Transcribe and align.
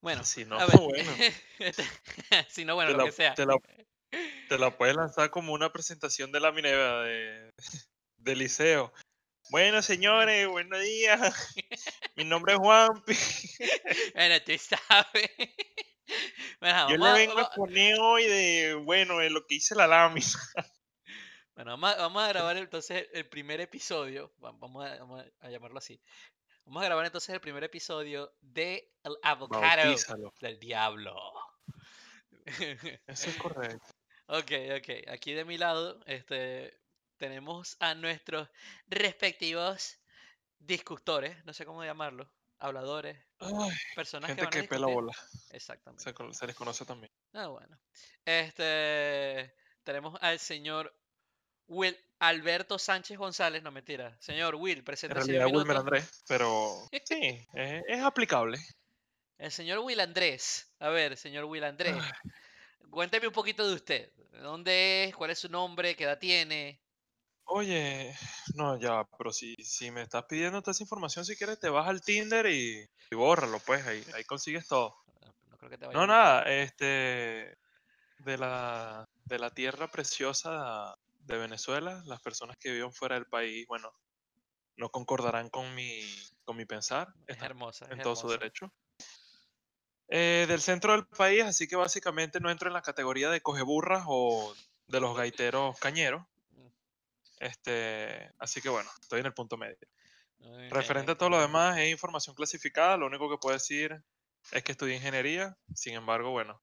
Bueno, 0.00 0.24
Si 0.24 0.44
no, 0.44 0.58
a 0.58 0.66
ver. 0.66 0.78
bueno, 0.78 1.12
si 2.48 2.64
no, 2.64 2.74
bueno, 2.74 2.90
te 2.92 2.96
lo 2.96 3.04
la, 3.04 3.04
que 3.04 3.12
sea. 3.12 3.34
te 3.34 3.44
la, 3.46 3.56
te 4.48 4.58
la 4.58 4.76
puedes 4.76 4.96
lanzar 4.96 5.30
como 5.30 5.52
una 5.52 5.72
presentación 5.72 6.32
de 6.32 6.40
la 6.40 6.52
Minerva 6.52 7.02
de, 7.02 7.52
de 8.16 8.36
liceo. 8.36 8.92
Bueno, 9.50 9.82
señores, 9.82 10.46
buenos 10.48 10.80
días. 10.80 11.54
Mi 12.14 12.24
nombre 12.24 12.52
es 12.54 12.58
Juanpi. 12.60 13.14
Bueno, 14.14 14.40
tú 14.42 14.52
sabes. 14.58 15.30
Bueno, 16.60 16.88
Yo 16.90 16.96
le 16.96 17.12
vengo 17.12 17.38
a 17.38 17.42
exponer 17.42 17.96
hoy 18.00 18.24
de, 18.26 18.74
bueno, 18.74 19.18
de 19.18 19.30
lo 19.30 19.46
que 19.46 19.56
hice 19.56 19.74
la 19.74 19.86
lámina. 19.86 20.26
bueno, 21.54 21.72
vamos 21.72 21.90
a- 21.94 21.96
vamos 21.96 22.22
a 22.22 22.28
grabar 22.28 22.56
entonces 22.58 23.08
el 23.12 23.28
primer 23.28 23.60
episodio. 23.60 24.32
va- 24.44 24.52
Vamos 24.52 24.86
a, 24.86 24.96
vamos 24.98 25.24
a 25.40 25.50
llamarlo 25.50 25.78
así. 25.78 26.00
Vamos 26.64 26.82
a 26.82 26.86
grabar 26.86 27.06
entonces 27.06 27.34
el 27.34 27.40
primer 27.40 27.64
episodio 27.64 28.32
de 28.40 28.94
El 29.02 29.16
Avocado 29.22 29.62
Bautízalo. 29.62 30.32
del 30.40 30.58
Diablo. 30.58 31.14
Eso 33.06 33.30
es 33.30 33.36
correcto. 33.36 33.86
Ok, 34.32 34.52
ok. 34.78 35.08
Aquí 35.08 35.32
de 35.32 35.44
mi 35.44 35.58
lado, 35.58 35.98
este, 36.06 36.80
tenemos 37.16 37.76
a 37.80 37.96
nuestros 37.96 38.48
respectivos 38.86 39.98
discutores, 40.56 41.44
no 41.44 41.52
sé 41.52 41.66
cómo 41.66 41.84
llamarlo, 41.84 42.32
habladores, 42.60 43.18
Ay, 43.40 43.72
personas 43.96 44.28
que 44.28 44.36
gente 44.36 44.44
van 44.44 44.46
a 44.46 44.62
que 44.62 44.68
pela 44.68 44.86
bola. 44.86 45.12
Exactamente. 45.50 46.04
Se, 46.04 46.34
se 46.34 46.46
les 46.46 46.54
conoce 46.54 46.84
también. 46.84 47.12
Ah, 47.32 47.48
bueno. 47.48 47.76
Este, 48.24 49.52
tenemos 49.82 50.16
al 50.20 50.38
señor 50.38 50.96
Will 51.70 51.96
Alberto 52.18 52.78
Sánchez 52.78 53.16
González, 53.16 53.62
no 53.62 53.70
mentira. 53.70 54.16
Señor 54.20 54.56
Will, 54.56 54.78
En 54.78 54.84
preséntese 54.84 55.32
un 55.32 55.38
realidad 55.38 55.46
Wilmer. 55.56 55.76
Andrés, 55.78 56.22
pero 56.28 56.90
sí, 57.04 57.46
es, 57.54 57.82
es 57.88 58.02
aplicable. 58.02 58.58
El 59.38 59.50
señor 59.50 59.78
Will 59.80 59.98
Andrés. 60.00 60.72
A 60.78 60.88
ver, 60.90 61.16
señor 61.16 61.44
Will 61.46 61.64
Andrés, 61.64 61.96
Ay, 61.96 62.12
cuénteme 62.90 63.26
un 63.28 63.32
poquito 63.32 63.66
de 63.68 63.74
usted. 63.74 64.12
¿De 64.32 64.38
¿Dónde 64.40 65.04
es? 65.04 65.16
¿Cuál 65.16 65.30
es 65.30 65.38
su 65.40 65.48
nombre? 65.48 65.96
¿Qué 65.96 66.04
edad 66.04 66.18
tiene? 66.18 66.80
Oye, 67.44 68.14
no, 68.54 68.78
ya, 68.78 69.04
pero 69.18 69.32
si, 69.32 69.54
si 69.56 69.90
me 69.90 70.02
estás 70.02 70.24
pidiendo 70.28 70.62
toda 70.62 70.72
esa 70.72 70.84
información, 70.84 71.24
si 71.24 71.36
quieres 71.36 71.58
te 71.58 71.68
vas 71.68 71.88
al 71.88 72.00
Tinder 72.00 72.46
y, 72.46 72.88
y 73.10 73.16
bórralo, 73.16 73.58
pues, 73.66 73.84
ahí, 73.86 74.04
ahí 74.14 74.24
consigues 74.24 74.66
todo. 74.68 74.94
Ah, 75.22 75.32
No 75.50 75.56
creo 75.58 75.70
que 75.70 75.78
te 75.78 75.86
vaya 75.86 75.98
No, 75.98 76.06
nada, 76.06 76.42
este, 76.44 77.56
de 78.18 78.38
la, 78.38 79.08
de 79.24 79.38
la 79.38 79.50
tierra 79.50 79.88
preciosa 79.90 80.94
de 81.30 81.38
Venezuela, 81.38 82.02
las 82.06 82.20
personas 82.20 82.56
que 82.58 82.72
viven 82.72 82.92
fuera 82.92 83.14
del 83.14 83.26
país, 83.26 83.66
bueno, 83.66 83.92
no 84.76 84.90
concordarán 84.90 85.50
con 85.50 85.74
mi, 85.74 86.00
con 86.44 86.56
mi 86.56 86.64
pensar, 86.64 87.12
Es 87.26 87.40
hermosa, 87.42 87.86
es 87.86 87.92
en 87.92 88.02
todo 88.02 88.16
su 88.16 88.28
derecho. 88.28 88.72
Eh, 90.08 90.46
del 90.48 90.60
centro 90.60 90.92
del 90.92 91.06
país, 91.06 91.44
así 91.44 91.68
que 91.68 91.76
básicamente 91.76 92.40
no 92.40 92.50
entro 92.50 92.68
en 92.68 92.74
la 92.74 92.82
categoría 92.82 93.30
de 93.30 93.42
cogeburras 93.42 94.04
o 94.08 94.52
de 94.88 95.00
los 95.00 95.16
gaiteros 95.16 95.78
cañeros. 95.78 96.26
Mm, 96.50 96.66
Este, 97.38 98.32
así 98.38 98.60
que 98.60 98.68
bueno, 98.68 98.90
estoy 99.00 99.20
en 99.20 99.26
el 99.26 99.34
punto 99.34 99.56
medio. 99.56 99.76
muy 100.38 100.68
Referente 100.70 101.12
a 101.12 101.18
todo 101.18 101.30
lo 101.30 101.40
demás, 101.40 101.78
es 101.78 101.90
información 101.90 102.34
clasificada. 102.34 102.96
Lo 102.96 103.06
único 103.06 103.30
que 103.30 103.38
puedo 103.38 103.54
decir 103.54 104.02
es 104.50 104.64
que 104.64 104.72
estudié 104.72 104.96
ingeniería. 104.96 105.56
Sin 105.74 105.94
embargo, 105.94 106.30
bueno, 106.30 106.60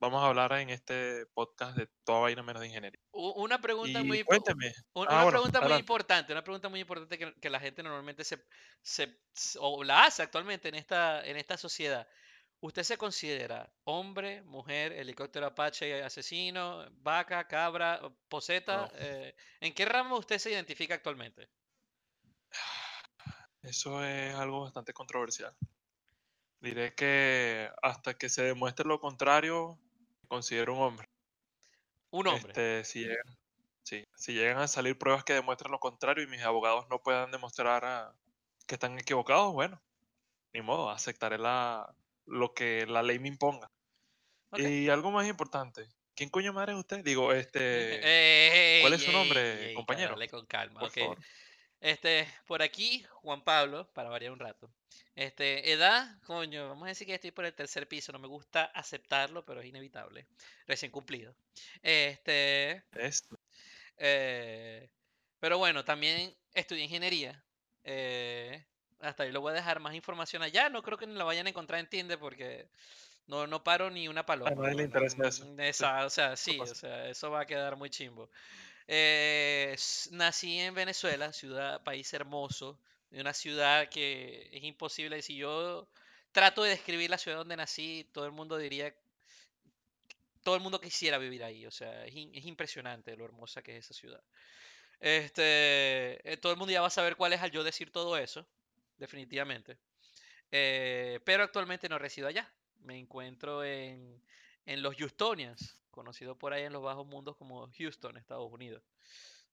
vamos 0.00 0.22
a 0.22 0.28
hablar 0.28 0.52
en 0.54 0.70
este 0.70 1.26
podcast 1.34 1.76
de 1.76 1.88
toda 2.04 2.20
vaina 2.20 2.42
menos 2.42 2.60
de 2.62 2.68
ingeniería. 2.68 3.00
Una 3.12 3.60
pregunta 3.60 4.02
Y 4.02 4.04
muy, 4.04 4.24
Ah, 5.06 5.18
una 5.18 5.24
bueno, 5.24 5.40
pregunta 5.40 5.60
muy 5.62 5.74
adelante. 5.74 5.78
importante, 5.78 6.32
una 6.32 6.44
pregunta 6.44 6.68
muy 6.68 6.80
importante 6.80 7.18
que, 7.18 7.34
que 7.40 7.50
la 7.50 7.60
gente 7.60 7.82
normalmente 7.82 8.24
se, 8.24 8.44
se, 8.82 9.20
o 9.60 9.82
la 9.84 10.04
hace 10.04 10.22
actualmente 10.22 10.68
en 10.68 10.74
esta, 10.76 11.24
en 11.26 11.36
esta 11.36 11.56
sociedad. 11.56 12.08
¿Usted 12.60 12.82
se 12.84 12.98
considera 12.98 13.72
hombre, 13.84 14.42
mujer, 14.42 14.92
helicóptero 14.92 15.46
Apache 15.46 16.02
asesino, 16.02 16.86
vaca, 16.92 17.46
cabra, 17.48 18.00
poseta? 18.28 18.88
No, 18.88 18.92
eh, 18.94 19.34
¿en 19.60 19.74
qué 19.74 19.84
ramo 19.86 20.18
usted 20.18 20.38
se 20.38 20.50
identifica 20.52 20.94
actualmente? 20.94 21.48
eso 23.62 24.04
es 24.04 24.34
algo 24.34 24.62
bastante 24.62 24.92
controversial. 24.92 25.56
Diré 26.60 26.94
que 26.94 27.68
hasta 27.82 28.14
que 28.14 28.28
se 28.28 28.42
demuestre 28.42 28.86
lo 28.86 29.00
contrario, 29.00 29.78
considero 30.28 30.74
un 30.74 30.82
hombre. 30.82 31.08
Un 32.10 32.28
hombre. 32.28 32.50
Este, 32.50 32.84
si 32.84 33.00
llegan, 33.00 33.38
sí, 33.82 34.04
si 34.14 34.32
llegan 34.32 34.58
a 34.58 34.68
salir 34.68 34.96
pruebas 34.96 35.24
que 35.24 35.34
demuestren 35.34 35.72
lo 35.72 35.80
contrario 35.80 36.24
y 36.24 36.28
mis 36.28 36.42
abogados 36.42 36.86
no 36.88 37.02
puedan 37.02 37.30
demostrar 37.30 37.84
ah, 37.84 38.14
que 38.66 38.76
están 38.76 38.98
equivocados, 38.98 39.52
bueno, 39.52 39.82
ni 40.52 40.62
modo, 40.62 40.90
aceptaré 40.90 41.38
la, 41.38 41.94
lo 42.26 42.54
que 42.54 42.86
la 42.86 43.02
ley 43.02 43.18
me 43.18 43.28
imponga. 43.28 43.70
Y 44.56 44.88
algo 44.88 45.10
más 45.10 45.28
importante, 45.28 45.88
¿quién 46.14 46.30
coño 46.30 46.52
madre 46.52 46.72
es 46.72 46.78
usted? 46.78 47.04
Digo, 47.04 47.32
este, 47.32 48.00
Ey, 48.76 48.82
¿cuál 48.82 48.94
es 48.94 49.02
su 49.02 49.12
nombre, 49.12 49.68
ey, 49.68 49.74
compañero? 49.74 50.10
dale 50.10 50.28
con 50.28 50.46
calma. 50.46 50.80
Por 50.80 50.90
favor. 50.90 51.18
Este, 51.80 52.26
por 52.46 52.62
aquí, 52.62 53.04
Juan 53.22 53.42
Pablo, 53.44 53.88
para 53.92 54.08
variar 54.10 54.32
un 54.32 54.38
rato. 54.40 54.70
Este, 55.14 55.72
edad, 55.72 56.20
coño, 56.24 56.68
vamos 56.68 56.84
a 56.86 56.88
decir 56.88 57.06
que 57.06 57.14
estoy 57.14 57.30
por 57.30 57.44
el 57.44 57.54
tercer 57.54 57.88
piso, 57.88 58.12
no 58.12 58.18
me 58.18 58.28
gusta 58.28 58.64
aceptarlo, 58.64 59.44
pero 59.44 59.60
es 59.60 59.66
inevitable. 59.66 60.26
Recién 60.66 60.90
cumplido. 60.92 61.34
Este, 61.82 62.84
Es, 62.92 63.22
eh, 63.96 64.90
pero 65.40 65.58
bueno, 65.58 65.84
también 65.84 66.34
estudié 66.54 66.84
ingeniería. 66.84 67.44
eh, 67.84 68.64
hasta 69.00 69.22
ahí 69.22 69.30
lo 69.32 69.40
voy 69.40 69.52
a 69.52 69.54
dejar 69.54 69.78
más 69.80 69.94
información 69.94 70.42
allá. 70.42 70.68
No 70.68 70.82
creo 70.82 70.98
que 70.98 71.06
la 71.06 71.24
vayan 71.24 71.46
a 71.46 71.50
encontrar 71.50 71.78
en 71.80 71.88
Tinder 71.88 72.18
porque 72.18 72.68
no, 73.26 73.46
no 73.46 73.64
paro 73.64 73.90
ni 73.90 74.08
una 74.08 74.22
a 74.22 74.26
paloma. 74.26 74.62
nadie 74.62 74.74
le 74.76 74.82
interesa 74.84 75.26
eso. 75.28 75.44
esa- 75.58 76.04
o 76.06 76.10
sea, 76.10 76.36
sí, 76.36 76.58
o 76.60 76.66
sea, 76.74 77.08
eso 77.08 77.30
va 77.30 77.42
a 77.42 77.46
quedar 77.46 77.76
muy 77.76 77.90
chimbo. 77.90 78.30
Eh, 78.88 79.76
nací 80.12 80.58
en 80.58 80.74
Venezuela, 80.74 81.32
ciudad, 81.32 81.82
país 81.84 82.12
hermoso, 82.14 82.80
de 83.10 83.20
una 83.20 83.34
ciudad 83.34 83.88
que 83.88 84.48
es 84.52 84.64
imposible. 84.64 85.22
Si 85.22 85.36
yo 85.36 85.88
trato 86.32 86.62
de 86.62 86.70
describir 86.70 87.10
la 87.10 87.18
ciudad 87.18 87.38
donde 87.38 87.56
nací, 87.56 88.08
todo 88.12 88.26
el 88.26 88.32
mundo 88.32 88.56
diría, 88.56 88.94
todo 90.42 90.54
el 90.56 90.62
mundo 90.62 90.80
quisiera 90.80 91.18
vivir 91.18 91.44
ahí. 91.44 91.66
O 91.66 91.70
sea, 91.70 92.06
es 92.06 92.14
impresionante 92.16 93.16
lo 93.16 93.24
hermosa 93.24 93.62
que 93.62 93.76
es 93.76 93.84
esa 93.84 93.94
ciudad. 93.94 94.22
Este, 95.00 96.32
eh, 96.32 96.36
todo 96.38 96.52
el 96.52 96.58
mundo 96.58 96.72
ya 96.72 96.80
va 96.80 96.88
a 96.88 96.90
saber 96.90 97.16
cuál 97.16 97.32
es 97.32 97.42
al 97.42 97.50
yo 97.50 97.64
decir 97.64 97.92
todo 97.92 98.16
eso, 98.16 98.46
definitivamente. 98.96 99.78
Eh, 100.50 101.20
pero 101.24 101.44
actualmente 101.44 101.88
no 101.88 101.98
resido 101.98 102.28
allá. 102.28 102.52
Me 102.80 102.98
encuentro 102.98 103.64
en, 103.64 104.22
en 104.66 104.82
los 104.82 104.96
Houstonians, 104.96 105.76
conocido 105.98 106.36
por 106.36 106.52
ahí 106.52 106.62
en 106.62 106.72
los 106.72 106.82
bajos 106.82 107.06
mundos 107.06 107.36
como 107.36 107.68
Houston, 107.76 108.16
Estados 108.16 108.50
Unidos. 108.50 108.82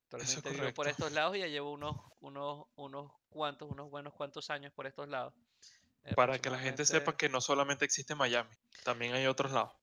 Actualmente 0.03 0.51
vivo 0.51 0.73
por 0.75 0.87
estos 0.87 1.11
lados 1.11 1.35
y 1.35 1.39
ya 1.39 1.47
llevo 1.47 1.71
unos, 1.71 1.97
unos, 2.21 2.67
unos 2.75 3.11
cuantos, 3.29 3.69
unos 3.69 3.89
buenos 3.89 4.13
cuantos 4.13 4.51
años 4.51 4.71
por 4.71 4.85
estos 4.85 5.09
lados. 5.09 5.33
Para 6.15 6.37
que 6.37 6.51
la 6.51 6.59
gente 6.59 6.85
sepa 6.85 7.17
que 7.17 7.29
no 7.29 7.41
solamente 7.41 7.83
existe 7.83 8.13
Miami, 8.13 8.51
también 8.83 9.13
hay 9.13 9.25
otros 9.25 9.51
lados. 9.51 9.73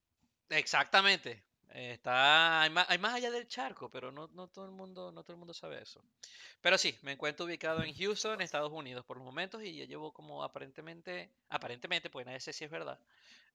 Exactamente. 0.49 1.43
eh, 1.71 1.91
Está, 1.91 2.61
hay 2.61 2.69
más, 2.69 2.89
hay 2.89 2.97
más 2.97 3.13
allá 3.13 3.29
del 3.29 3.47
charco, 3.49 3.89
pero 3.89 4.13
no, 4.13 4.29
no 4.29 4.47
todo 4.47 4.63
el 4.63 4.71
mundo, 4.71 5.11
no 5.11 5.23
todo 5.23 5.33
el 5.33 5.39
mundo 5.39 5.53
sabe 5.53 5.81
eso. 5.81 6.01
Pero 6.61 6.77
sí, 6.77 6.97
me 7.01 7.11
encuentro 7.11 7.45
ubicado 7.45 7.83
en 7.83 7.93
Houston, 7.93 8.39
Estados 8.39 8.71
Unidos, 8.71 9.03
por 9.05 9.17
los 9.17 9.25
momentos, 9.25 9.61
y 9.61 9.75
ya 9.75 9.85
llevo 9.85 10.13
como 10.13 10.41
aparentemente, 10.41 11.29
aparentemente, 11.49 12.09
pues 12.09 12.25
nadie 12.25 12.39
sé 12.39 12.53
si 12.53 12.63
es 12.63 12.71
verdad, 12.71 12.97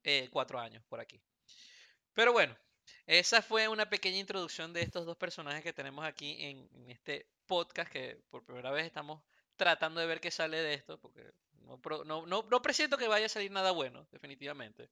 eh, 0.05 0.29
cuatro 0.31 0.61
años 0.61 0.85
por 0.91 1.01
aquí. 1.01 1.19
Pero 2.13 2.33
bueno, 2.35 2.55
esa 3.06 3.43
fue 3.43 3.69
una 3.69 3.88
pequeña 3.88 4.19
introducción 4.19 4.72
de 4.72 4.82
estos 4.82 5.06
dos 5.06 5.16
personajes 5.16 5.62
que 5.62 5.72
tenemos 5.72 6.04
aquí 6.04 6.37
en, 6.41 6.69
en 6.75 6.91
este 6.91 7.26
podcast, 7.47 7.91
que 7.91 8.21
por 8.31 8.44
primera 8.44 8.71
vez 8.71 8.87
estamos 8.87 9.22
tratando 9.56 10.00
de 10.00 10.06
ver 10.06 10.21
qué 10.21 10.31
sale 10.31 10.59
de 10.59 10.75
esto, 10.75 10.98
porque 10.98 11.32
no, 11.62 11.81
no, 12.04 12.27
no, 12.27 12.43
no 12.48 12.62
presiento 12.62 12.97
que 12.97 13.09
vaya 13.09 13.27
a 13.27 13.31
salir 13.31 13.50
nada 13.50 13.72
bueno, 13.72 14.06
definitivamente. 14.10 14.88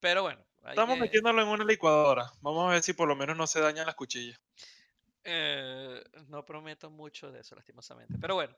Pero 0.00 0.22
bueno, 0.22 0.44
hay 0.62 0.70
Estamos 0.70 0.96
que... 0.96 1.02
metiéndolo 1.02 1.42
en 1.42 1.48
una 1.48 1.64
licuadora. 1.64 2.32
Vamos 2.40 2.68
a 2.68 2.72
ver 2.72 2.82
si 2.82 2.92
por 2.92 3.08
lo 3.08 3.14
menos 3.14 3.36
no 3.36 3.46
se 3.46 3.60
dañan 3.60 3.86
las 3.86 3.94
cuchillas. 3.94 4.40
Eh, 5.24 6.02
no 6.28 6.44
prometo 6.44 6.90
mucho 6.90 7.30
de 7.30 7.40
eso, 7.40 7.54
lastimosamente. 7.54 8.14
Pero 8.20 8.34
bueno, 8.34 8.56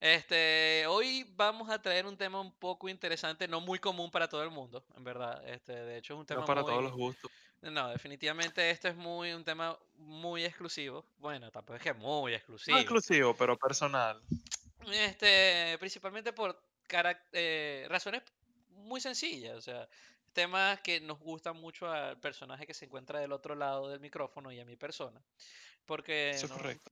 este, 0.00 0.84
hoy 0.86 1.24
vamos 1.34 1.70
a 1.70 1.80
traer 1.80 2.04
un 2.04 2.18
tema 2.18 2.40
un 2.40 2.52
poco 2.52 2.88
interesante, 2.88 3.48
no 3.48 3.60
muy 3.60 3.78
común 3.78 4.10
para 4.10 4.28
todo 4.28 4.42
el 4.42 4.50
mundo, 4.50 4.84
en 4.94 5.04
verdad. 5.04 5.42
Este, 5.48 5.72
de 5.72 5.96
hecho, 5.96 6.14
es 6.14 6.20
un 6.20 6.26
tema 6.26 6.40
No 6.40 6.46
para 6.46 6.62
todos 6.62 6.82
los 6.82 6.92
gustos. 6.92 7.30
No, 7.62 7.88
definitivamente 7.90 8.70
esto 8.70 8.88
es 8.88 8.96
muy 8.96 9.32
un 9.32 9.44
tema 9.44 9.78
muy 9.94 10.44
exclusivo. 10.44 11.06
Bueno, 11.18 11.50
tampoco 11.50 11.76
es 11.76 11.82
que 11.82 11.92
muy 11.94 12.32
No 12.32 12.36
exclusivo. 12.36 12.76
exclusivo, 12.76 13.36
pero 13.36 13.56
personal. 13.56 14.20
Este, 14.90 15.76
principalmente 15.78 16.32
por 16.32 16.60
eh, 17.32 17.86
razones 17.88 18.22
muy 18.70 19.00
sencillas, 19.00 19.56
o 19.56 19.60
sea, 19.62 19.88
temas 20.32 20.80
que 20.80 21.00
nos 21.00 21.18
gustan 21.20 21.56
mucho 21.56 21.90
al 21.90 22.18
personaje 22.18 22.66
que 22.66 22.74
se 22.74 22.86
encuentra 22.86 23.20
del 23.20 23.32
otro 23.32 23.54
lado 23.54 23.88
del 23.88 24.00
micrófono 24.00 24.50
y 24.50 24.58
a 24.60 24.64
mi 24.64 24.76
persona, 24.76 25.22
porque 25.86 26.30
Eso 26.30 26.46
es 26.46 26.50
nos- 26.50 26.58
correcto. 26.60 26.90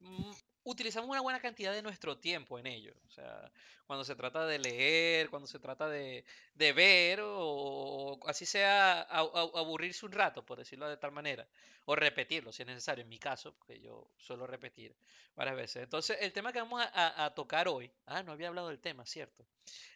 Utilizamos 0.70 1.10
una 1.10 1.20
buena 1.20 1.40
cantidad 1.40 1.72
de 1.72 1.82
nuestro 1.82 2.18
tiempo 2.18 2.58
en 2.58 2.66
ello, 2.66 2.94
o 3.08 3.10
sea, 3.10 3.50
cuando 3.86 4.04
se 4.04 4.14
trata 4.14 4.46
de 4.46 4.58
leer, 4.58 5.30
cuando 5.30 5.48
se 5.48 5.58
trata 5.58 5.88
de, 5.88 6.24
de 6.54 6.72
ver 6.72 7.20
o, 7.22 8.18
así 8.26 8.46
sea 8.46 9.02
aburrirse 9.02 10.06
un 10.06 10.12
rato, 10.12 10.44
por 10.44 10.58
decirlo 10.58 10.88
de 10.88 10.96
tal 10.96 11.12
manera, 11.12 11.46
o 11.86 11.96
repetirlo 11.96 12.52
si 12.52 12.62
es 12.62 12.68
necesario, 12.68 13.02
en 13.02 13.08
mi 13.08 13.18
caso, 13.18 13.52
porque 13.54 13.80
yo 13.80 14.08
suelo 14.16 14.46
repetir 14.46 14.94
varias 15.34 15.56
veces. 15.56 15.82
Entonces, 15.82 16.18
el 16.20 16.32
tema 16.32 16.52
que 16.52 16.60
vamos 16.60 16.84
a, 16.92 17.32
tocar 17.34 17.66
hoy, 17.66 17.90
ah, 18.06 18.22
no 18.22 18.32
había 18.32 18.48
hablado 18.48 18.68
del 18.68 18.78
tema, 18.78 19.04
cierto. 19.06 19.44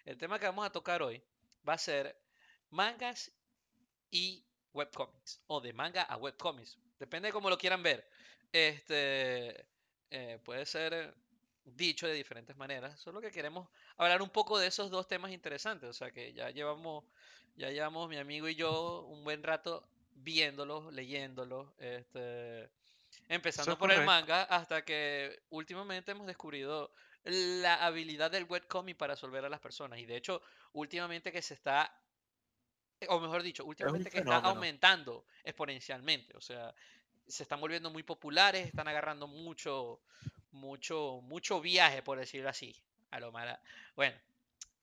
El 0.04 0.18
tema 0.18 0.38
que 0.38 0.46
vamos 0.46 0.66
a 0.66 0.70
tocar 0.70 1.02
hoy 1.02 1.22
va 1.68 1.74
a 1.74 1.78
ser 1.78 2.18
mangas 2.70 3.30
y 4.10 4.44
webcomics, 4.72 5.40
o 5.46 5.60
de 5.60 5.72
manga 5.72 6.02
a 6.02 6.16
webcomics, 6.16 6.78
depende 6.98 7.28
de 7.28 7.32
cómo 7.32 7.48
lo 7.48 7.58
quieran 7.58 7.82
ver. 7.82 8.08
Este, 8.52 9.66
eh, 10.16 10.38
puede 10.44 10.64
ser 10.64 11.12
dicho 11.64 12.06
de 12.06 12.14
diferentes 12.14 12.56
maneras, 12.56 13.00
solo 13.00 13.20
que 13.20 13.32
queremos 13.32 13.68
hablar 13.96 14.22
un 14.22 14.30
poco 14.30 14.60
de 14.60 14.68
esos 14.68 14.88
dos 14.88 15.08
temas 15.08 15.32
interesantes, 15.32 15.90
o 15.90 15.92
sea 15.92 16.12
que 16.12 16.32
ya 16.32 16.50
llevamos, 16.50 17.04
ya 17.56 17.70
llevamos 17.70 18.08
mi 18.08 18.16
amigo 18.16 18.48
y 18.48 18.54
yo 18.54 19.02
un 19.08 19.24
buen 19.24 19.42
rato 19.42 19.88
viéndolos, 20.12 20.92
leyéndolos, 20.92 21.68
este, 21.78 22.70
empezando 23.28 23.76
por 23.76 23.90
el 23.90 24.04
manga 24.04 24.44
hasta 24.44 24.84
que 24.84 25.42
últimamente 25.50 26.12
hemos 26.12 26.28
descubierto 26.28 26.92
la 27.24 27.84
habilidad 27.84 28.30
del 28.30 28.44
webcomic 28.44 28.96
para 28.96 29.14
resolver 29.14 29.44
a 29.44 29.48
las 29.48 29.58
personas. 29.58 29.98
Y 29.98 30.06
de 30.06 30.16
hecho 30.16 30.42
últimamente 30.74 31.32
que 31.32 31.42
se 31.42 31.54
está 31.54 31.92
o 33.08 33.18
mejor 33.18 33.42
dicho, 33.42 33.64
últimamente 33.64 34.10
que 34.10 34.18
está 34.18 34.36
aumentando 34.36 35.26
exponencialmente, 35.42 36.36
o 36.36 36.40
sea, 36.40 36.72
se 37.26 37.42
están 37.42 37.60
volviendo 37.60 37.90
muy 37.90 38.02
populares, 38.02 38.66
están 38.66 38.88
agarrando 38.88 39.26
mucho, 39.26 40.00
mucho, 40.50 41.20
mucho 41.22 41.60
viaje, 41.60 42.02
por 42.02 42.18
decirlo 42.18 42.48
así. 42.48 42.74
A 43.10 43.20
lo 43.20 43.30
mala. 43.30 43.60
Bueno, 43.94 44.16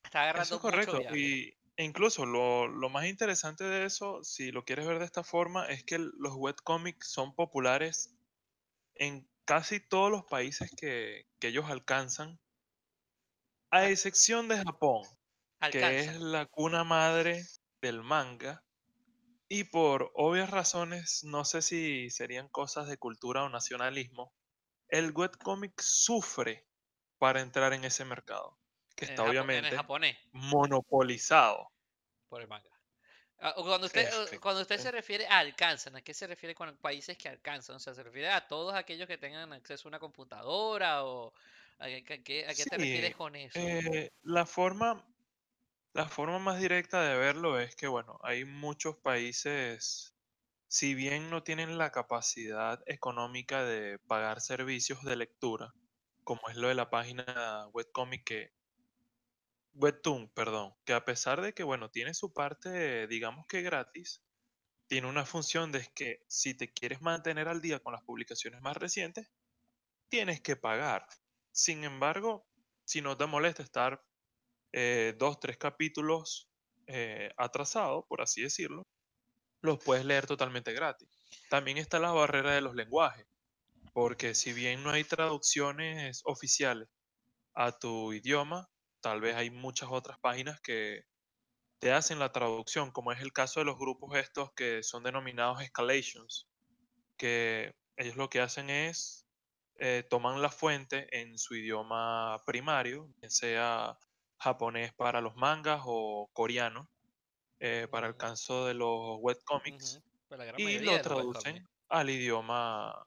está 0.04 0.24
agarrando 0.24 0.56
eso 0.56 0.62
correcto. 0.62 1.02
Y 1.16 1.54
e 1.78 1.84
incluso 1.84 2.26
lo, 2.26 2.68
lo, 2.68 2.90
más 2.90 3.08
interesante 3.08 3.64
de 3.64 3.86
eso, 3.86 4.24
si 4.24 4.52
lo 4.52 4.66
quieres 4.66 4.86
ver 4.86 5.00
de 5.00 5.06
esta 5.06 5.24
forma, 5.24 5.66
es 5.68 5.84
que 5.84 5.98
los 5.98 6.36
webcomics 6.36 7.08
son 7.08 7.34
populares 7.34 8.14
en 8.96 9.28
casi 9.46 9.80
todos 9.80 10.12
los 10.12 10.24
países 10.26 10.72
que, 10.78 11.26
que 11.40 11.48
ellos 11.48 11.66
alcanzan, 11.70 12.40
a 13.72 13.90
excepción 13.90 14.48
de 14.48 14.58
Japón, 14.58 15.08
que 15.72 16.00
es 16.00 16.20
la 16.20 16.46
cuna 16.46 16.84
madre 16.84 17.46
del 17.82 18.04
manga. 18.04 18.64
Y 19.54 19.66
por 19.66 20.14
obvias 20.16 20.50
razones, 20.50 21.26
no 21.26 21.44
sé 21.44 21.62
si 21.62 22.10
serían 22.10 22.48
cosas 22.48 22.88
de 22.88 22.96
cultura 22.96 23.44
o 23.44 23.50
nacionalismo, 23.50 24.34
el 24.88 25.12
webcomic 25.12 25.74
sufre 25.82 26.66
para 27.18 27.42
entrar 27.42 27.74
en 27.74 27.84
ese 27.84 28.06
mercado, 28.06 28.58
que 28.96 29.04
está 29.04 29.24
obviamente 29.24 29.76
monopolizado 30.32 31.70
por 32.30 32.42
el 32.42 32.48
manga. 32.48 32.70
Ah, 33.40 33.54
cuando 33.58 33.88
usted, 33.88 34.10
cuando 34.40 34.62
usted 34.62 34.78
se 34.78 34.90
refiere 34.90 35.28
a 35.28 35.40
alcanzan, 35.40 35.98
¿a 35.98 36.02
qué 36.02 36.14
se 36.14 36.28
refiere 36.28 36.56
con 36.56 36.74
países 36.78 37.18
que 37.18 37.28
alcanzan? 37.28 37.76
O 37.76 37.80
sea, 37.80 37.94
¿se 37.94 38.04
refiere 38.04 38.30
a 38.30 38.48
todos 38.48 38.74
aquellos 38.74 39.06
que 39.06 39.18
tengan 39.18 39.52
acceso 39.52 39.86
a 39.86 39.90
una 39.90 40.00
computadora 40.00 41.04
o 41.04 41.34
a 41.78 41.88
qué, 41.88 42.46
a 42.48 42.54
qué, 42.54 42.64
te 42.70 42.78
refieres 42.78 43.18
con 43.18 43.36
eso? 43.36 43.60
Eh, 43.60 44.14
la 44.22 44.46
forma 44.46 45.06
la 45.94 46.08
forma 46.10 46.40
más 46.40 46.60
directa 46.60 47.02
de 47.04 47.18
verlo 47.18 47.60
es 47.60 47.76
que, 47.76 47.88
bueno, 47.88 48.20
hay 48.24 48.46
muchos 48.46 48.98
países, 48.98 50.16
si 50.68 50.96
bien 50.96 51.30
no 51.30 51.44
tienen 51.44 51.78
la 51.78 51.92
capacidad 51.92 52.82
económica 52.88 53.64
de 53.64 54.00
pagar 54.00 54.42
servicios 54.42 55.04
de 55.04 55.16
lectura, 55.18 55.74
como 56.24 56.42
es 56.50 56.58
lo 56.58 56.70
de 56.70 56.76
la 56.76 56.90
página 56.90 57.68
webcomic 57.74 58.24
que 58.26 58.54
Webtoon, 59.74 60.30
perdón, 60.30 60.74
que 60.86 60.94
a 60.94 61.06
pesar 61.06 61.42
de 61.42 61.54
que, 61.54 61.64
bueno, 61.64 61.90
tiene 61.92 62.14
su 62.14 62.34
parte, 62.34 63.08
digamos 63.08 63.48
que 63.48 63.62
gratis, 63.62 64.24
tiene 64.88 65.08
una 65.08 65.26
función 65.26 65.72
de 65.72 65.88
que 65.96 66.26
si 66.28 66.54
te 66.54 66.74
quieres 66.74 67.02
mantener 67.02 67.48
al 67.48 67.62
día 67.62 67.80
con 67.80 67.94
las 67.94 68.04
publicaciones 68.04 68.62
más 68.62 68.78
recientes, 68.78 69.32
tienes 70.10 70.42
que 70.42 70.56
pagar. 70.56 71.08
Sin 71.52 71.84
embargo, 71.84 72.48
si 72.86 73.02
no 73.02 73.18
te 73.18 73.26
molesta 73.28 73.64
estar 73.64 74.06
eh, 74.74 75.16
dos, 75.18 75.40
tres 75.40 75.58
capítulos 75.58 76.50
eh, 76.88 77.32
atrasados, 77.38 78.06
por 78.08 78.22
así 78.22 78.42
decirlo, 78.42 78.88
los 79.62 79.84
puedes 79.84 80.06
leer 80.06 80.26
totalmente 80.26 80.74
gratis. 80.74 81.08
También 81.50 81.78
está 81.78 82.00
la 82.00 82.12
barrera 82.12 82.54
de 82.54 82.62
los 82.62 82.76
lenguajes, 82.76 83.28
porque 83.94 84.36
si 84.36 84.54
bien 84.54 84.84
no 84.84 84.92
hay 84.92 85.04
traducciones 85.04 86.22
oficiales 86.26 86.90
a 87.54 87.78
tu 87.78 88.14
idioma, 88.14 88.70
tal 89.02 89.22
vez 89.22 89.36
hay 89.36 89.50
muchas 89.50 89.90
otras 89.92 90.20
páginas 90.20 90.60
que 90.62 91.04
te 91.80 91.92
hacen 91.92 92.20
la 92.20 92.32
traducción, 92.32 92.92
como 92.92 93.12
es 93.12 93.22
el 93.22 93.34
caso 93.34 93.60
de 93.60 93.66
los 93.66 93.78
grupos 93.78 94.16
estos 94.16 94.54
que 94.54 94.84
son 94.84 95.04
denominados 95.04 95.62
escalations, 95.62 96.48
que 97.18 97.76
ellos 97.98 98.16
lo 98.16 98.30
que 98.30 98.40
hacen 98.40 98.70
es 98.70 99.26
eh, 99.84 100.04
toman 100.08 100.42
la 100.44 100.50
fuente 100.50 101.08
en 101.20 101.40
su 101.40 101.56
idioma 101.56 102.40
primario, 102.46 103.12
sea 103.28 103.98
japonés 104.42 104.92
para 104.94 105.22
los 105.22 105.36
mangas 105.36 105.82
o 105.86 106.28
coreano 106.34 106.90
eh, 107.60 107.88
para 107.92 108.08
el 108.08 108.18
caso 108.18 108.66
de 108.66 108.74
los 108.74 109.18
webcomics 109.20 110.02
pues 110.28 110.42
y 110.58 110.80
lo 110.80 111.00
traducen 111.00 111.68
al 111.90 112.10
idioma 112.10 113.06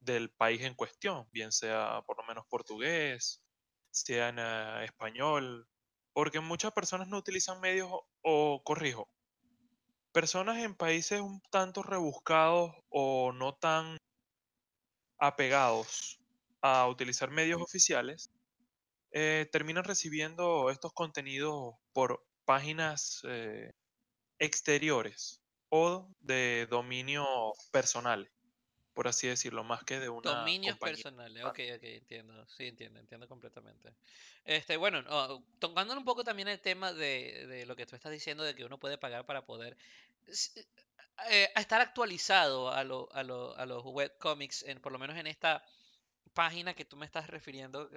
del 0.00 0.30
país 0.30 0.62
en 0.62 0.74
cuestión, 0.74 1.28
bien 1.30 1.52
sea 1.52 2.02
por 2.06 2.16
lo 2.16 2.24
menos 2.24 2.46
portugués, 2.46 3.42
sea 3.90 4.30
en 4.30 4.38
eh, 4.38 4.84
español, 4.84 5.68
porque 6.14 6.40
muchas 6.40 6.72
personas 6.72 7.08
no 7.08 7.18
utilizan 7.18 7.60
medios 7.60 7.90
o, 8.22 8.62
corrijo, 8.64 9.10
personas 10.12 10.58
en 10.58 10.74
países 10.74 11.20
un 11.20 11.42
tanto 11.50 11.82
rebuscados 11.82 12.72
o 12.88 13.32
no 13.32 13.54
tan 13.54 13.98
apegados 15.18 16.18
a 16.62 16.88
utilizar 16.88 17.30
medios 17.30 17.60
oficiales, 17.60 18.30
eh, 19.12 19.48
terminan 19.50 19.84
recibiendo 19.84 20.70
estos 20.70 20.92
contenidos 20.92 21.74
por 21.92 22.24
páginas 22.44 23.22
eh, 23.24 23.72
exteriores 24.38 25.40
o 25.68 26.08
de 26.20 26.66
dominio 26.70 27.26
personal, 27.72 28.30
por 28.94 29.08
así 29.08 29.26
decirlo, 29.26 29.64
más 29.64 29.84
que 29.84 30.00
de 30.00 30.08
una 30.08 30.30
Dominios 30.30 30.78
personales, 30.78 31.44
ok, 31.44 31.60
ok, 31.76 31.82
entiendo, 31.82 32.46
sí, 32.48 32.66
entiendo, 32.66 33.00
entiendo 33.00 33.28
completamente. 33.28 33.94
Este, 34.44 34.76
bueno, 34.76 35.02
tocando 35.58 35.96
un 35.96 36.04
poco 36.04 36.22
también 36.22 36.48
el 36.48 36.60
tema 36.60 36.92
de, 36.92 37.46
de, 37.46 37.66
lo 37.66 37.74
que 37.76 37.84
tú 37.84 37.96
estás 37.96 38.12
diciendo, 38.12 38.44
de 38.44 38.54
que 38.54 38.64
uno 38.64 38.78
puede 38.78 38.96
pagar 38.96 39.26
para 39.26 39.44
poder 39.44 39.76
eh, 41.28 41.50
estar 41.56 41.80
actualizado 41.80 42.70
a, 42.70 42.84
lo, 42.84 43.12
a, 43.12 43.22
lo, 43.22 43.56
a 43.56 43.66
los 43.66 43.82
webcomics, 43.84 44.62
en, 44.64 44.80
por 44.80 44.92
lo 44.92 44.98
menos 44.98 45.16
en 45.16 45.26
esta 45.26 45.64
página 46.36 46.74
que 46.74 46.84
tú 46.84 46.96
me 46.96 47.06
estás 47.06 47.28
refiriendo, 47.28 47.90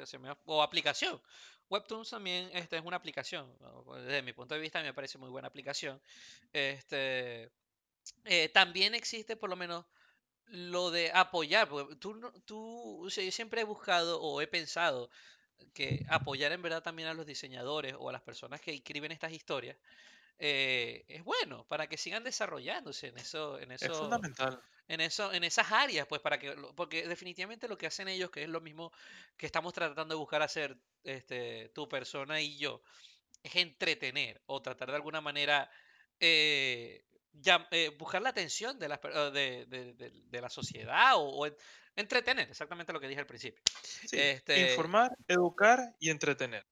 o 0.46 0.64
aplicación. 0.64 1.22
Webtoons 1.70 2.10
también 2.10 2.50
este, 2.54 2.78
es 2.78 2.84
una 2.84 2.96
aplicación. 2.96 3.54
Desde 4.06 4.24
mi 4.24 4.32
punto 4.32 4.56
de 4.56 4.62
vista 4.62 4.82
me 4.82 4.94
parece 4.94 5.18
muy 5.18 5.30
buena 5.30 5.50
aplicación. 5.50 6.02
Este, 6.54 7.52
eh, 8.24 8.50
también 8.54 8.96
existe 8.96 9.36
por 9.36 9.50
lo 9.50 9.58
menos 9.58 9.86
lo 10.46 10.90
de 10.90 11.12
apoyar. 11.14 11.68
Tú, 12.00 12.32
tú, 12.46 13.10
yo 13.10 13.32
siempre 13.32 13.62
he 13.62 13.66
buscado 13.66 14.22
o 14.22 14.42
he 14.42 14.48
pensado 14.48 15.10
que 15.74 16.06
apoyar 16.10 16.54
en 16.54 16.62
verdad 16.62 16.82
también 16.82 17.10
a 17.10 17.14
los 17.14 17.26
diseñadores 17.26 17.94
o 18.00 18.08
a 18.08 18.14
las 18.14 18.22
personas 18.22 18.62
que 18.62 18.74
escriben 18.74 19.12
estas 19.12 19.34
historias 19.34 19.76
eh, 20.40 21.04
es 21.10 21.24
bueno 21.26 21.66
para 21.68 21.88
que 21.88 21.98
sigan 21.98 22.24
desarrollándose 22.24 23.08
en 23.08 23.18
eso, 23.18 23.60
en 23.60 23.74
eso, 23.74 23.86
es 23.92 23.98
fundamental. 23.98 24.62
En 24.90 25.02
eso, 25.02 25.32
en 25.32 25.44
esas 25.44 25.72
áreas, 25.72 26.08
pues 26.08 26.20
para 26.20 26.40
que, 26.40 26.56
porque 26.76 27.08
definitivamente 27.08 27.68
lo 27.68 27.78
que 27.78 27.86
hacen 27.86 28.08
ellos, 28.08 28.32
que 28.32 28.42
es 28.42 28.50
lo 28.50 28.60
mismo 28.60 28.92
que 29.38 29.46
estamos 29.46 29.72
tratando 29.72 30.16
de 30.16 30.20
buscar 30.20 30.42
hacer, 30.42 30.76
este, 31.04 31.70
tu 31.70 31.88
persona 31.88 32.42
y 32.42 32.58
yo, 32.58 32.82
es 33.44 33.56
entretener 33.56 34.42
o 34.48 34.64
tratar 34.64 34.90
de 34.90 34.96
alguna 34.96 35.22
manera 35.22 35.70
eh, 36.20 37.06
ya, 37.34 37.68
eh, 37.70 37.96
buscar 38.00 38.24
la 38.24 38.30
atención 38.30 38.80
de 38.80 38.90
la, 38.90 38.98
de, 39.32 39.66
de, 39.68 40.42
la 40.42 40.50
sociedad 40.50 41.14
o, 41.18 41.48
entretener, 41.96 42.50
exactamente 42.50 42.92
lo 42.92 43.00
que 43.00 43.08
dije 43.08 43.22
al 43.22 43.28
principio. 43.28 43.62
este... 44.12 44.72
Informar, 44.72 45.16
educar 45.28 45.96
y 46.00 46.10
entretener. 46.10 46.66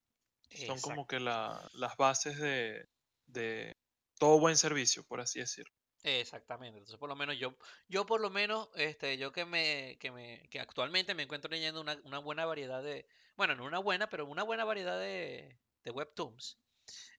Son 0.65 0.79
como 0.79 1.05
que 1.05 1.19
la, 1.19 1.69
las 1.73 1.95
bases 1.97 2.39
de, 2.39 2.87
de 3.27 3.77
todo 4.17 4.39
buen 4.39 4.57
servicio, 4.57 5.03
por 5.03 5.21
así 5.21 5.39
decirlo. 5.39 5.76
Exactamente. 6.03 6.77
Entonces, 6.77 6.97
por 6.97 7.09
lo 7.09 7.15
menos 7.15 7.37
yo, 7.37 7.57
yo 7.89 8.05
por 8.05 8.21
lo 8.21 8.29
menos, 8.29 8.69
este, 8.75 9.17
yo 9.17 9.31
que 9.31 9.45
me, 9.45 9.97
que 9.99 10.11
me, 10.11 10.47
que 10.49 10.59
actualmente 10.59 11.13
me 11.15 11.23
encuentro 11.23 11.49
leyendo 11.49 11.81
una, 11.81 11.99
una 12.03 12.19
buena 12.19 12.45
variedad 12.45 12.81
de, 12.81 13.07
bueno, 13.35 13.55
no 13.55 13.65
una 13.65 13.79
buena, 13.79 14.09
pero 14.09 14.25
una 14.25 14.43
buena 14.43 14.63
variedad 14.63 14.99
de, 14.99 15.59
de 15.83 15.91
webtoons. 15.91 16.59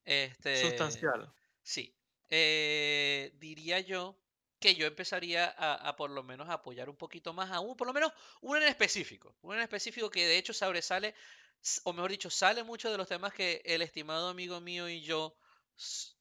Este, 0.05 0.57
Sustancial. 0.57 1.33
Sí. 1.63 1.95
Eh, 2.31 3.33
diría 3.37 3.81
yo 3.81 4.19
que 4.59 4.75
yo 4.75 4.87
empezaría 4.87 5.47
a, 5.47 5.75
a, 5.75 5.97
por 5.97 6.11
lo 6.11 6.23
menos 6.23 6.49
apoyar 6.49 6.89
un 6.89 6.97
poquito 6.97 7.33
más 7.33 7.51
a 7.51 7.61
uno, 7.61 7.77
por 7.77 7.87
lo 7.87 7.93
menos 7.93 8.13
uno 8.41 8.61
en 8.61 8.69
específico, 8.69 9.37
uno 9.43 9.55
en 9.55 9.63
específico 9.63 10.11
que 10.11 10.27
de 10.27 10.39
hecho 10.39 10.53
sobresale, 10.53 11.15
o 11.85 11.93
mejor 11.93 12.11
dicho, 12.11 12.31
sale 12.31 12.65
mucho 12.65 12.91
de 12.91 12.99
los 12.99 13.09
temas 13.09 13.33
que 13.33 13.63
el 13.65 13.83
estimado 13.83 14.29
amigo 14.29 14.61
mío 14.61 14.89
y 14.89 15.03
yo 15.03 15.37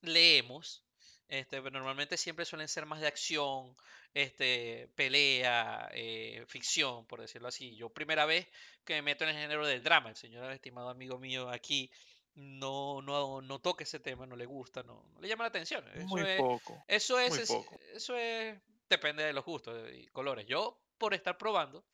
leemos, 0.02 0.84
Este, 1.28 1.60
pero 1.60 1.70
normalmente 1.78 2.16
siempre 2.16 2.46
suelen 2.46 2.68
ser 2.68 2.86
más 2.86 3.00
de 3.00 3.06
acción, 3.06 3.76
este, 4.14 4.88
pelea, 4.94 5.88
eh, 5.92 6.42
ficción, 6.48 7.06
por 7.06 7.20
decirlo 7.20 7.48
así. 7.48 7.76
Yo 7.76 7.90
primera 7.90 8.24
vez 8.24 8.48
que 8.84 8.94
me 8.94 9.02
meto 9.02 9.24
en 9.24 9.30
el 9.30 9.36
género 9.36 9.66
del 9.66 9.82
drama, 9.82 10.08
el 10.08 10.16
señor 10.16 10.50
estimado 10.52 10.88
amigo 10.88 11.18
mío 11.18 11.50
aquí 11.50 11.90
no, 12.34 13.02
no, 13.02 13.42
no 13.42 13.58
toca 13.58 13.84
ese 13.84 14.00
tema, 14.00 14.24
no 14.26 14.36
le 14.36 14.46
gusta, 14.46 14.82
no, 14.82 15.04
le 15.20 15.28
llama 15.28 15.44
la 15.44 15.48
atención. 15.48 15.84
Eso 15.94 16.06
Muy 16.06 16.22
es, 16.22 16.38
poco. 16.38 16.82
eso 16.88 17.18
es, 17.18 17.30
Muy 17.30 17.38
es- 17.40 17.48
poco. 17.48 17.78
eso 17.92 18.16
es, 18.16 18.58
depende 18.88 19.22
de 19.24 19.32
los 19.34 19.44
gustos 19.44 19.92
y 19.92 20.06
colores. 20.06 20.46
Yo, 20.46 20.80
por 20.96 21.12
estar 21.12 21.36
probando, 21.36 21.84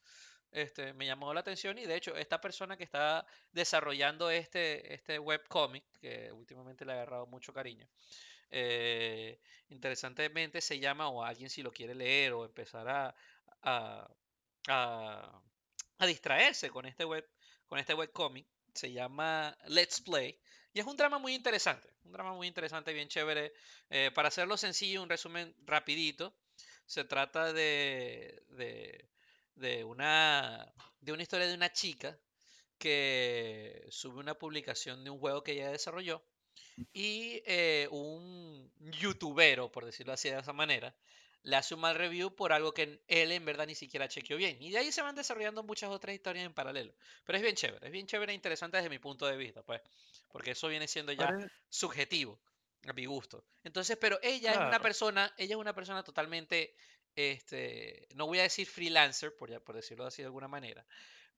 este, 0.51 0.93
me 0.93 1.05
llamó 1.05 1.33
la 1.33 1.41
atención 1.41 1.77
y 1.77 1.85
de 1.85 1.95
hecho 1.97 2.15
esta 2.15 2.39
persona 2.39 2.77
que 2.77 2.85
está 2.85 3.25
desarrollando 3.51 4.29
este, 4.29 4.93
este 4.93 5.19
webcomic, 5.19 5.83
que 5.99 6.31
últimamente 6.31 6.85
le 6.85 6.93
ha 6.93 6.95
agarrado 6.95 7.27
mucho 7.27 7.51
cariño, 7.51 7.85
eh, 8.51 9.39
interesantemente 9.69 10.61
se 10.61 10.79
llama, 10.79 11.09
o 11.09 11.23
alguien 11.23 11.49
si 11.49 11.61
lo 11.61 11.71
quiere 11.71 11.95
leer 11.95 12.33
o 12.33 12.45
empezar 12.45 12.87
a, 12.87 13.15
a, 14.67 15.41
distraerse 16.05 16.69
con 16.69 16.85
este 16.85 17.05
web, 17.05 17.27
con 17.65 17.79
este 17.79 17.93
webcomic, 17.93 18.45
se 18.73 18.91
llama 18.91 19.57
Let's 19.67 20.01
Play. 20.01 20.39
Y 20.73 20.79
es 20.79 20.85
un 20.85 20.97
drama 20.97 21.19
muy 21.19 21.33
interesante, 21.33 21.89
un 22.03 22.11
drama 22.11 22.33
muy 22.33 22.47
interesante, 22.47 22.93
bien 22.93 23.07
chévere. 23.07 23.53
Eh, 23.89 24.11
para 24.13 24.27
hacerlo 24.27 24.57
sencillo, 24.57 25.01
un 25.01 25.09
resumen 25.09 25.55
rapidito, 25.65 26.35
se 26.85 27.05
trata 27.05 27.53
de, 27.53 28.43
de, 28.49 29.09
de 29.55 29.83
una, 29.83 30.71
de 30.99 31.13
una 31.13 31.23
historia 31.23 31.47
de 31.47 31.55
una 31.55 31.71
chica 31.71 32.19
que 32.77 33.87
sube 33.89 34.19
una 34.19 34.35
publicación 34.35 35.03
de 35.03 35.09
un 35.09 35.19
juego 35.19 35.43
que 35.43 35.53
ella 35.53 35.71
desarrolló 35.71 36.21
y 36.93 37.41
eh, 37.45 37.87
un 37.91 38.71
youtubero, 38.79 39.71
por 39.71 39.85
decirlo 39.85 40.13
así 40.13 40.29
de 40.29 40.39
esa 40.39 40.53
manera, 40.53 40.95
le 41.43 41.55
hace 41.55 41.75
un 41.75 41.81
mal 41.81 41.95
review 41.95 42.35
por 42.35 42.51
algo 42.53 42.73
que 42.73 43.01
él 43.07 43.31
en 43.31 43.45
verdad 43.45 43.67
ni 43.67 43.75
siquiera 43.75 44.07
chequeó 44.07 44.35
bien. 44.35 44.57
Y 44.61 44.71
de 44.71 44.79
ahí 44.79 44.91
se 44.91 45.01
van 45.01 45.15
desarrollando 45.15 45.63
muchas 45.63 45.91
otras 45.91 46.15
historias 46.15 46.45
en 46.45 46.53
paralelo. 46.53 46.93
Pero 47.23 47.37
es 47.37 47.43
bien 47.43 47.55
chévere, 47.55 47.85
es 47.85 47.91
bien 47.91 48.07
chévere 48.07 48.31
e 48.31 48.35
interesante 48.35 48.77
desde 48.77 48.89
mi 48.89 48.99
punto 48.99 49.27
de 49.27 49.37
vista, 49.37 49.61
pues. 49.61 49.81
Porque 50.31 50.51
eso 50.51 50.67
viene 50.67 50.87
siendo 50.87 51.11
ya 51.13 51.29
subjetivo, 51.69 52.39
a 52.87 52.93
mi 52.93 53.05
gusto. 53.05 53.45
Entonces, 53.63 53.95
pero 53.97 54.19
ella 54.23 54.51
es 54.51 54.57
una 54.57 54.79
persona, 54.79 55.33
ella 55.37 55.55
es 55.55 55.59
una 55.59 55.73
persona 55.73 56.03
totalmente, 56.03 56.75
este, 57.15 58.07
no 58.15 58.25
voy 58.25 58.39
a 58.39 58.43
decir 58.43 58.67
freelancer, 58.67 59.35
por, 59.35 59.61
por 59.61 59.75
decirlo 59.75 60.05
así 60.05 60.23
de 60.23 60.27
alguna 60.27 60.47
manera, 60.47 60.85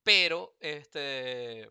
pero 0.03 0.55
este 0.61 1.69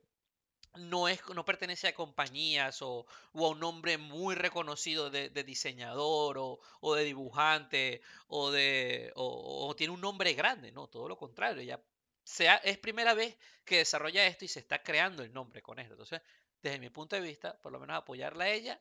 no 0.79 1.09
es, 1.09 1.21
no 1.35 1.45
pertenece 1.45 1.89
a 1.89 1.95
compañías 1.95 2.83
o, 2.83 3.07
o 3.33 3.47
a 3.47 3.51
un 3.51 3.61
nombre 3.61 3.99
muy 3.99 4.35
reconocido 4.35 5.11
de, 5.11 5.31
de 5.31 5.45
diseñador 5.45 6.39
o, 6.39 6.61
o 6.81 6.95
de 6.95 7.05
dibujante 7.05 8.03
o 8.29 8.51
de 8.51 9.13
o, 9.17 9.75
tiene 9.77 9.93
un 9.95 10.01
nombre 10.01 10.33
grande, 10.35 10.73
no, 10.73 10.89
todo 10.89 11.09
lo 11.09 11.17
contrario, 11.17 11.61
ella 11.63 11.81
sea, 12.25 12.57
es 12.57 12.79
primera 12.79 13.15
vez 13.15 13.37
que 13.65 13.79
desarrolla 13.79 14.27
esto 14.27 14.45
y 14.45 14.49
se 14.49 14.59
está 14.61 14.83
creando 14.83 15.23
el 15.23 15.33
nombre 15.33 15.63
con 15.63 15.79
esto. 15.79 15.95
Entonces, 15.95 16.21
desde 16.63 16.79
mi 16.81 16.91
punto 16.91 17.15
de 17.17 17.23
vista, 17.23 17.61
por 17.61 17.73
lo 17.73 17.79
menos 17.81 17.97
apoyarla 17.97 18.45
a 18.45 18.49
ella 18.51 18.81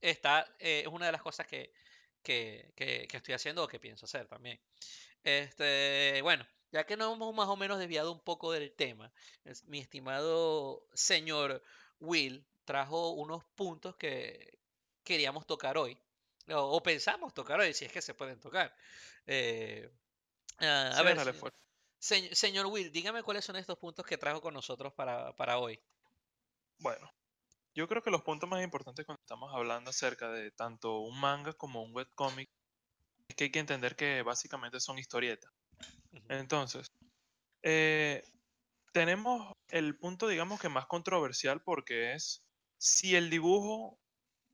está, 0.00 0.46
eh, 0.58 0.82
es 0.82 0.88
una 0.88 1.06
de 1.06 1.12
las 1.12 1.22
cosas 1.22 1.46
que, 1.46 1.72
que, 2.22 2.72
que- 2.76 3.06
que 3.08 3.16
estoy 3.18 3.34
haciendo 3.34 3.64
o 3.64 3.68
que 3.68 3.80
pienso 3.80 4.06
hacer 4.06 4.26
también. 4.28 4.60
Este, 5.24 6.20
bueno, 6.22 6.46
ya 6.72 6.84
que 6.86 6.96
nos 6.96 7.14
hemos 7.14 7.34
más 7.34 7.48
o 7.48 7.56
menos 7.56 7.78
desviado 7.78 8.12
un 8.12 8.20
poco 8.20 8.52
del 8.52 8.72
tema, 8.72 9.12
es- 9.44 9.64
mi 9.64 9.78
estimado 9.80 10.86
señor 10.94 11.62
Will 12.00 12.46
trajo 12.64 13.10
unos 13.10 13.44
puntos 13.56 13.96
que 13.96 14.58
queríamos 15.04 15.46
tocar 15.46 15.76
hoy, 15.78 15.98
o, 16.48 16.54
o 16.76 16.82
pensamos 16.82 17.34
tocar 17.34 17.60
hoy, 17.60 17.74
si 17.74 17.84
es 17.86 17.92
que 17.92 18.02
se 18.02 18.14
pueden 18.14 18.40
tocar. 18.40 18.74
Eh, 19.26 19.90
ah, 20.60 20.92
a 20.94 20.96
Sí, 20.96 21.02
ver, 21.02 21.16
dale, 21.16 21.32
se- 21.98 22.34
señor 22.34 22.66
Will, 22.66 22.92
dígame 22.92 23.22
cuáles 23.22 23.44
son 23.44 23.56
estos 23.56 23.78
puntos 23.78 24.04
que 24.06 24.18
trajo 24.18 24.40
con 24.40 24.54
nosotros 24.54 24.92
para, 24.94 25.34
para 25.36 25.58
hoy. 25.58 25.80
Bueno, 26.78 27.08
yo 27.74 27.88
creo 27.88 28.02
que 28.02 28.10
los 28.10 28.22
puntos 28.22 28.48
más 28.50 28.62
importantes 28.64 29.06
cuando 29.06 29.20
estamos 29.22 29.54
hablando 29.54 29.90
acerca 29.90 30.30
de 30.32 30.50
tanto 30.52 31.00
un 31.00 31.20
manga 31.20 31.52
como 31.54 31.82
un 31.82 31.94
webcomic 31.94 32.50
es 33.28 33.36
que 33.36 33.44
hay 33.44 33.52
que 33.52 33.60
entender 33.60 33.96
que 33.96 34.22
básicamente 34.22 34.80
son 34.80 34.98
historietas. 34.98 35.52
Entonces, 36.28 36.86
eh, 37.62 38.22
tenemos 38.92 39.52
el 39.68 39.96
punto, 39.98 40.28
digamos 40.28 40.60
que 40.60 40.68
más 40.68 40.86
controversial 40.86 41.62
porque 41.62 42.14
es 42.14 42.42
si 42.78 43.16
el 43.16 43.30
dibujo 43.30 43.98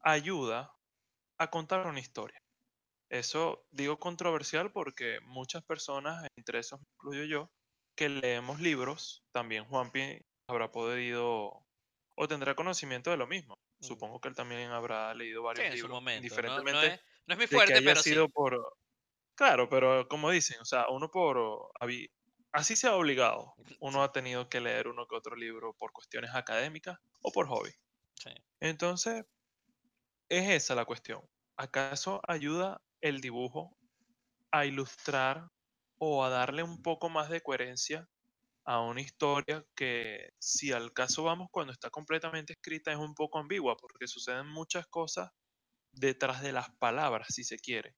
ayuda 0.00 0.74
a 1.38 1.50
contar 1.50 1.86
una 1.86 2.00
historia. 2.00 2.38
Eso 3.10 3.66
digo 3.70 3.98
controversial 3.98 4.72
porque 4.72 5.20
muchas 5.22 5.62
personas, 5.64 6.26
entre 6.36 6.58
esos 6.58 6.80
me 6.80 6.86
incluyo 6.96 7.24
yo, 7.24 7.50
que 7.96 8.08
leemos 8.08 8.60
libros, 8.60 9.22
también 9.32 9.64
Juanpi 9.64 10.20
habrá 10.48 10.70
podido 10.70 11.66
o 12.16 12.28
tendrá 12.28 12.54
conocimiento 12.54 13.10
de 13.10 13.16
lo 13.16 13.26
mismo. 13.26 13.58
Supongo 13.80 14.20
que 14.20 14.28
él 14.28 14.34
también 14.34 14.70
habrá 14.70 15.14
leído 15.14 15.42
Sí, 15.42 15.44
varios 15.44 15.66
en 15.66 15.72
su 15.72 15.76
libros, 15.76 15.92
momento. 15.92 16.72
No, 16.72 16.82
es, 16.82 17.00
no 17.26 17.34
es 17.34 17.38
mi 17.38 17.44
de 17.44 17.48
que 17.48 17.54
fuerte, 17.54 17.74
haya 17.74 17.84
pero 17.84 18.02
sí. 18.02 18.14
por... 18.32 18.76
Claro, 19.36 19.68
pero 19.68 20.08
como 20.08 20.30
dicen, 20.30 20.60
o 20.60 20.64
sea, 20.64 20.88
uno 20.88 21.10
por... 21.10 21.70
Así 22.52 22.74
sea 22.74 22.96
obligado, 22.96 23.54
uno 23.80 24.02
ha 24.02 24.12
tenido 24.12 24.48
que 24.48 24.60
leer 24.60 24.88
uno 24.88 25.06
que 25.06 25.14
otro 25.14 25.36
libro 25.36 25.74
por 25.74 25.92
cuestiones 25.92 26.34
académicas 26.34 26.98
o 27.20 27.30
por 27.30 27.46
hobby. 27.48 27.70
Sí. 28.14 28.30
Entonces, 28.60 29.26
es 30.30 30.48
esa 30.48 30.74
la 30.74 30.86
cuestión. 30.86 31.20
¿Acaso 31.58 32.20
ayuda 32.26 32.80
el 33.02 33.20
dibujo 33.20 33.76
a 34.50 34.64
ilustrar 34.64 35.48
o 35.98 36.24
a 36.24 36.30
darle 36.30 36.62
un 36.62 36.80
poco 36.82 37.10
más 37.10 37.28
de 37.28 37.42
coherencia 37.42 38.08
a 38.64 38.80
una 38.80 39.02
historia 39.02 39.64
que, 39.74 40.30
si 40.38 40.72
al 40.72 40.92
caso 40.94 41.24
vamos, 41.24 41.48
cuando 41.50 41.72
está 41.72 41.90
completamente 41.90 42.54
escrita 42.54 42.90
es 42.90 42.98
un 42.98 43.14
poco 43.14 43.38
ambigua, 43.38 43.76
porque 43.76 44.06
suceden 44.06 44.46
muchas 44.46 44.86
cosas 44.86 45.30
detrás 45.92 46.42
de 46.42 46.52
las 46.52 46.70
palabras, 46.76 47.28
si 47.30 47.44
se 47.44 47.58
quiere, 47.58 47.94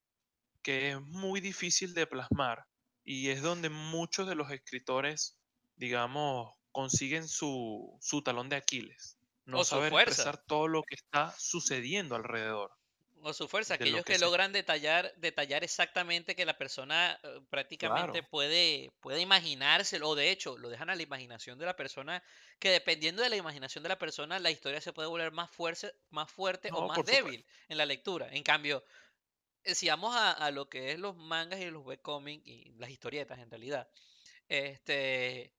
que 0.69 0.91
es 0.93 1.01
muy 1.01 1.41
difícil 1.41 1.95
de 1.95 2.07
plasmar 2.07 2.65
y 3.05 3.31
es 3.31 3.43
donde 3.43 3.71
muchos 3.71 4.29
de 4.29 4.35
los 4.35 4.51
escritores, 4.51 5.41
digamos, 5.77 6.53
consiguen 6.73 7.29
su, 7.29 7.97
su 8.01 8.23
talón 8.23 8.49
de 8.51 8.57
Aquiles. 8.57 9.19
No 9.47 9.61
O 9.61 9.65
saber 9.65 9.93
fuerza. 9.93 10.25
expresar 10.25 10.45
todo 10.47 10.69
lo 10.69 10.83
que 10.85 10.95
está 10.97 11.35
sucediendo 11.39 12.17
alrededor. 12.17 12.73
O 13.21 13.33
su 13.33 13.49
fuerza, 13.49 13.75
lo 13.79 13.99
aquellos 13.99 14.05
que 14.05 14.17
logran 14.19 14.53
detallar, 14.53 15.13
detallar 15.17 15.65
exactamente 15.65 16.37
que 16.37 16.45
la 16.47 16.57
persona 16.57 17.19
eh, 17.25 17.41
prácticamente 17.51 18.23
Claro. 18.23 18.23
puede, 18.23 18.93
puede 19.01 19.21
imaginárselo, 19.21 20.09
o 20.11 20.15
de 20.15 20.31
hecho 20.31 20.57
lo 20.57 20.69
dejan 20.69 20.89
a 20.89 20.95
la 20.95 21.03
imaginación 21.03 21.59
de 21.59 21.67
la 21.67 21.75
persona, 21.75 22.23
que 22.61 22.71
dependiendo 22.71 23.21
de 23.23 23.29
la 23.31 23.35
imaginación 23.37 23.83
de 23.83 23.89
la 23.89 23.99
persona, 23.99 24.39
la 24.39 24.53
historia 24.53 24.81
se 24.81 24.93
puede 24.93 25.09
volver 25.09 25.33
más 25.33 25.51
fuerte, 25.51 25.93
más 26.11 26.31
fuerte 26.31 26.71
o 26.73 26.83
más 26.85 27.05
supuesto. 27.05 27.05
débil 27.05 27.45
en 27.69 27.79
la 27.79 27.87
lectura. 27.87 28.29
En 28.31 28.45
cambio, 28.45 28.85
si 29.75 29.89
vamos 29.89 30.15
a, 30.17 30.33
a 30.33 30.51
lo 30.51 30.69
que 30.69 30.93
es 30.93 30.99
los 30.99 31.17
mangas 31.17 31.61
y 31.61 31.71
los 31.71 31.85
webcomics 31.85 32.47
y 32.47 32.73
las 32.79 32.91
historietas 32.91 33.39
en 33.39 33.51
realidad, 33.51 33.89
este, 34.49 35.57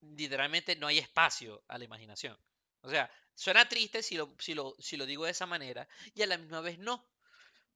literalmente 0.00 0.76
no 0.76 0.86
hay 0.88 0.98
espacio 0.98 1.64
a 1.68 1.78
la 1.78 1.84
imaginación. 1.84 2.38
O 2.82 2.90
sea, 2.90 3.10
suena 3.34 3.68
triste 3.68 4.02
si 4.02 4.16
lo, 4.16 4.36
si 4.38 4.54
lo, 4.54 4.76
si 4.80 4.96
lo 4.96 5.06
digo 5.06 5.24
de 5.26 5.32
esa 5.32 5.46
manera 5.46 5.88
y 6.14 6.22
a 6.22 6.26
la 6.26 6.38
misma 6.38 6.60
vez 6.60 6.78
no. 6.78 7.10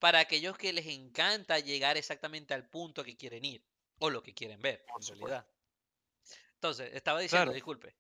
Para 0.00 0.21
aquellos 0.21 0.59
que 0.59 0.73
les 0.75 0.87
encanta 0.88 1.59
llegar 1.61 1.97
exactamente 1.97 2.54
al 2.54 2.68
punto 2.71 3.04
que 3.04 3.16
quieren 3.16 3.44
ir 3.44 3.66
o 4.00 4.11
lo 4.11 4.23
que 4.23 4.35
quieren 4.35 4.62
ver, 4.62 4.90
en 4.97 5.06
realidad. 5.06 5.49
Entonces, 6.54 6.90
estaba 6.94 7.21
diciendo, 7.21 7.50
Claro. 7.50 7.52
disculpe. 7.52 7.97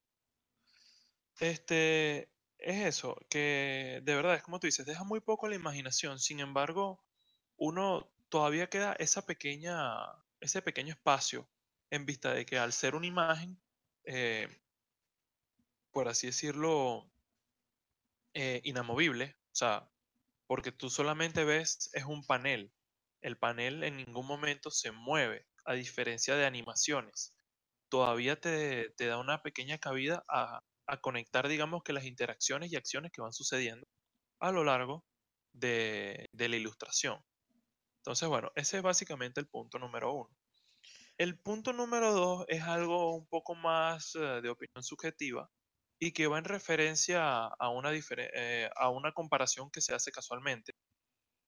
Este, 1.38 2.32
es 2.58 2.86
eso, 2.86 3.16
que 3.28 4.00
de 4.04 4.14
verdad, 4.14 4.34
es 4.36 4.42
como 4.42 4.60
tú 4.60 4.66
dices, 4.66 4.86
deja 4.86 5.04
muy 5.04 5.20
poco 5.20 5.48
la 5.48 5.56
imaginación. 5.56 6.18
Sin 6.18 6.40
embargo, 6.40 7.04
uno 7.56 8.10
todavía 8.28 8.68
queda 8.68 8.94
esa 8.94 9.26
pequeña, 9.26 9.76
ese 10.40 10.62
pequeño 10.62 10.92
espacio 10.92 11.48
en 11.90 12.06
vista 12.06 12.34
de 12.34 12.44
que 12.46 12.58
al 12.58 12.72
ser 12.72 12.94
una 12.94 13.06
imagen, 13.06 13.60
eh, 14.04 14.48
por 15.92 16.08
así 16.08 16.26
decirlo, 16.26 17.10
eh, 18.34 18.60
inamovible, 18.64 19.36
o 19.52 19.54
sea, 19.54 19.88
porque 20.46 20.72
tú 20.72 20.90
solamente 20.90 21.44
ves, 21.44 21.90
es 21.92 22.04
un 22.04 22.24
panel. 22.26 22.72
El 23.20 23.38
panel 23.38 23.84
en 23.84 23.96
ningún 23.96 24.26
momento 24.26 24.70
se 24.70 24.90
mueve, 24.92 25.46
a 25.64 25.74
diferencia 25.74 26.36
de 26.36 26.46
animaciones. 26.46 27.34
Todavía 27.88 28.40
te, 28.40 28.92
da 28.98 29.18
una 29.18 29.42
pequeña 29.42 29.78
cabida 29.78 30.24
a, 30.28 30.62
conectar, 31.00 31.48
digamos, 31.48 31.82
que 31.82 31.92
las 31.92 32.04
interacciones 32.04 32.70
y 32.72 32.76
acciones 32.76 33.10
que 33.12 33.22
van 33.22 33.32
sucediendo 33.32 33.86
a 34.40 34.52
lo 34.52 34.64
largo 34.64 35.04
de 35.52 36.28
la 36.32 36.56
ilustración. 36.56 37.24
Entonces, 38.04 38.28
bueno, 38.28 38.52
ese 38.54 38.76
es 38.78 38.82
básicamente 38.82 39.40
el 39.40 39.48
punto 39.48 39.78
número 39.78 40.12
uno. 40.12 40.30
El 41.18 41.38
punto 41.40 41.72
número 41.72 42.12
dos 42.12 42.44
es 42.48 42.62
algo 42.62 43.14
un 43.16 43.26
poco 43.26 43.54
más 43.56 44.14
eh, 44.16 44.40
de 44.42 44.50
opinión 44.50 44.84
subjetiva 44.84 45.50
y 46.00 46.12
que 46.12 46.26
va 46.28 46.38
en 46.38 46.44
referencia 46.44 47.46
a 47.46 47.68
una, 47.70 47.92
eh, 47.94 48.70
a 48.76 48.90
una 48.90 49.12
comparación 49.12 49.70
que 49.70 49.80
se 49.80 49.94
hace 49.94 50.12
casualmente. 50.12 50.74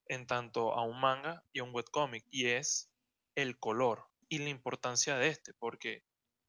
en 0.08 0.26
tanto 0.26 0.72
a 0.74 0.84
un 0.84 1.00
manga 1.00 1.44
y 1.52 1.60
a 1.60 1.64
un 1.64 1.74
webcomic, 1.74 2.24
y 2.30 2.46
es 2.48 2.90
el 3.36 3.58
color 3.58 4.06
y 4.28 4.38
la 4.38 4.50
importancia 4.50 5.16
de 5.18 5.28
este, 5.28 5.54
porque 5.54 6.04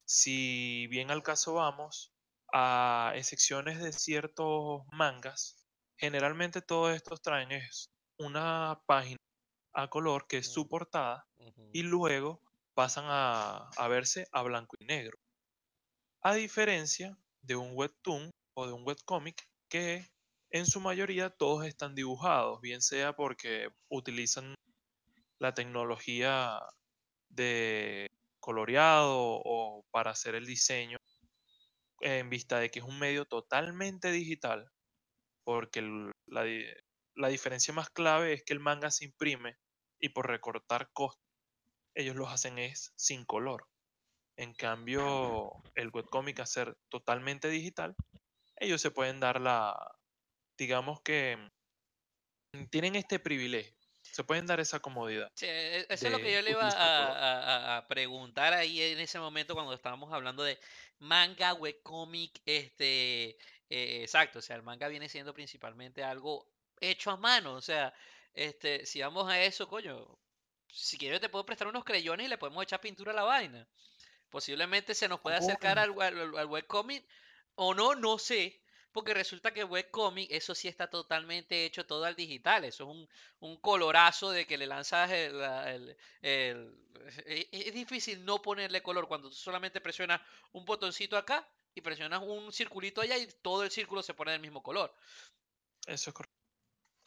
si 0.06 0.86
bien 0.88 1.10
al 1.10 1.22
caso 1.22 1.54
vamos, 1.54 2.12
a 2.52 3.12
excepciones 3.16 3.82
de 3.82 3.92
ciertos 3.92 4.82
mangas, 4.92 5.66
generalmente 5.98 6.62
todos 6.62 6.94
estos 6.96 7.22
traen 7.22 7.50
una 8.18 8.80
página 8.86 9.17
a 9.72 9.88
color 9.88 10.26
que 10.26 10.38
es 10.38 10.52
su 10.52 10.68
portada 10.68 11.26
y 11.72 11.82
luego 11.82 12.42
pasan 12.74 13.04
a, 13.06 13.68
a 13.76 13.88
verse 13.88 14.26
a 14.32 14.42
blanco 14.42 14.76
y 14.78 14.84
negro. 14.84 15.18
A 16.22 16.34
diferencia 16.34 17.16
de 17.42 17.56
un 17.56 17.72
webtoon 17.74 18.30
o 18.54 18.66
de 18.66 18.72
un 18.72 18.86
webcomic 18.86 19.48
que 19.68 20.08
en 20.50 20.66
su 20.66 20.80
mayoría 20.80 21.30
todos 21.30 21.66
están 21.66 21.94
dibujados, 21.94 22.60
bien 22.60 22.80
sea 22.80 23.14
porque 23.14 23.68
utilizan 23.88 24.54
la 25.38 25.54
tecnología 25.54 26.58
de 27.28 28.06
coloreado 28.40 29.40
o 29.44 29.84
para 29.90 30.12
hacer 30.12 30.34
el 30.34 30.46
diseño 30.46 30.96
en 32.00 32.30
vista 32.30 32.58
de 32.58 32.70
que 32.70 32.78
es 32.78 32.84
un 32.84 32.98
medio 32.98 33.24
totalmente 33.24 34.10
digital, 34.10 34.70
porque 35.44 35.82
la, 36.26 36.44
la 37.18 37.28
diferencia 37.28 37.74
más 37.74 37.90
clave 37.90 38.32
es 38.32 38.44
que 38.44 38.52
el 38.52 38.60
manga 38.60 38.90
se 38.90 39.04
imprime 39.04 39.58
y 39.98 40.10
por 40.10 40.28
recortar 40.28 40.90
costos, 40.92 41.24
ellos 41.94 42.14
los 42.14 42.32
hacen 42.32 42.58
es 42.58 42.92
sin 42.96 43.24
color. 43.24 43.66
En 44.36 44.54
cambio, 44.54 45.50
el 45.74 45.88
webcomic 45.88 46.38
a 46.38 46.46
ser 46.46 46.76
totalmente 46.88 47.48
digital, 47.48 47.96
ellos 48.56 48.80
se 48.80 48.92
pueden 48.92 49.18
dar 49.18 49.40
la, 49.40 49.76
digamos 50.56 51.00
que 51.00 51.36
tienen 52.70 52.94
este 52.94 53.18
privilegio, 53.18 53.74
se 54.00 54.22
pueden 54.22 54.46
dar 54.46 54.60
esa 54.60 54.78
comodidad. 54.78 55.32
Sí, 55.34 55.46
e, 55.46 55.86
eso 55.88 56.06
es 56.06 56.12
lo 56.12 56.18
que 56.18 56.32
yo 56.32 56.40
le 56.40 56.52
iba 56.52 56.68
a, 56.70 57.88
preguntar 57.88 58.52
ahí 58.52 58.80
en 58.80 59.00
ese 59.00 59.18
momento 59.18 59.54
cuando 59.54 59.74
estábamos 59.74 60.12
hablando 60.12 60.44
de 60.44 60.60
manga, 61.00 61.52
webcomic, 61.54 62.40
este, 62.46 63.30
eh, 63.70 64.02
exacto, 64.02 64.38
o 64.38 64.42
sea, 64.42 64.54
el 64.54 64.62
manga 64.62 64.86
viene 64.86 65.08
siendo 65.08 65.34
principalmente 65.34 66.04
algo 66.04 66.46
hecho 66.80 67.10
a 67.10 67.16
mano, 67.16 67.54
o 67.54 67.60
sea, 67.60 67.92
este, 68.34 68.86
si 68.86 69.00
vamos 69.00 69.28
a 69.28 69.42
eso, 69.42 69.68
coño, 69.68 70.18
si 70.72 70.98
quieres 70.98 71.20
te 71.20 71.28
puedo 71.28 71.46
prestar 71.46 71.68
unos 71.68 71.84
creyones 71.84 72.26
y 72.26 72.28
le 72.28 72.38
podemos 72.38 72.62
echar 72.62 72.80
pintura 72.80 73.12
a 73.12 73.16
la 73.16 73.24
vaina. 73.24 73.66
Posiblemente 74.30 74.94
se 74.94 75.08
nos 75.08 75.20
puede 75.20 75.36
acercar 75.36 75.78
al, 75.78 75.90
al, 76.00 76.46
webcomic 76.46 77.04
o 77.54 77.74
no, 77.74 77.94
no 77.94 78.18
sé. 78.18 78.62
Porque 78.92 79.14
resulta 79.14 79.52
que 79.52 79.64
webcomic, 79.64 80.30
eso 80.30 80.54
sí 80.54 80.66
está 80.66 80.88
totalmente 80.88 81.64
hecho 81.64 81.86
todo 81.86 82.04
al 82.04 82.16
digital. 82.16 82.64
Eso 82.64 82.84
es 82.84 82.90
un, 82.90 83.08
un 83.40 83.56
colorazo 83.60 84.30
de 84.30 84.46
que 84.46 84.58
le 84.58 84.66
lanzas 84.66 85.10
el, 85.10 85.96
e, 86.22 86.78
e, 87.26 87.48
Es 87.50 87.74
difícil 87.74 88.24
no 88.24 88.40
ponerle 88.42 88.82
color 88.82 89.06
cuando 89.08 89.28
tú 89.28 89.34
solamente 89.34 89.80
presionas 89.80 90.20
un 90.52 90.64
botoncito 90.64 91.16
acá 91.16 91.46
y 91.74 91.80
presionas 91.80 92.22
un 92.22 92.52
circulito 92.52 93.00
allá 93.00 93.16
y 93.18 93.26
todo 93.42 93.62
el 93.62 93.70
círculo 93.70 94.02
se 94.02 94.14
pone 94.14 94.32
del 94.32 94.40
mismo 94.40 94.62
color. 94.62 94.94
Eso 95.86 96.10
es 96.10 96.14
correcto. 96.14 96.37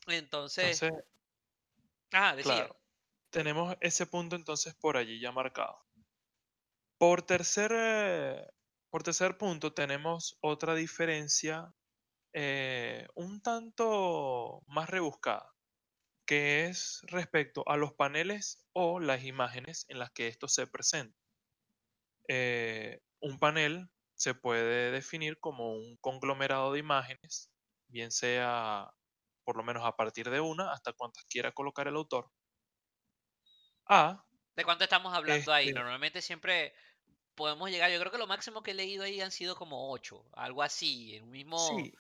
Entonces... 0.08 0.82
ah, 2.12 2.36
decía. 2.36 2.70
tenemos 3.30 3.76
ese 3.82 4.06
punto 4.06 4.36
entonces 4.36 4.74
por 4.76 4.98
allí 4.98 5.20
ya 5.20 5.32
marcado. 5.32 5.84
Por 6.98 7.24
tercer, 7.24 7.72
eh, 7.74 8.48
por 8.90 9.04
tercer 9.04 9.38
punto 9.38 9.74
tenemos 9.74 10.38
otra 10.42 10.76
diferencia 10.76 11.74
eh, 12.34 13.08
un 13.16 13.42
tanto 13.42 14.64
más 14.68 14.90
rebuscada, 14.90 15.54
que 16.26 16.66
es 16.66 17.02
respecto 17.08 17.68
a 17.68 17.76
los 17.76 17.94
paneles 17.94 18.66
o 18.74 19.00
las 19.00 19.24
imágenes 19.24 19.86
en 19.90 20.00
las 20.00 20.12
que 20.12 20.28
esto 20.28 20.48
se 20.48 20.68
presenta. 20.68 21.18
Eh, 22.30 23.02
un 23.20 23.38
panel 23.40 23.90
se 24.16 24.34
puede 24.34 24.92
definir 24.92 25.40
como 25.40 25.74
un 25.74 25.98
conglomerado 25.98 26.72
de 26.72 26.80
imágenes, 26.80 27.52
bien 27.88 28.12
sea 28.12 28.94
por 29.44 29.58
lo 29.58 29.64
menos 29.64 29.86
a 29.86 29.96
partir 29.96 30.30
de 30.30 30.40
una 30.40 30.72
hasta 30.72 30.94
cuantas 30.94 31.26
quiera 31.26 31.52
colocar 31.52 31.88
el 31.88 31.96
autor. 31.96 32.32
A. 33.88 34.24
¿De 34.56 34.64
cuánto 34.64 34.84
estamos 34.84 35.14
hablando 35.14 35.52
ahí? 35.54 35.68
Este 35.68 35.80
Normalmente 35.80 36.22
siempre 36.22 36.74
podemos 37.36 37.70
llegar, 37.70 37.92
yo 37.92 38.00
creo 38.00 38.12
que 38.12 38.18
lo 38.18 38.28
máximo 38.28 38.62
que 38.62 38.72
he 38.72 38.76
leído 38.76 39.04
ahí 39.04 39.22
han 39.22 39.32
sido 39.32 39.56
como 39.56 39.92
ocho, 39.92 40.26
algo 40.34 40.64
así, 40.64 41.16
en 41.16 41.24
un 41.24 41.32
mismo... 41.32 41.58
Sí. 41.58 41.94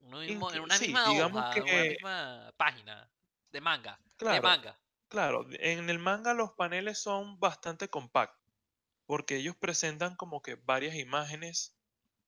mismo, 0.00 0.52
en 0.52 0.60
una 0.60 0.78
misma 0.78 1.10
hoja, 1.10 1.50
que... 1.54 1.60
una 1.62 1.82
misma 1.82 2.54
página 2.56 3.10
de 3.50 3.60
manga. 3.60 4.00
Claro, 4.16 4.34
de 4.34 4.40
manga. 4.40 4.80
Claro, 5.08 5.46
en 5.50 5.90
el 5.90 5.98
manga 5.98 6.34
los 6.34 6.52
paneles 6.52 6.98
son 6.98 7.38
bastante 7.40 7.88
compactos, 7.88 8.44
porque 9.06 9.36
ellos 9.36 9.56
presentan 9.56 10.16
como 10.16 10.42
que 10.42 10.56
varias 10.56 10.94
imágenes, 10.96 11.76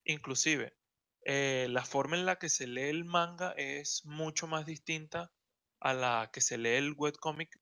inclusive 0.05 0.77
eh, 1.25 1.69
la 1.71 1.85
forma 1.85 2.17
en 2.17 2.27
la 2.27 2.39
que 2.39 2.49
se 2.49 2.67
lee 2.67 2.89
el 2.89 3.05
manga 3.05 3.53
es 3.57 4.03
mucho 4.05 4.47
más 4.47 4.67
distinta 4.67 5.33
a 5.81 5.95
la 5.95 6.31
que 6.33 6.41
se 6.41 6.59
lee 6.59 6.77
el 6.77 6.95
webcomic. 6.97 7.61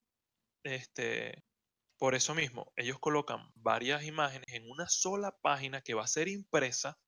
Este, 0.64 1.44
por 1.98 2.14
eso 2.14 2.34
mismo, 2.34 2.72
ellos 2.76 2.98
colocan 2.98 3.50
varias 3.54 4.04
imágenes 4.04 4.46
en 4.52 4.70
una 4.70 4.88
sola 4.88 5.36
página 5.42 5.82
que 5.82 5.94
va 5.94 6.04
a 6.04 6.08
ser 6.08 6.28
impresa. 6.28 6.98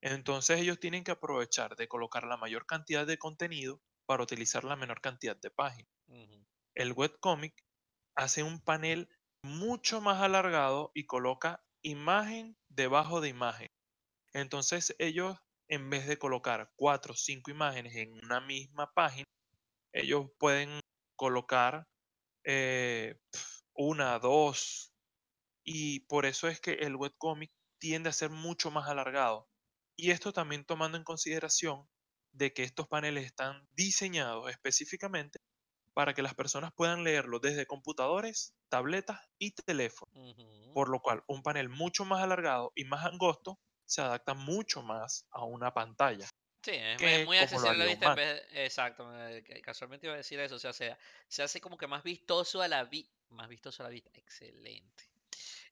Entonces 0.00 0.60
ellos 0.60 0.80
tienen 0.80 1.04
que 1.04 1.12
aprovechar 1.12 1.76
de 1.76 1.88
colocar 1.88 2.24
la 2.24 2.36
mayor 2.36 2.66
cantidad 2.66 3.06
de 3.06 3.18
contenido 3.18 3.80
para 4.06 4.22
utilizar 4.22 4.64
la 4.64 4.76
menor 4.76 5.00
cantidad 5.00 5.36
de 5.36 5.50
páginas. 5.50 5.92
El 6.74 6.92
webcomic 6.92 7.54
hace 8.16 8.42
un 8.42 8.60
panel 8.60 9.08
mucho 9.42 10.00
más 10.00 10.20
alargado 10.22 10.90
y 10.94 11.06
coloca 11.06 11.64
imagen 11.82 12.56
debajo 12.68 13.20
de 13.20 13.28
imagen. 13.28 13.68
Entonces 14.32 14.94
ellos 14.98 15.38
en 15.72 15.88
vez 15.88 16.06
de 16.06 16.18
colocar 16.18 16.70
cuatro 16.76 17.14
o 17.14 17.16
cinco 17.16 17.50
imágenes 17.50 17.96
en 17.96 18.12
una 18.22 18.42
misma 18.42 18.92
página, 18.92 19.24
ellos 19.94 20.26
pueden 20.38 20.80
colocar 21.16 21.88
eh, 22.44 23.18
una, 23.72 24.18
dos, 24.18 24.92
y 25.64 26.00
por 26.00 26.26
eso 26.26 26.46
es 26.48 26.60
que 26.60 26.72
el 26.72 26.94
webcomic 26.94 27.50
tiende 27.78 28.10
a 28.10 28.12
ser 28.12 28.28
mucho 28.28 28.70
más 28.70 28.86
alargado. 28.86 29.48
Y 29.96 30.10
esto 30.10 30.34
también 30.34 30.66
tomando 30.66 30.98
en 30.98 31.04
consideración 31.04 31.88
de 32.32 32.52
que 32.52 32.64
estos 32.64 32.86
paneles 32.86 33.24
están 33.24 33.66
diseñados 33.72 34.50
específicamente 34.50 35.38
para 35.94 36.12
que 36.12 36.20
las 36.20 36.34
personas 36.34 36.74
puedan 36.74 37.02
leerlo 37.02 37.38
desde 37.38 37.66
computadores, 37.66 38.54
tabletas 38.68 39.20
y 39.38 39.52
teléfonos. 39.52 40.34
Por 40.74 40.90
lo 40.90 41.00
cual, 41.00 41.24
un 41.28 41.42
panel 41.42 41.70
mucho 41.70 42.04
más 42.04 42.22
alargado 42.22 42.72
y 42.74 42.84
más 42.84 43.06
angosto 43.06 43.58
se 43.92 44.00
adapta 44.00 44.32
mucho 44.32 44.82
más 44.82 45.26
a 45.30 45.44
una 45.44 45.74
pantalla. 45.74 46.26
Sí, 46.62 46.72
es 46.72 47.26
muy 47.26 47.36
accesible 47.36 47.70
a 47.70 47.74
la 47.74 47.84
vista. 47.84 48.16
exacto, 48.52 49.06
casualmente 49.62 50.06
iba 50.06 50.14
a 50.14 50.18
decir 50.18 50.40
eso. 50.40 50.54
O 50.54 50.58
sea, 50.58 50.72
se, 50.72 50.96
se 51.28 51.42
hace 51.42 51.60
como 51.60 51.76
que 51.76 51.86
más 51.86 52.02
vistoso 52.02 52.62
a 52.62 52.68
la 52.68 52.84
vista. 52.84 53.12
Más 53.28 53.48
vistoso 53.48 53.82
a 53.82 53.84
la 53.84 53.90
vista. 53.90 54.10
Excelente. 54.14 55.10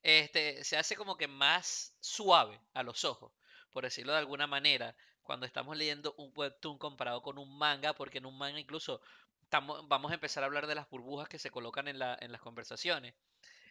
Este, 0.03 0.63
se 0.63 0.77
hace 0.77 0.95
como 0.95 1.17
que 1.17 1.27
más 1.27 1.95
suave 1.99 2.59
a 2.75 2.83
los 2.83 3.05
ojos, 3.05 3.31
por 3.71 3.85
decirlo 3.85 4.11
de 4.11 4.19
alguna 4.19 4.45
manera, 4.45 4.95
cuando 5.23 5.47
estamos 5.47 5.75
leyendo 5.75 6.13
un 6.17 6.31
webtoon 6.35 6.77
comparado 6.77 7.23
con 7.23 7.39
un 7.39 7.57
manga, 7.57 7.93
porque 7.93 8.19
en 8.19 8.27
un 8.27 8.37
manga 8.37 8.59
incluso 8.59 9.01
estamos, 9.41 9.87
vamos 9.87 10.11
a 10.11 10.15
empezar 10.15 10.43
a 10.43 10.45
hablar 10.45 10.67
de 10.67 10.75
las 10.75 10.87
burbujas 10.89 11.27
que 11.27 11.39
se 11.39 11.49
colocan 11.49 11.87
en, 11.87 11.97
la, 11.97 12.17
en 12.21 12.31
las 12.31 12.41
conversaciones. 12.41 13.15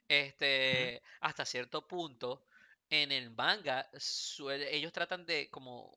Este, 0.08 1.02
hasta 1.20 1.44
cierto 1.44 1.86
punto, 1.86 2.44
en 2.90 3.12
el 3.12 3.30
manga, 3.30 3.88
ellos 4.70 4.92
tratan 4.92 5.24
de, 5.24 5.48
como 5.48 5.96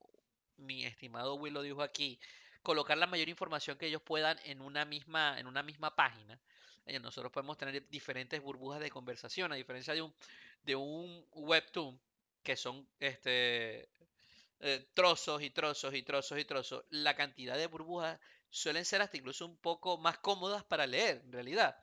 mi 0.58 0.86
estimado 0.86 1.36
Will 1.36 1.54
lo 1.54 1.64
dijo 1.64 1.82
aquí, 1.82 2.20
colocar 2.62 2.98
la 2.98 3.08
mayor 3.08 3.30
información 3.30 3.78
que 3.78 3.88
ellos 3.88 4.02
puedan 4.02 4.40
en 4.46 4.62
una 4.62 4.86
misma, 4.86 5.40
en 5.40 5.48
una 5.48 5.64
misma 5.64 5.96
página. 5.96 6.40
Eh, 6.86 7.00
nosotros 7.00 7.32
podemos 7.32 7.58
tener 7.58 7.88
diferentes 7.90 8.42
burbujas 8.42 8.80
de 8.80 8.92
conversación, 8.92 9.52
a 9.52 9.56
diferencia 9.56 9.94
de 9.94 10.04
un, 10.04 10.14
de 10.64 10.76
un 10.76 11.26
webtoon, 11.32 12.00
que 12.44 12.56
son 12.56 12.88
este, 13.00 13.90
eh, 14.60 14.88
trozos 14.94 15.42
y 15.42 15.50
trozos 15.50 15.94
y 15.96 16.04
trozos 16.04 16.40
y 16.40 16.46
trozos. 16.46 16.86
La 16.90 17.16
cantidad 17.16 17.58
de 17.58 17.68
burbujas 17.68 18.20
suelen 18.50 18.86
ser 18.86 19.02
hasta 19.02 19.18
incluso 19.18 19.46
un 19.48 19.58
poco 19.58 19.98
más 19.98 20.20
cómodas 20.20 20.64
para 20.64 20.86
leer, 20.86 21.22
en 21.26 21.32
realidad 21.32 21.76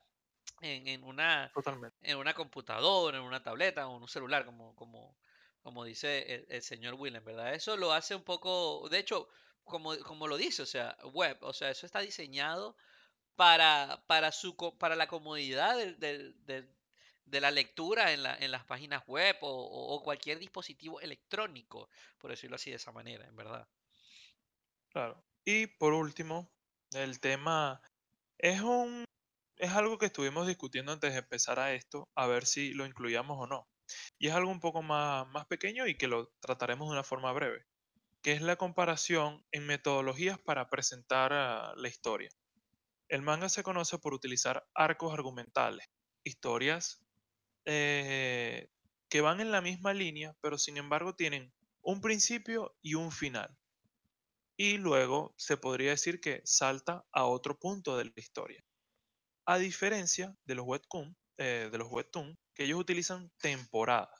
en, 0.60 1.04
una, 1.04 1.50
en 2.02 2.16
una 2.18 2.34
computadora, 2.34 3.18
en 3.18 3.24
una 3.24 3.42
tableta 3.42 3.86
o 3.86 3.96
en 3.96 4.02
un 4.02 4.08
celular, 4.08 4.44
como, 4.44 4.74
como, 4.74 5.16
como 5.62 5.84
dice 5.84 6.46
el, 6.48 6.62
señor 6.62 6.94
Willem, 6.94 7.24
¿verdad? 7.24 7.54
Eso 7.54 7.76
lo 7.76 7.92
hace 7.92 8.14
un 8.14 8.22
poco, 8.22 8.88
de 8.90 8.98
hecho, 8.98 9.28
como, 9.64 9.96
como 10.00 10.26
lo 10.26 10.36
dice, 10.36 10.62
o 10.62 10.66
sea, 10.66 10.96
web, 11.12 11.38
o 11.42 11.52
sea, 11.52 11.70
eso 11.70 11.86
está 11.86 12.00
diseñado 12.00 12.76
para, 13.36 14.04
para, 14.06 14.32
su, 14.32 14.56
para 14.78 14.96
la 14.96 15.06
comodidad 15.06 15.76
de 15.76 17.40
la 17.40 17.50
lectura 17.50 18.12
en, 18.12 18.22
la, 18.22 18.36
en 18.36 18.50
las 18.50 18.64
páginas 18.64 19.06
web 19.06 19.36
o, 19.40 19.94
o, 19.94 20.02
cualquier 20.02 20.38
dispositivo 20.38 21.00
electrónico, 21.00 21.88
por 22.18 22.30
decirlo 22.30 22.56
así 22.56 22.70
de 22.70 22.76
esa 22.76 22.92
manera, 22.92 23.26
en 23.26 23.36
verdad. 23.36 23.66
Claro. 24.90 25.22
Y 25.44 25.66
por 25.66 25.94
último, 25.94 26.50
el 26.92 27.20
tema 27.20 27.80
Es 28.36 28.60
un 28.60 29.04
es 29.60 29.72
algo 29.72 29.98
que 29.98 30.06
estuvimos 30.06 30.46
discutiendo 30.46 30.92
antes 30.92 31.12
de 31.12 31.18
empezar 31.18 31.58
a 31.58 31.74
esto, 31.74 32.08
a 32.14 32.26
ver 32.26 32.46
si 32.46 32.72
lo 32.72 32.86
incluíamos 32.86 33.36
o 33.38 33.46
no. 33.46 33.68
Y 34.18 34.28
es 34.28 34.34
algo 34.34 34.50
un 34.50 34.60
poco 34.60 34.82
más, 34.82 35.28
más 35.28 35.46
pequeño 35.46 35.86
y 35.86 35.96
que 35.98 36.08
lo 36.08 36.32
trataremos 36.40 36.88
de 36.88 36.92
una 36.92 37.04
forma 37.04 37.32
breve, 37.32 37.66
que 38.22 38.32
es 38.32 38.40
la 38.40 38.56
comparación 38.56 39.44
en 39.52 39.66
metodologías 39.66 40.38
para 40.38 40.70
presentar 40.70 41.32
ah, 41.34 41.74
la 41.76 41.88
historia. 41.88 42.30
El 43.08 43.20
manga 43.20 43.50
se 43.50 43.62
conoce 43.62 43.98
por 43.98 44.14
utilizar 44.14 44.66
arcos 44.74 45.12
argumentales, 45.12 45.86
historias 46.24 47.04
eh, 47.66 48.70
que 49.10 49.20
van 49.20 49.40
en 49.40 49.50
la 49.50 49.60
misma 49.60 49.92
línea, 49.92 50.34
pero 50.40 50.56
sin 50.56 50.78
embargo 50.78 51.14
tienen 51.14 51.52
un 51.82 52.00
principio 52.00 52.74
y 52.80 52.94
un 52.94 53.12
final. 53.12 53.58
Y 54.56 54.78
luego 54.78 55.34
se 55.36 55.58
podría 55.58 55.90
decir 55.90 56.20
que 56.20 56.40
salta 56.44 57.04
a 57.12 57.26
otro 57.26 57.58
punto 57.58 57.98
de 57.98 58.04
la 58.04 58.12
historia. 58.16 58.64
A 59.50 59.58
diferencia 59.58 60.32
de 60.44 60.54
los 60.54 60.64
webtoon, 60.64 61.16
eh, 61.36 61.70
de 61.72 61.76
los 61.78 61.90
webtoon, 61.90 62.38
que 62.54 62.66
ellos 62.66 62.78
utilizan 62.78 63.32
temporadas. 63.40 64.16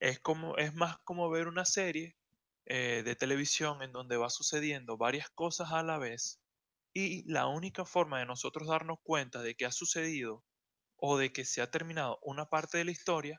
Es, 0.00 0.20
como, 0.20 0.56
es 0.56 0.72
más 0.72 0.96
como 1.04 1.28
ver 1.28 1.48
una 1.48 1.66
serie 1.66 2.16
eh, 2.64 3.02
de 3.04 3.14
televisión 3.14 3.82
en 3.82 3.92
donde 3.92 4.16
va 4.16 4.30
sucediendo 4.30 4.96
varias 4.96 5.28
cosas 5.28 5.70
a 5.72 5.82
la 5.82 5.98
vez 5.98 6.40
y 6.94 7.30
la 7.30 7.46
única 7.46 7.84
forma 7.84 8.20
de 8.20 8.24
nosotros 8.24 8.66
darnos 8.66 9.00
cuenta 9.02 9.42
de 9.42 9.54
que 9.54 9.66
ha 9.66 9.70
sucedido 9.70 10.42
o 10.96 11.18
de 11.18 11.30
que 11.30 11.44
se 11.44 11.60
ha 11.60 11.70
terminado 11.70 12.18
una 12.22 12.46
parte 12.46 12.78
de 12.78 12.86
la 12.86 12.92
historia 12.92 13.36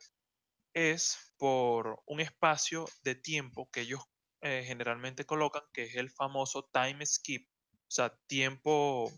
es 0.75 1.33
por 1.38 2.03
un 2.05 2.19
espacio 2.19 2.85
de 3.01 3.15
tiempo 3.15 3.67
que 3.71 3.81
ellos 3.81 4.01
eh, 4.41 4.63
generalmente 4.63 5.25
colocan, 5.25 5.63
que 5.73 5.85
es 5.85 5.95
el 5.95 6.11
famoso 6.11 6.69
time 6.71 7.03
skip, 7.03 7.49
o 7.71 7.91
sea, 7.91 8.15
tiempo 8.27 9.11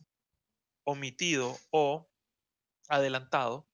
omitido 0.88 1.60
o 1.70 2.10
adelantado, 2.88 3.68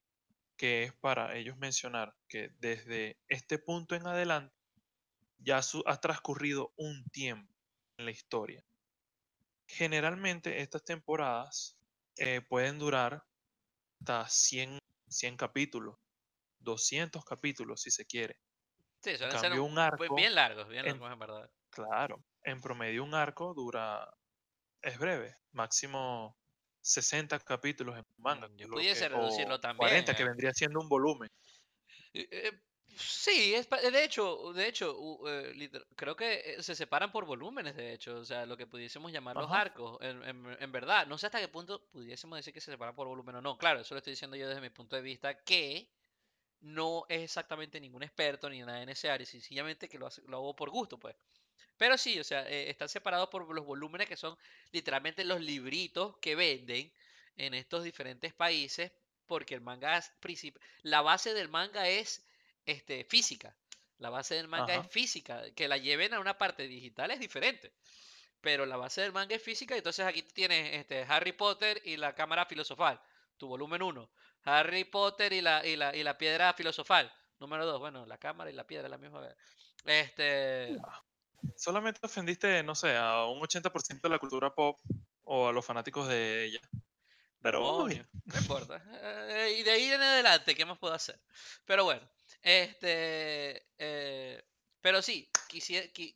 que 0.57 0.83
es 0.83 0.93
para 0.93 1.35
ellos 1.37 1.57
mencionar 1.57 2.15
que 2.27 2.49
desde 2.57 3.19
este 3.27 3.59
punto 3.59 3.93
en 3.93 4.07
adelante 4.07 4.55
ya 5.37 5.61
ha 5.85 5.97
transcurrido 6.01 6.73
un 6.75 7.05
tiempo 7.11 7.53
en 7.97 8.05
la 8.05 8.11
historia. 8.11 8.65
Generalmente 9.67 10.61
estas 10.61 10.83
temporadas 10.83 11.77
eh, 12.17 12.41
pueden 12.41 12.79
durar 12.79 13.23
hasta 13.99 14.27
100, 14.27 14.79
100 15.07 15.37
capítulos, 15.37 15.97
200 16.61 17.23
capítulos 17.25 17.81
si 17.81 17.91
se 17.91 18.05
quiere. 18.05 18.39
Sí, 19.01 19.17
suelen 19.17 19.37
ser 19.37 19.59
un, 19.59 19.77
arco, 19.77 20.15
bien 20.15 20.33
largos, 20.33 20.67
bien 20.67 20.85
largos 20.85 21.11
en, 21.11 21.19
verdad. 21.19 21.51
Claro, 21.69 22.25
en 22.43 22.59
promedio 22.59 23.03
un 23.03 23.13
arco 23.13 23.53
dura, 23.53 24.11
es 24.81 24.97
breve, 24.97 25.35
máximo 25.51 26.37
60 26.83 27.39
capítulos 27.39 27.97
en 27.97 28.05
manga. 28.17 28.47
Mm, 28.47 28.55
yo 28.57 28.67
pudiese 28.69 29.09
reducirlo 29.09 29.59
también. 29.59 29.89
40, 29.89 30.15
que 30.15 30.23
vendría 30.23 30.51
siendo 30.53 30.79
un 30.79 30.87
volumen. 30.87 31.29
Eh, 32.13 32.27
eh, 32.29 32.51
Sí, 32.95 33.55
es, 33.55 33.67
de 33.69 34.03
hecho, 34.03 34.53
de 34.53 34.67
hecho, 34.67 34.95
eh, 35.27 35.71
creo 35.95 36.15
que 36.15 36.41
eh, 36.57 36.63
se 36.63 36.75
separan 36.75 37.11
por 37.11 37.25
volúmenes, 37.25 37.75
de 37.75 37.93
hecho, 37.93 38.19
o 38.19 38.25
sea, 38.25 38.45
lo 38.45 38.55
que 38.55 38.67
pudiésemos 38.67 39.11
llamar 39.11 39.35
los 39.35 39.51
arcos, 39.51 39.97
en, 40.01 40.71
verdad, 40.71 41.07
no 41.07 41.17
sé 41.17 41.25
hasta 41.25 41.39
qué 41.39 41.47
punto 41.47 41.87
pudiésemos 41.91 42.37
decir 42.37 42.53
que 42.53 42.61
se 42.61 42.71
separan 42.71 42.93
por 42.93 43.07
volumen 43.07 43.35
o 43.35 43.41
no, 43.41 43.57
claro, 43.57 43.79
eso 43.79 43.95
lo 43.95 43.97
estoy 43.97 44.11
diciendo 44.11 44.37
yo 44.37 44.47
desde 44.47 44.61
mi 44.61 44.69
punto 44.69 44.95
de 44.95 45.01
vista, 45.01 45.43
que 45.43 45.89
no 46.61 47.05
es 47.09 47.23
exactamente 47.23 47.79
ningún 47.79 48.03
experto 48.03 48.49
ni 48.49 48.59
nada 48.61 48.83
en 48.83 48.89
ese 48.89 49.09
área, 49.09 49.25
sencillamente 49.25 49.89
que 49.89 49.97
lo, 49.97 50.09
lo 50.27 50.37
hago 50.37 50.55
por 50.55 50.69
gusto, 50.69 50.99
pues. 50.99 51.15
Pero 51.77 51.97
sí, 51.97 52.19
o 52.19 52.23
sea, 52.23 52.47
eh, 52.47 52.69
están 52.69 52.89
separados 52.89 53.29
por 53.29 53.53
los 53.53 53.65
volúmenes 53.65 54.07
que 54.07 54.15
son 54.15 54.37
literalmente 54.71 55.23
los 55.23 55.41
libritos 55.41 56.17
que 56.19 56.35
venden 56.35 56.91
en 57.35 57.53
estos 57.53 57.83
diferentes 57.83 58.33
países, 58.33 58.91
porque 59.25 59.55
el 59.55 59.61
manga 59.61 59.97
es 59.97 60.11
la 60.83 61.01
base 61.01 61.33
del 61.33 61.49
manga 61.49 61.87
es 61.87 62.25
este, 62.65 63.05
física. 63.05 63.55
La 63.97 64.09
base 64.09 64.35
del 64.35 64.47
manga 64.47 64.75
es 64.75 64.87
física. 64.89 65.43
Que 65.55 65.67
la 65.67 65.77
lleven 65.77 66.13
a 66.13 66.19
una 66.19 66.37
parte 66.37 66.67
digital 66.67 67.11
es 67.11 67.19
diferente. 67.19 67.73
Pero 68.41 68.65
la 68.65 68.75
base 68.75 69.01
del 69.01 69.13
manga 69.13 69.35
es 69.35 69.41
física. 69.41 69.75
Entonces 69.75 70.05
aquí 70.05 70.23
tienes 70.23 70.73
este, 70.73 71.05
Harry 71.07 71.31
Potter 71.31 71.81
y 71.85 71.97
la 71.97 72.13
cámara 72.13 72.45
filosofal. 72.45 72.99
Tu 73.37 73.47
volumen 73.47 73.81
1. 73.81 74.09
Harry 74.43 74.83
Potter 74.83 75.31
y 75.31 75.41
la, 75.41 75.65
y 75.65 75.75
la, 75.77 75.95
y 75.95 76.03
la 76.03 76.17
piedra 76.17 76.53
filosofal. 76.53 77.11
Número 77.39 77.65
2. 77.65 77.79
Bueno, 77.79 78.05
la 78.05 78.17
cámara 78.17 78.51
y 78.51 78.53
la 78.53 78.67
piedra 78.67 78.89
la 78.89 78.97
misma 78.97 79.21
vez. 79.21 79.35
Este. 79.85 80.77
Solamente 81.55 81.99
ofendiste, 82.03 82.63
no 82.63 82.75
sé, 82.75 82.95
a 82.95 83.25
un 83.25 83.41
80% 83.41 84.01
de 84.01 84.09
la 84.09 84.19
cultura 84.19 84.53
pop 84.53 84.79
o 85.23 85.47
a 85.47 85.53
los 85.53 85.65
fanáticos 85.65 86.07
de 86.07 86.45
ella. 86.45 86.59
Pero 87.41 87.59
no, 87.59 87.87
no 87.87 88.37
importa. 88.39 88.81
Eh, 89.29 89.57
y 89.59 89.63
de 89.63 89.71
ahí 89.71 89.83
en 89.91 90.01
adelante, 90.01 90.55
¿qué 90.55 90.65
más 90.65 90.77
puedo 90.77 90.93
hacer? 90.93 91.19
Pero 91.65 91.83
bueno, 91.83 92.09
este, 92.41 93.67
eh, 93.77 94.43
pero 94.81 95.01
sí, 95.01 95.29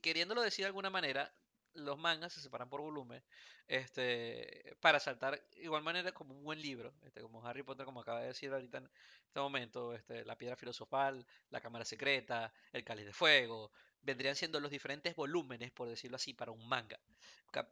queriéndolo 0.01 0.41
decir 0.41 0.63
de 0.63 0.67
alguna 0.67 0.89
manera, 0.89 1.33
los 1.73 1.97
mangas 1.97 2.33
se 2.33 2.41
separan 2.41 2.69
por 2.69 2.81
volumen, 2.81 3.23
este, 3.67 4.75
para 4.79 4.99
saltar 4.99 5.41
igual 5.57 5.83
manera 5.83 6.11
como 6.11 6.33
un 6.33 6.43
buen 6.43 6.61
libro, 6.61 6.93
este, 7.03 7.21
como 7.21 7.45
Harry 7.45 7.63
Potter, 7.63 7.85
como 7.85 8.01
acaba 8.01 8.21
de 8.21 8.27
decir 8.27 8.51
ahorita 8.51 8.79
en 8.79 8.89
este 9.25 9.39
momento, 9.39 9.93
este, 9.93 10.25
la 10.25 10.37
piedra 10.37 10.55
filosofal, 10.55 11.25
la 11.49 11.61
cámara 11.61 11.85
secreta, 11.85 12.53
el 12.71 12.83
cáliz 12.83 13.05
de 13.05 13.13
fuego, 13.13 13.71
vendrían 14.01 14.35
siendo 14.35 14.59
los 14.59 14.71
diferentes 14.71 15.15
volúmenes, 15.15 15.71
por 15.71 15.87
decirlo 15.89 16.15
así, 16.15 16.33
para 16.33 16.51
un 16.51 16.67
manga. 16.67 16.99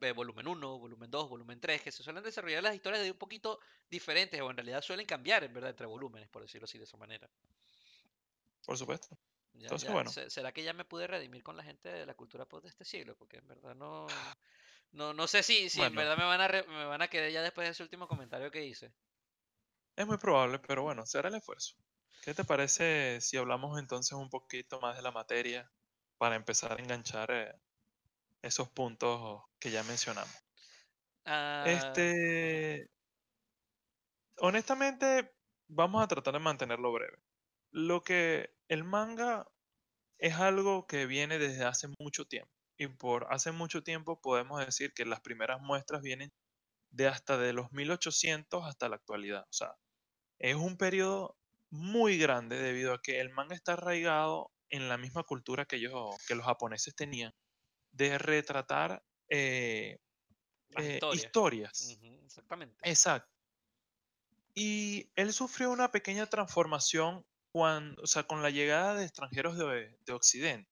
Eh, 0.01 0.11
volumen 0.11 0.47
1, 0.47 0.79
volumen 0.79 1.11
2, 1.11 1.29
volumen 1.29 1.59
3, 1.59 1.81
que 1.81 1.91
se 1.91 2.03
suelen 2.03 2.23
desarrollar 2.23 2.63
las 2.63 2.75
historias 2.75 3.03
de 3.03 3.11
un 3.11 3.17
poquito 3.17 3.59
diferentes, 3.89 4.39
o 4.41 4.49
en 4.49 4.57
realidad 4.57 4.81
suelen 4.81 5.05
cambiar, 5.05 5.43
en 5.43 5.53
verdad, 5.53 5.71
entre 5.71 5.85
volúmenes, 5.85 6.29
por 6.29 6.41
decirlo 6.41 6.65
así, 6.65 6.77
de 6.77 6.85
esa 6.85 6.97
manera. 6.97 7.29
Por 8.65 8.77
supuesto. 8.77 9.17
Entonces, 9.53 9.91
bueno. 9.91 10.11
¿Será 10.11 10.51
que 10.51 10.63
ya 10.63 10.73
me 10.73 10.85
pude 10.85 11.07
redimir 11.07 11.43
con 11.43 11.55
la 11.55 11.63
gente 11.63 11.89
de 11.89 12.05
la 12.05 12.13
cultura 12.13 12.45
pop 12.45 12.63
de 12.63 12.69
este 12.69 12.83
siglo? 12.83 13.15
Porque 13.15 13.37
en 13.37 13.47
verdad 13.47 13.75
no. 13.75 14.07
No, 14.91 15.13
no 15.13 15.27
sé 15.27 15.43
si, 15.43 15.69
si 15.69 15.81
en 15.81 15.93
verdad 15.93 16.17
me 16.17 16.23
van, 16.23 16.41
a 16.41 16.47
me 16.47 16.85
van 16.85 17.01
a 17.01 17.09
quedar 17.09 17.29
ya 17.29 17.41
después 17.41 17.67
de 17.67 17.71
ese 17.71 17.83
último 17.83 18.07
comentario 18.07 18.49
que 18.49 18.65
hice. 18.65 18.93
Es 19.95 20.07
muy 20.07 20.17
probable, 20.17 20.59
pero 20.59 20.83
bueno, 20.83 21.05
será 21.05 21.29
el 21.29 21.35
esfuerzo. 21.35 21.75
¿Qué 22.23 22.33
te 22.33 22.43
parece 22.43 23.19
si 23.21 23.37
hablamos 23.37 23.77
entonces 23.77 24.13
un 24.13 24.29
poquito 24.29 24.79
más 24.79 24.95
de 24.95 25.03
la 25.03 25.11
materia 25.11 25.69
para 26.17 26.35
empezar 26.35 26.73
a 26.73 26.81
enganchar 26.81 27.31
eh, 27.31 27.53
esos 28.41 28.69
puntos 28.69 29.43
que 29.59 29.71
ya 29.71 29.83
mencionamos? 29.83 30.33
Ah. 31.25 31.63
Este. 31.67 32.89
Honestamente, 34.37 35.33
vamos 35.67 36.03
a 36.03 36.07
tratar 36.07 36.33
de 36.33 36.39
mantenerlo 36.39 36.91
breve. 36.91 37.17
Lo 37.71 38.03
que 38.03 38.55
el 38.67 38.83
manga 38.83 39.47
es 40.19 40.35
algo 40.35 40.87
que 40.87 41.05
viene 41.05 41.39
desde 41.39 41.65
hace 41.65 41.87
mucho 41.99 42.25
tiempo. 42.25 42.51
Y 42.77 42.87
por 42.87 43.27
hace 43.33 43.51
mucho 43.51 43.83
tiempo 43.83 44.21
podemos 44.21 44.65
decir 44.65 44.93
que 44.93 45.05
las 45.05 45.21
primeras 45.21 45.61
muestras 45.61 46.01
vienen 46.01 46.31
de 46.91 47.07
hasta 47.07 47.37
de 47.37 47.53
los 47.53 47.71
1800 47.71 48.65
hasta 48.65 48.89
la 48.89 48.97
actualidad. 48.97 49.43
O 49.43 49.53
sea, 49.53 49.75
es 50.39 50.55
un 50.55 50.77
periodo 50.77 51.37
muy 51.75 52.17
grande 52.17 52.57
debido 52.61 52.93
a 52.93 53.01
que 53.01 53.19
el 53.19 53.29
manga 53.31 53.55
está 53.55 53.73
arraigado 53.73 54.51
en 54.69 54.89
la 54.89 54.97
misma 54.97 55.23
cultura 55.23 55.65
que, 55.65 55.77
ellos, 55.77 56.15
que 56.27 56.35
los 56.35 56.45
japoneses 56.45 56.95
tenían 56.95 57.31
de 57.91 58.17
retratar 58.17 59.03
eh, 59.29 59.99
eh, 60.77 60.99
historias. 61.13 61.97
exactamente. 62.25 62.77
Exacto. 62.83 63.31
Y 64.53 65.11
él 65.15 65.33
sufrió 65.33 65.71
una 65.71 65.91
pequeña 65.91 66.27
transformación 66.27 67.25
o 67.57 68.07
sea, 68.07 68.23
con 68.23 68.41
la 68.41 68.49
llegada 68.49 68.95
de 68.95 69.05
extranjeros 69.05 69.57
de, 69.57 69.97
de 70.05 70.13
Occidente, 70.13 70.69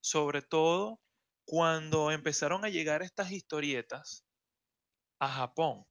sobre 0.00 0.42
todo 0.42 1.00
cuando 1.44 2.12
empezaron 2.12 2.64
a 2.64 2.68
llegar 2.68 3.02
estas 3.02 3.32
historietas 3.32 4.24
a 5.18 5.28
Japón, 5.28 5.84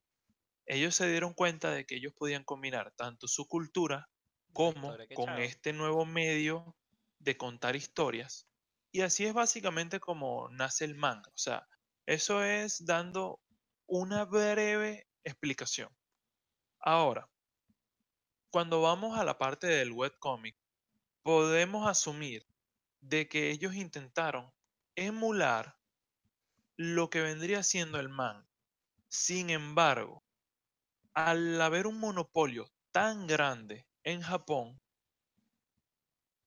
ellos 0.66 0.94
se 0.94 1.08
dieron 1.10 1.34
cuenta 1.34 1.72
de 1.72 1.84
que 1.84 1.96
ellos 1.96 2.14
podían 2.16 2.44
combinar 2.44 2.92
tanto 2.96 3.28
su 3.28 3.46
cultura 3.46 4.08
como 4.52 4.96
con 5.14 5.38
este 5.38 5.72
nuevo 5.72 6.04
medio 6.04 6.76
de 7.18 7.36
contar 7.36 7.76
historias. 7.76 8.46
Y 8.92 9.02
así 9.02 9.24
es 9.24 9.34
básicamente 9.34 10.00
como 10.00 10.48
nace 10.50 10.84
el 10.84 10.94
manga. 10.94 11.30
O 11.30 11.38
sea, 11.38 11.66
eso 12.06 12.42
es 12.42 12.84
dando 12.84 13.40
una 13.86 14.24
breve 14.24 15.06
explicación. 15.22 15.90
Ahora, 16.80 17.28
cuando 18.50 18.82
vamos 18.82 19.18
a 19.18 19.24
la 19.24 19.38
parte 19.38 19.66
del 19.66 19.92
webcomic, 19.92 20.56
podemos 21.22 21.86
asumir 21.86 22.46
de 23.00 23.28
que 23.28 23.50
ellos 23.50 23.74
intentaron 23.74 24.52
emular 24.96 25.78
lo 26.76 27.10
que 27.10 27.20
vendría 27.20 27.62
siendo 27.62 28.00
el 28.00 28.08
manga. 28.08 28.48
Sin 29.08 29.50
embargo, 29.50 30.24
al 31.14 31.60
haber 31.60 31.86
un 31.86 31.98
monopolio 31.98 32.70
tan 32.92 33.26
grande 33.26 33.86
en 34.10 34.22
Japón, 34.22 34.80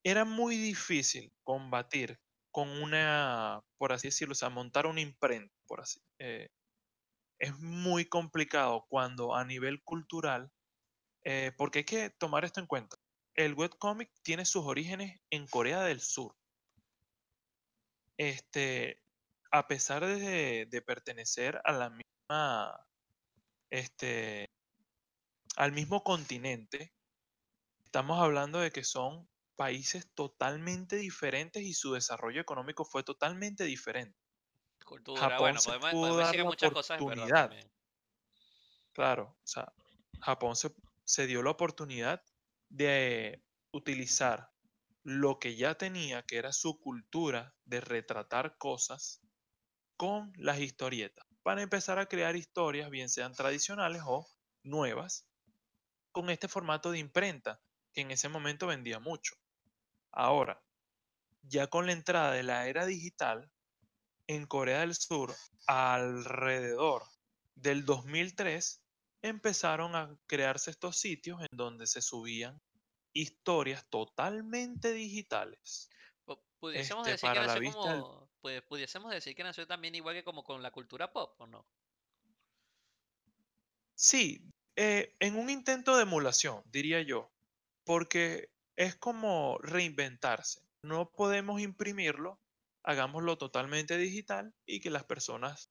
era 0.03 0.25
muy 0.25 0.57
difícil 0.57 1.31
combatir 1.43 2.19
con 2.51 2.69
una, 2.69 3.63
por 3.77 3.93
así 3.93 4.09
decirlo, 4.09 4.33
o 4.33 4.35
sea, 4.35 4.49
montar 4.49 4.85
una 4.85 5.01
imprenta, 5.01 5.53
por 5.65 5.81
así, 5.81 5.99
eh, 6.19 6.49
es 7.39 7.57
muy 7.59 8.05
complicado 8.05 8.85
cuando 8.89 9.35
a 9.35 9.43
nivel 9.43 9.81
cultural, 9.83 10.51
eh, 11.23 11.51
porque 11.57 11.79
hay 11.79 11.85
que 11.85 12.09
tomar 12.11 12.45
esto 12.45 12.59
en 12.59 12.67
cuenta. 12.67 12.97
El 13.33 13.55
webcomic 13.55 14.11
tiene 14.21 14.45
sus 14.45 14.65
orígenes 14.65 15.19
en 15.31 15.47
Corea 15.47 15.81
del 15.81 15.99
Sur. 15.99 16.35
Este, 18.17 19.01
a 19.51 19.67
pesar 19.67 20.05
de, 20.05 20.67
de 20.69 20.81
pertenecer 20.81 21.59
a 21.63 21.71
la 21.71 21.89
misma, 21.89 22.87
este, 23.71 24.47
al 25.55 25.71
mismo 25.71 26.03
continente, 26.03 26.93
estamos 27.93 28.19
hablando 28.19 28.57
de 28.59 28.71
que 28.71 28.83
son 28.83 29.29
países 29.55 30.11
totalmente 30.15 30.95
diferentes 30.95 31.61
y 31.61 31.75
su 31.75 31.93
desarrollo 31.93 32.41
económico 32.41 32.85
fue 32.85 33.03
totalmente 33.03 33.65
diferente. 33.65 34.17
Cultura, 34.83 35.21
Japón 35.29 35.37
bueno, 35.37 35.59
se 35.59 35.69
podemos, 35.69 35.91
pudo 35.91 36.01
podemos 36.01 36.17
dar 36.17 36.33
decir 36.33 36.39
la 36.39 36.45
muchas 36.45 36.71
cosas 36.71 36.97
oportunidad, 37.01 37.49
también. 37.49 37.71
claro, 38.91 39.37
o 39.43 39.47
sea, 39.47 39.73
Japón 40.21 40.55
se, 40.55 40.71
se 41.03 41.27
dio 41.27 41.43
la 41.43 41.51
oportunidad 41.51 42.23
de 42.69 43.43
utilizar 43.71 44.51
lo 45.03 45.37
que 45.39 45.55
ya 45.55 45.75
tenía, 45.75 46.23
que 46.23 46.37
era 46.37 46.53
su 46.53 46.79
cultura 46.79 47.55
de 47.65 47.81
retratar 47.81 48.57
cosas, 48.57 49.21
con 49.97 50.33
las 50.37 50.59
historietas, 50.59 51.25
para 51.43 51.61
empezar 51.61 51.99
a 51.99 52.07
crear 52.07 52.35
historias, 52.35 52.89
bien 52.89 53.09
sean 53.09 53.33
tradicionales 53.33 54.03
o 54.05 54.27
nuevas, 54.63 55.29
con 56.11 56.29
este 56.29 56.47
formato 56.47 56.91
de 56.91 56.99
imprenta, 56.99 57.61
que 57.93 58.01
en 58.01 58.11
ese 58.11 58.29
momento 58.29 58.67
vendía 58.67 58.99
mucho. 58.99 59.35
Ahora, 60.11 60.63
ya 61.43 61.67
con 61.67 61.85
la 61.87 61.93
entrada 61.93 62.31
de 62.33 62.43
la 62.43 62.67
era 62.67 62.85
digital, 62.85 63.51
en 64.27 64.45
Corea 64.47 64.81
del 64.81 64.95
Sur, 64.95 65.35
alrededor 65.67 67.03
del 67.55 67.85
2003, 67.85 68.83
empezaron 69.21 69.95
a 69.95 70.17
crearse 70.27 70.71
estos 70.71 70.97
sitios 70.97 71.41
en 71.41 71.49
donde 71.57 71.87
se 71.87 72.01
subían 72.01 72.61
historias 73.13 73.87
totalmente 73.89 74.93
digitales. 74.93 75.89
Pu- 76.25 76.41
Pudiésemos 76.59 77.07
Este, 77.07 77.11
decir 77.11 77.31
que 77.31 77.39
nació 77.39 77.61
del... 77.61 77.61
como, 77.61 78.29
pues, 78.41 78.61
pudiésemos 78.63 79.09
decir 79.11 79.35
que 79.35 79.43
nació 79.43 79.65
también 79.67 79.95
igual 79.95 80.15
que 80.15 80.23
como 80.25 80.43
con 80.43 80.61
la 80.61 80.71
cultura 80.71 81.13
pop, 81.13 81.39
¿o 81.39 81.47
no? 81.47 81.69
Sí, 83.95 84.49
eh, 84.75 85.15
en 85.19 85.35
un 85.37 85.49
intento 85.49 85.95
de 85.95 86.03
emulación, 86.03 86.61
diría 86.65 87.01
yo, 87.01 87.32
porque 87.85 88.47
es 88.75 88.95
como 88.95 89.57
reinventarse. 89.59 90.61
No 90.83 91.09
podemos 91.11 91.61
imprimirlo, 91.61 92.39
hagámoslo 92.83 93.37
totalmente 93.37 93.97
digital 93.97 94.53
y 94.65 94.81
que 94.81 94.89
las 94.89 95.05
personas 95.05 95.69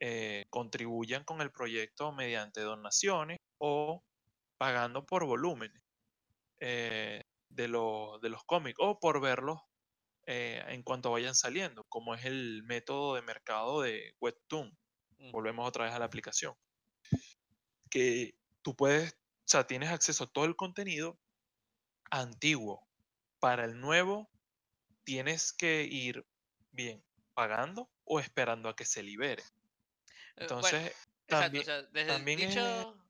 eh, 0.00 0.44
contribuyan 0.50 1.24
con 1.24 1.40
el 1.40 1.52
proyecto 1.52 2.12
mediante 2.12 2.60
donaciones 2.62 3.38
o 3.58 4.04
pagando 4.58 5.06
por 5.06 5.26
volúmenes 5.26 5.82
eh, 6.60 7.22
de, 7.50 7.68
los- 7.68 8.20
de 8.20 8.28
los 8.30 8.44
cómics 8.44 8.76
o 8.80 8.98
por 9.00 9.20
verlos 9.20 9.60
eh, 10.26 10.62
en 10.68 10.82
cuanto 10.82 11.10
vayan 11.12 11.34
saliendo, 11.34 11.84
como 11.88 12.14
es 12.14 12.24
el 12.26 12.62
método 12.64 13.14
de 13.16 13.22
mercado 13.22 13.82
de 13.82 14.12
Webtoon. 14.20 14.72
Volvemos 15.32 15.68
otra 15.68 15.84
vez 15.86 15.94
a 15.94 15.98
la 15.98 16.06
aplicación. 16.06 16.54
Que 17.90 18.32
tú 18.62 18.74
puedes, 18.76 19.12
o 19.14 19.16
sea, 19.46 19.66
tienes 19.66 19.90
acceso 19.90 20.24
a 20.24 20.26
todo 20.32 20.44
el 20.44 20.56
contenido 20.56 21.18
antiguo. 22.14 22.86
Para 23.40 23.64
el 23.64 23.80
nuevo, 23.80 24.30
tienes 25.04 25.52
que 25.52 25.82
ir 25.82 26.26
bien 26.70 27.04
pagando 27.34 27.90
o 28.04 28.20
esperando 28.20 28.68
a 28.68 28.76
que 28.76 28.84
se 28.84 29.02
libere. 29.02 29.42
Eh, 29.42 30.46
bueno, 30.48 30.68
Entonces, 30.68 30.86
exacto, 31.26 31.26
o 31.26 31.40
también, 31.40 31.64
sea, 31.64 31.82
desde 31.82 32.12
también 32.12 32.40
es... 32.40 32.48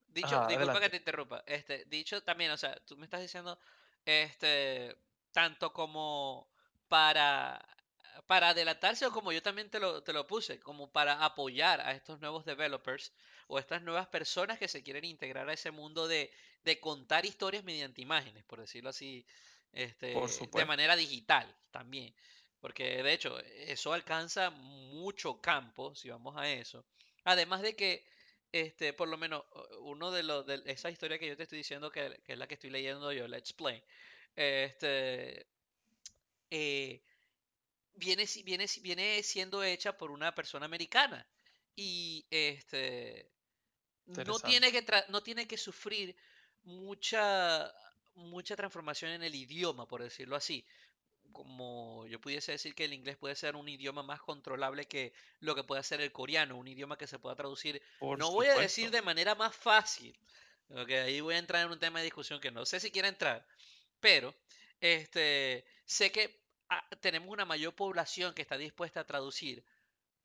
dicho, 0.09 0.37
Ajá, 0.37 0.49
disculpa 0.49 0.81
que 0.81 0.91
te 0.91 0.97
interrumpa, 0.97 1.45
este, 1.47 1.85
dicho 1.87 2.23
también, 2.23 2.51
o 2.51 2.57
sea, 2.57 2.75
tú 2.87 2.97
me 2.97 3.05
estás 3.05 3.21
diciendo, 3.21 3.59
este, 4.05 4.97
tanto 5.33 5.73
como 5.73 6.49
para, 6.89 7.61
para 8.27 8.51
adelantarse 8.51 9.07
o 9.07 9.13
como 9.13 9.33
yo 9.33 9.43
también 9.43 9.71
te 9.71 9.81
lo, 9.81 10.03
te 10.03 10.13
lo 10.13 10.27
puse, 10.27 10.61
como 10.61 10.91
para 10.91 11.25
apoyar 11.25 11.81
a 11.81 11.93
estos 11.93 12.21
nuevos 12.21 12.45
developers 12.45 13.13
o 13.49 13.59
estas 13.59 13.83
nuevas 13.83 14.09
personas 14.09 14.59
que 14.59 14.69
se 14.69 14.83
quieren 14.83 15.05
integrar 15.05 15.49
a 15.49 15.53
ese 15.53 15.71
mundo 15.71 16.09
de, 16.09 16.33
de 16.65 16.81
contar 16.81 17.25
historias 17.27 17.65
mediante 17.65 18.03
imágenes, 18.03 18.45
por 18.45 18.61
decirlo 18.61 18.91
así, 18.91 19.27
Por 20.11 20.31
este, 20.31 20.51
de 20.53 20.65
manera 20.65 20.97
digital 20.97 21.55
también. 21.71 22.15
Porque 22.61 23.03
de 23.03 23.13
hecho, 23.13 23.39
eso 23.41 23.93
alcanza 23.93 24.51
mucho 24.51 25.41
campo, 25.41 25.95
si 25.95 26.09
vamos 26.11 26.37
a 26.37 26.51
eso. 26.51 26.87
Además 27.25 27.63
de 27.63 27.77
que, 27.77 28.07
este, 28.53 28.93
por 28.95 29.09
lo 29.09 29.19
menos, 29.19 29.45
o- 29.51 29.81
uno 29.83 30.11
de 30.11 30.23
los 30.23 30.47
de 30.47 30.63
esa 30.67 30.91
historia 30.91 31.19
que 31.19 31.29
yo 31.29 31.37
te 31.37 31.43
estoy 31.45 31.59
diciendo, 31.59 31.91
que, 31.91 32.21
que 32.25 32.33
es 32.35 32.39
la 32.39 32.47
que 32.49 32.55
estoy 32.55 32.71
leyendo 32.71 33.13
yo, 33.13 33.29
Let's 33.29 33.53
Play, 33.53 33.83
este, 34.37 35.47
eh, 36.51 37.03
viene, 37.95 38.27
viene, 38.45 38.67
viene 38.83 39.23
siendo 39.23 39.63
hecha 39.65 39.97
por 39.97 40.11
una 40.13 40.35
persona 40.35 40.67
americana. 40.67 41.27
Y 41.77 42.27
este, 42.31 43.31
no 44.07 44.41
tiene 44.41 44.73
que, 44.73 44.85
no 45.11 45.23
tiene 45.23 45.47
que 45.49 45.59
sufrir 45.59 46.17
mucha, 46.65 47.73
mucha 48.15 48.57
transformación 48.57 49.13
en 49.13 49.23
el 49.23 49.35
idioma, 49.35 49.87
por 49.87 50.03
decirlo 50.03 50.37
así. 50.37 50.65
Como 51.33 52.07
yo 52.07 52.21
pudiese 52.21 52.53
decir 52.53 52.75
que 52.75 52.85
el 52.85 52.93
inglés 52.93 53.17
puede 53.17 53.35
ser 53.35 53.57
un 53.57 53.69
idioma 53.69 54.03
más 54.03 54.21
controlable 54.21 54.87
que 54.87 55.13
lo 55.41 55.55
que 55.55 55.65
puede 55.65 55.83
ser 55.83 56.01
el 56.01 56.13
coreano, 56.13 56.57
un 56.57 56.69
idioma 56.69 56.97
que 56.97 57.07
se 57.07 57.19
pueda 57.19 57.35
traducir, 57.35 57.83
Por 57.99 58.19
no 58.19 58.31
voy 58.31 58.47
a 58.47 58.55
decir 58.55 58.91
de 58.91 59.03
manera 59.03 59.35
más 59.35 59.55
fácil, 59.55 60.17
ok, 60.71 60.91
ahí 60.91 61.21
voy 61.21 61.35
a 61.35 61.39
entrar 61.39 61.65
en 61.65 61.73
un 61.73 61.79
tema 61.79 61.99
de 61.99 62.05
discusión 62.05 62.41
que 62.41 62.51
no 62.51 62.65
sé 62.65 62.79
si 62.79 62.91
quiere 62.91 63.09
entrar, 63.09 63.45
pero 64.01 64.35
este, 64.81 65.65
sé 65.85 66.13
que 66.13 66.41
ah, 66.69 66.87
tenemos 67.01 67.29
una 67.31 67.45
mayor 67.45 67.75
población 67.75 68.33
que 68.33 68.43
está 68.43 68.57
dispuesta 68.57 69.01
a 69.01 69.07
traducir 69.07 69.65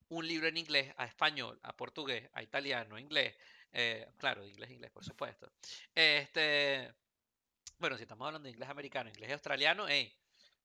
un 0.10 0.28
libro 0.28 0.47
en 0.47 0.58
inglés 0.58 0.93
a 0.97 1.06
español, 1.06 1.60
a 1.63 1.75
portugués, 1.75 2.30
a 2.34 2.43
italiano, 2.43 2.95
a 2.95 3.02
inglés, 3.02 3.36
eh, 3.73 4.08
claro, 4.17 4.45
inglés 4.45 4.71
inglés, 4.71 4.91
por 4.91 5.03
supuesto. 5.03 5.51
Este, 5.95 6.93
bueno, 7.79 7.97
si 7.97 8.03
estamos 8.03 8.25
hablando 8.27 8.45
de 8.47 8.51
inglés 8.51 8.69
americano, 8.69 9.10
inglés 9.10 9.32
australiano, 9.34 9.88
hey, 9.88 10.13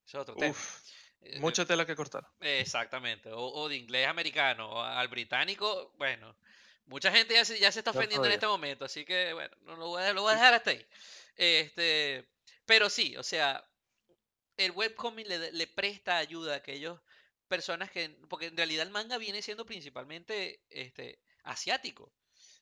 es 0.05 0.15
otro 0.15 0.37
tema. 0.37 0.51
Uf, 0.51 0.81
Eh, 1.21 1.39
mucha 1.39 1.65
tela 1.65 1.85
que 1.85 1.95
cortar. 1.95 2.27
Exactamente, 2.39 3.31
o, 3.31 3.39
o 3.39 3.69
de 3.69 3.77
inglés 3.77 4.07
americano 4.07 4.69
o 4.69 4.81
al 4.81 5.07
británico, 5.07 5.93
bueno, 5.97 6.37
mucha 6.85 7.11
gente 7.11 7.33
ya 7.33 7.45
se, 7.45 7.59
ya 7.59 7.71
se 7.71 7.79
está 7.79 7.91
ofendiendo 7.91 8.27
en 8.27 8.33
este 8.33 8.47
momento, 8.47 8.85
así 8.85 9.05
que 9.05 9.33
bueno, 9.33 9.55
no 9.61 9.75
lo 9.77 9.87
voy 9.87 10.03
a, 10.03 10.13
lo 10.13 10.21
voy 10.23 10.31
a 10.33 10.35
dejar 10.35 10.53
hasta 10.53 10.71
ahí. 10.71 10.85
Este, 11.35 12.29
pero 12.65 12.89
sí, 12.89 13.15
o 13.17 13.23
sea, 13.23 13.63
el 14.57 14.71
webcomic 14.71 15.27
le, 15.27 15.51
le 15.51 15.67
presta 15.67 16.17
ayuda 16.17 16.53
a 16.53 16.57
aquellos 16.57 16.99
personas 17.47 17.91
que, 17.91 18.09
porque 18.29 18.47
en 18.47 18.57
realidad 18.57 18.83
el 18.85 18.91
manga 18.91 19.17
viene 19.17 19.41
siendo 19.41 19.65
principalmente 19.65 20.63
este, 20.69 21.21
asiático, 21.43 22.13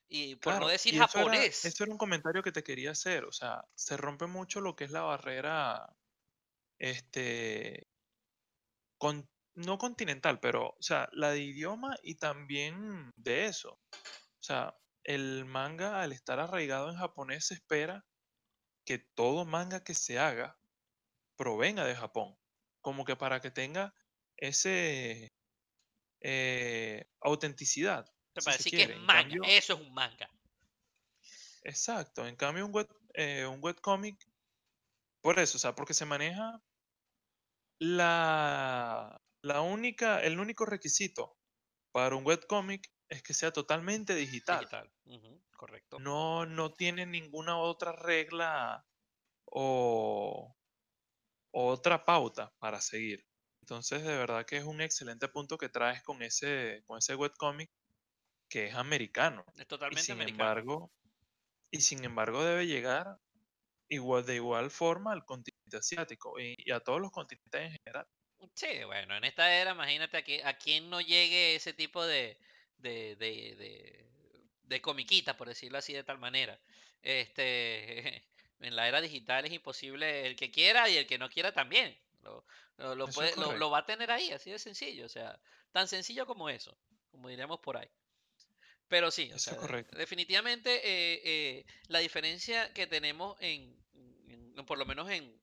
y 0.07 0.35
por 0.35 0.59
no 0.59 0.67
decir 0.67 0.93
eso 0.93 1.03
era, 1.03 1.07
japonés. 1.07 1.65
eso 1.65 1.83
era 1.83 1.91
un 1.91 1.97
comentario 1.97 2.43
que 2.43 2.51
te 2.51 2.63
quería 2.63 2.91
hacer. 2.91 3.25
O 3.25 3.31
sea, 3.31 3.65
se 3.75 3.97
rompe 3.97 4.27
mucho 4.27 4.61
lo 4.61 4.75
que 4.75 4.83
es 4.83 4.91
la 4.91 5.01
barrera, 5.01 5.95
este, 6.79 7.87
con, 8.97 9.27
no 9.55 9.77
continental, 9.77 10.39
pero, 10.39 10.69
o 10.69 10.81
sea, 10.81 11.09
la 11.13 11.31
de 11.31 11.41
idioma 11.41 11.95
y 12.03 12.15
también 12.15 13.11
de 13.15 13.45
eso. 13.47 13.79
O 13.91 14.43
sea, 14.43 14.75
el 15.03 15.45
manga, 15.45 16.01
al 16.01 16.11
estar 16.11 16.39
arraigado 16.39 16.89
en 16.89 16.97
japonés, 16.97 17.47
se 17.47 17.55
espera 17.55 18.05
que 18.85 18.99
todo 18.99 19.45
manga 19.45 19.83
que 19.83 19.93
se 19.93 20.19
haga 20.19 20.57
provenga 21.35 21.85
de 21.85 21.95
Japón. 21.95 22.37
Como 22.81 23.05
que 23.05 23.15
para 23.15 23.39
que 23.39 23.51
tenga 23.51 23.93
ese 24.37 25.31
eh, 26.21 27.05
autenticidad, 27.21 28.12
Para 28.41 28.57
si 28.57 28.63
se 28.63 28.63
decir 28.63 28.73
que 28.73 28.83
es 28.83 28.89
manga, 28.91 29.37
cambio, 29.37 29.41
eso 29.41 29.73
es 29.73 29.79
un 29.81 29.93
manga. 29.93 30.29
exacto. 31.63 32.25
En 32.27 32.35
cambio, 32.35 32.65
un 32.65 32.71
web, 32.73 32.87
eh, 33.13 33.45
un 33.45 33.59
webcomic, 33.61 34.17
por 35.21 35.39
eso, 35.39 35.57
o 35.57 35.59
sea, 35.59 35.75
porque 35.75 35.93
se 35.93 36.05
maneja 36.05 36.61
la, 37.79 39.21
la 39.41 39.61
única, 39.61 40.21
el 40.21 40.39
único 40.39 40.65
requisito 40.65 41.37
para 41.91 42.15
un 42.15 42.25
webcomic 42.25 42.91
es 43.09 43.23
que 43.23 43.33
sea 43.33 43.51
totalmente 43.51 44.15
digital. 44.15 44.93
Correcto. 45.55 45.99
No, 45.99 46.45
no 46.45 46.73
tiene 46.73 47.05
ninguna 47.05 47.57
otra 47.57 47.93
regla 47.93 48.85
o 49.45 50.55
otra 51.51 52.05
pauta 52.05 52.53
para 52.59 52.81
seguir. 52.81 53.25
Entonces, 53.61 54.03
de 54.03 54.17
verdad 54.17 54.45
que 54.45 54.57
es 54.57 54.65
un 54.65 54.81
excelente 54.81 55.27
punto 55.29 55.57
que 55.57 55.69
traes 55.69 56.03
con 56.03 56.21
ese, 56.21 56.83
con 56.85 56.97
ese 56.97 57.15
webcomic 57.15 57.71
que 58.53 58.65
es 58.67 58.75
americano. 58.75 59.45
Es 59.57 59.67
Y 59.89 59.95
totalmente 59.95 59.97
sin 59.97 60.13
americano. 60.13 60.53
embargo, 60.53 60.91
y 61.71 61.81
sin 61.81 62.03
embargo 62.05 62.43
debe 62.45 62.67
llegar 62.67 63.19
igual 63.89 64.25
de 64.25 64.35
igual 64.37 64.71
forma 64.71 65.13
al 65.13 65.25
continente 65.25 65.77
asiático 65.77 66.39
y, 66.39 66.55
y 66.57 66.71
a 66.71 66.81
todos 66.81 67.01
los 67.01 67.11
continentes 67.11 67.61
en 67.61 67.77
general. 67.85 68.07
Sí, 68.55 68.83
bueno, 68.85 69.15
en 69.15 69.23
esta 69.23 69.53
era, 69.55 69.71
imagínate 69.71 70.17
a, 70.17 70.23
que, 70.23 70.43
a 70.43 70.57
quién 70.57 70.89
no 70.89 70.99
llegue 71.01 71.55
ese 71.55 71.73
tipo 71.73 72.05
de, 72.05 72.37
de, 72.77 73.15
de, 73.15 73.55
de 73.55 74.09
de 74.63 74.81
comiquita, 74.81 75.37
por 75.37 75.47
decirlo 75.47 75.77
así 75.77 75.93
de 75.93 76.03
tal 76.03 76.19
manera. 76.19 76.59
Este, 77.01 78.23
en 78.59 78.75
la 78.75 78.87
era 78.87 79.01
digital 79.01 79.45
es 79.45 79.53
imposible 79.53 80.25
el 80.27 80.35
que 80.35 80.51
quiera 80.51 80.89
y 80.89 80.97
el 80.97 81.07
que 81.07 81.17
no 81.17 81.29
quiera 81.29 81.53
también. 81.53 81.97
Lo, 82.21 82.45
lo, 82.77 83.07
puede, 83.09 83.35
va 83.35 83.77
a 83.79 83.85
tener 83.85 84.09
ahí, 84.11 84.31
así 84.31 84.51
de 84.51 84.59
sencillo. 84.59 85.05
O 85.05 85.09
sea, 85.09 85.39
tan 85.71 85.87
sencillo 85.87 86.25
como 86.25 86.49
eso, 86.49 86.77
como 87.11 87.29
diríamos 87.29 87.59
por 87.59 87.77
ahí. 87.77 87.89
Pero 88.93 89.10
sí, 89.10 89.32
o 89.34 89.39
Eso 89.39 89.39
sea, 89.39 89.56
es 89.56 89.60
correcto. 89.60 89.97
definitivamente 89.97 90.69
eh, 90.75 91.21
eh, 91.25 91.65
la 91.88 91.97
diferencia 91.99 92.71
que 92.73 92.86
tenemos 92.86 93.36
en, 93.39 93.75
por 94.67 94.77
lo 94.77 94.86
menos 94.86 95.10
en, 95.10 95.41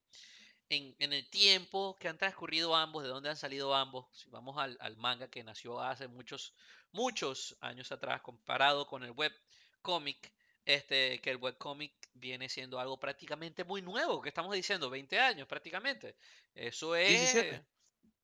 en, 0.68 0.94
en 1.00 1.12
el 1.12 1.28
tiempo 1.30 1.96
que 1.98 2.08
han 2.08 2.18
transcurrido 2.18 2.76
ambos, 2.76 3.02
de 3.02 3.08
dónde 3.08 3.28
han 3.30 3.36
salido 3.36 3.74
ambos, 3.74 4.06
si 4.12 4.30
vamos 4.30 4.56
al, 4.58 4.76
al 4.80 4.96
manga 4.96 5.28
que 5.28 5.42
nació 5.44 5.80
hace 5.80 6.06
muchos, 6.08 6.54
muchos 6.92 7.56
años 7.60 7.90
atrás, 7.92 8.22
comparado 8.22 8.86
con 8.86 9.02
el 9.02 9.10
web 9.12 9.32
cómic, 9.82 10.32
este, 10.64 11.20
que 11.20 11.30
el 11.30 11.38
web 11.38 11.56
cómic 11.58 11.92
viene 12.14 12.48
siendo 12.48 12.78
algo 12.78 13.00
prácticamente 13.00 13.64
muy 13.64 13.82
nuevo, 13.82 14.22
que 14.22 14.28
estamos 14.28 14.54
diciendo, 14.54 14.90
20 14.90 15.18
años 15.18 15.48
prácticamente. 15.48 16.16
Eso 16.54 16.94
es, 16.96 17.10
17. 17.10 17.66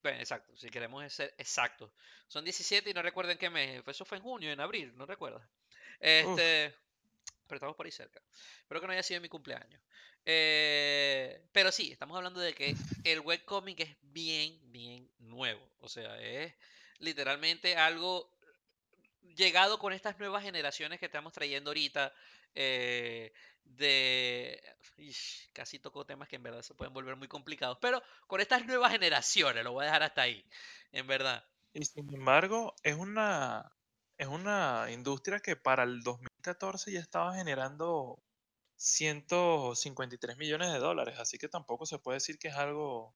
Bueno, 0.06 0.20
exacto, 0.20 0.56
si 0.56 0.68
queremos 0.70 1.12
ser 1.12 1.34
exactos. 1.36 1.90
Son 2.28 2.44
17 2.44 2.90
y 2.90 2.94
no 2.94 3.02
recuerdo 3.02 3.32
en 3.32 3.38
qué 3.38 3.50
mes, 3.50 3.82
eso 3.86 4.04
fue 4.04 4.18
en 4.18 4.22
junio, 4.22 4.52
en 4.52 4.60
abril, 4.60 4.92
no 4.96 5.04
recuerdo. 5.04 5.42
Uf, 6.20 6.38
Este, 6.38 6.72
pero 7.46 7.56
estamos 7.56 7.76
por 7.76 7.86
ahí 7.86 7.92
cerca. 7.92 8.22
Espero 8.60 8.80
que 8.80 8.86
no 8.86 8.92
haya 8.92 9.02
sido 9.02 9.20
mi 9.20 9.28
cumpleaños. 9.28 9.80
Eh, 10.24 11.42
pero 11.52 11.72
sí, 11.72 11.90
estamos 11.90 12.16
hablando 12.16 12.40
de 12.40 12.54
que 12.54 12.76
el 13.04 13.20
webcomic 13.20 13.80
es 13.80 13.96
bien, 14.02 14.60
bien 14.70 15.10
nuevo. 15.18 15.68
O 15.80 15.88
sea, 15.88 16.20
es 16.20 16.54
literalmente 17.00 17.76
algo 17.76 18.30
llegado 19.36 19.78
con 19.80 19.92
estas 19.92 20.18
nuevas 20.20 20.44
generaciones 20.44 21.00
que 21.00 21.06
estamos 21.06 21.32
trayendo 21.32 21.70
ahorita. 21.70 22.14
Eh, 22.54 23.32
de. 23.64 24.62
Ish, 24.98 25.50
casi 25.52 25.78
tocó 25.78 26.06
temas 26.06 26.28
que 26.28 26.36
en 26.36 26.42
verdad 26.42 26.62
se 26.62 26.74
pueden 26.74 26.94
volver 26.94 27.16
muy 27.16 27.28
complicados. 27.28 27.78
Pero 27.80 28.02
con 28.26 28.40
estas 28.40 28.64
nuevas 28.66 28.92
generaciones, 28.92 29.62
lo 29.62 29.72
voy 29.72 29.82
a 29.82 29.86
dejar 29.86 30.02
hasta 30.02 30.22
ahí. 30.22 30.48
En 30.92 31.06
verdad. 31.06 31.44
Y 31.74 31.84
sin 31.84 32.12
embargo, 32.14 32.74
es 32.82 32.94
una, 32.94 33.70
es 34.16 34.28
una 34.28 34.86
industria 34.90 35.40
que 35.40 35.56
para 35.56 35.82
el 35.82 36.02
2014 36.02 36.92
ya 36.92 37.00
estaba 37.00 37.34
generando 37.34 38.22
153 38.76 40.36
millones 40.36 40.72
de 40.72 40.78
dólares, 40.78 41.18
así 41.18 41.38
que 41.38 41.48
tampoco 41.48 41.86
se 41.86 41.98
puede 41.98 42.16
decir 42.16 42.38
que 42.38 42.48
es 42.48 42.54
algo 42.54 43.14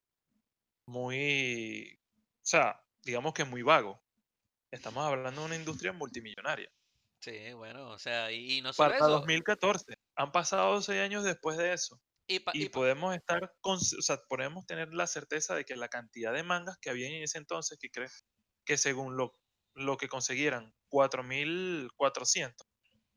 muy, 0.87 1.99
o 2.43 2.47
sea, 2.47 2.83
digamos 3.03 3.33
que 3.35 3.45
muy 3.45 3.63
vago. 3.63 4.03
Estamos 4.71 5.05
hablando 5.05 5.41
de 5.41 5.47
una 5.47 5.57
industria 5.57 5.93
multimillonaria. 5.93 6.71
Sí, 7.21 7.53
bueno, 7.53 7.91
o 7.91 7.99
sea, 7.99 8.33
y, 8.33 8.59
y 8.59 8.63
no 8.63 8.73
solo 8.73 8.89
Para 8.89 8.97
eso. 8.97 9.09
2014, 9.09 9.95
han 10.17 10.33
pasado 10.33 10.81
seis 10.81 11.01
años 11.01 11.23
después 11.23 11.57
de 11.59 11.75
eso. 11.75 12.01
Y, 12.27 12.69
podemos 12.69 13.13
estar, 13.15 13.53
con, 13.61 13.77
o 13.77 14.03
sea, 14.03 14.19
podemos 14.29 14.65
tener 14.65 14.95
la 14.95 15.09
certeza 15.09 15.57
de 15.57 15.65
que 15.65 15.75
la 15.75 15.89
cantidad 15.89 16.33
de 16.33 16.45
mangas 16.45 16.79
que 16.81 16.89
había 16.89 17.09
en 17.09 17.25
ese 17.25 17.39
entonces, 17.39 17.77
que 17.81 17.91
crees 17.91 18.25
que 18.65 18.79
según 18.79 19.17
lo, 19.17 19.37
lo 19.75 19.97
que 19.97 20.09
consiguieran, 20.09 20.73
4.400 20.91 22.55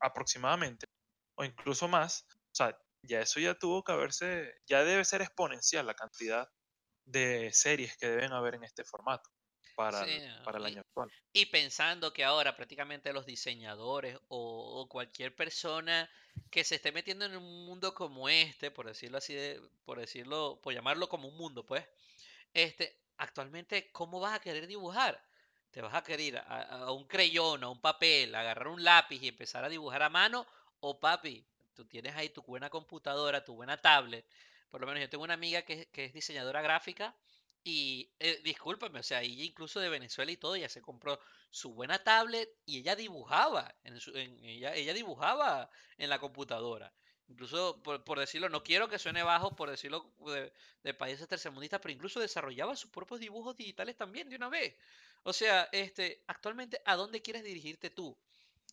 aproximadamente, 0.00 0.88
o 1.36 1.44
incluso 1.44 1.86
más, 1.86 2.26
o 2.32 2.54
sea, 2.54 2.76
ya 3.02 3.20
eso 3.20 3.38
ya 3.38 3.54
tuvo 3.54 3.84
que 3.84 3.92
haberse, 3.92 4.52
ya 4.66 4.82
debe 4.82 5.04
ser 5.04 5.22
exponencial 5.22 5.86
la 5.86 5.94
cantidad 5.94 6.48
de 7.04 7.52
series 7.52 7.96
que 7.96 8.08
deben 8.08 8.32
haber 8.32 8.56
en 8.56 8.64
este 8.64 8.82
formato 8.82 9.30
para 9.74 10.04
sí, 10.04 10.06
el, 10.06 10.22
para 10.42 10.58
el 10.58 10.64
y- 10.64 10.66
año 10.66 10.80
actual. 10.80 11.10
Y 11.32 11.46
pensando 11.46 12.12
que 12.12 12.24
ahora 12.24 12.56
prácticamente 12.56 13.12
los 13.12 13.26
diseñadores 13.26 14.18
o, 14.28 14.80
o 14.82 14.88
cualquier 14.88 15.34
persona 15.36 16.10
que 16.50 16.64
se 16.64 16.76
esté 16.76 16.92
metiendo 16.92 17.26
en 17.26 17.36
un 17.36 17.66
mundo 17.66 17.94
como 17.94 18.28
este, 18.28 18.70
por 18.70 18.86
decirlo 18.86 19.18
así, 19.18 19.34
de- 19.34 19.60
por 19.86 19.98
decirlo, 20.00 20.60
por 20.62 20.74
llamarlo 20.74 21.08
como 21.08 21.28
un 21.28 21.36
mundo, 21.36 21.66
pues, 21.66 21.86
este, 22.54 22.96
actualmente, 23.18 23.90
¿cómo 23.92 24.20
vas 24.20 24.34
a 24.34 24.40
querer 24.40 24.66
dibujar? 24.66 25.22
¿Te 25.70 25.82
vas 25.82 25.94
a 25.94 26.02
querer 26.04 26.20
ir 26.20 26.38
a, 26.38 26.62
a 26.86 26.92
un 26.92 27.06
creyón, 27.06 27.64
a 27.64 27.68
un 27.70 27.80
papel, 27.80 28.34
agarrar 28.34 28.68
un 28.68 28.84
lápiz 28.84 29.22
y 29.22 29.28
empezar 29.28 29.64
a 29.64 29.68
dibujar 29.68 30.02
a 30.02 30.08
mano? 30.10 30.46
O 30.80 31.00
papi, 31.00 31.44
tú 31.74 31.84
tienes 31.86 32.14
ahí 32.16 32.28
tu 32.30 32.42
buena 32.42 32.70
computadora, 32.70 33.44
tu 33.44 33.54
buena 33.54 33.76
tablet. 33.80 34.26
Por 34.70 34.80
lo 34.80 34.86
menos 34.86 35.00
yo 35.02 35.10
tengo 35.10 35.24
una 35.24 35.34
amiga 35.34 35.62
que, 35.62 35.86
que 35.86 36.04
es 36.06 36.12
diseñadora 36.14 36.62
gráfica 36.62 37.14
y 37.64 38.12
eh, 38.20 38.40
discúlpame, 38.44 39.00
o 39.00 39.02
sea, 39.02 39.22
ella 39.22 39.44
incluso 39.44 39.80
de 39.80 39.88
Venezuela 39.88 40.30
y 40.32 40.36
todo, 40.36 40.54
ella 40.54 40.68
se 40.68 40.82
compró 40.82 41.18
su 41.50 41.72
buena 41.74 41.98
tablet 42.04 42.50
y 42.66 42.78
ella 42.80 42.96
dibujaba, 42.96 43.74
en 43.84 44.00
su- 44.00 44.16
en- 44.16 44.38
ella, 44.44 44.74
ella 44.74 44.92
dibujaba 44.94 45.70
en 45.98 46.10
la 46.10 46.18
computadora. 46.20 46.94
Incluso, 47.28 47.82
por, 47.82 48.04
por 48.04 48.18
decirlo, 48.20 48.50
no 48.50 48.62
quiero 48.62 48.88
que 48.88 48.98
suene 48.98 49.22
bajo, 49.22 49.56
por 49.56 49.70
decirlo 49.70 50.12
de, 50.26 50.52
de 50.82 50.94
países 50.94 51.26
tercermundistas, 51.26 51.80
pero 51.80 51.92
incluso 51.94 52.20
desarrollaba 52.20 52.76
sus 52.76 52.90
propios 52.90 53.20
dibujos 53.20 53.56
digitales 53.56 53.96
también 53.96 54.28
de 54.28 54.36
una 54.36 54.50
vez. 54.50 54.76
O 55.22 55.32
sea, 55.32 55.68
este, 55.72 56.22
actualmente, 56.26 56.82
¿a 56.84 56.96
dónde 56.96 57.22
quieres 57.22 57.42
dirigirte 57.44 57.88
tú? 57.90 58.18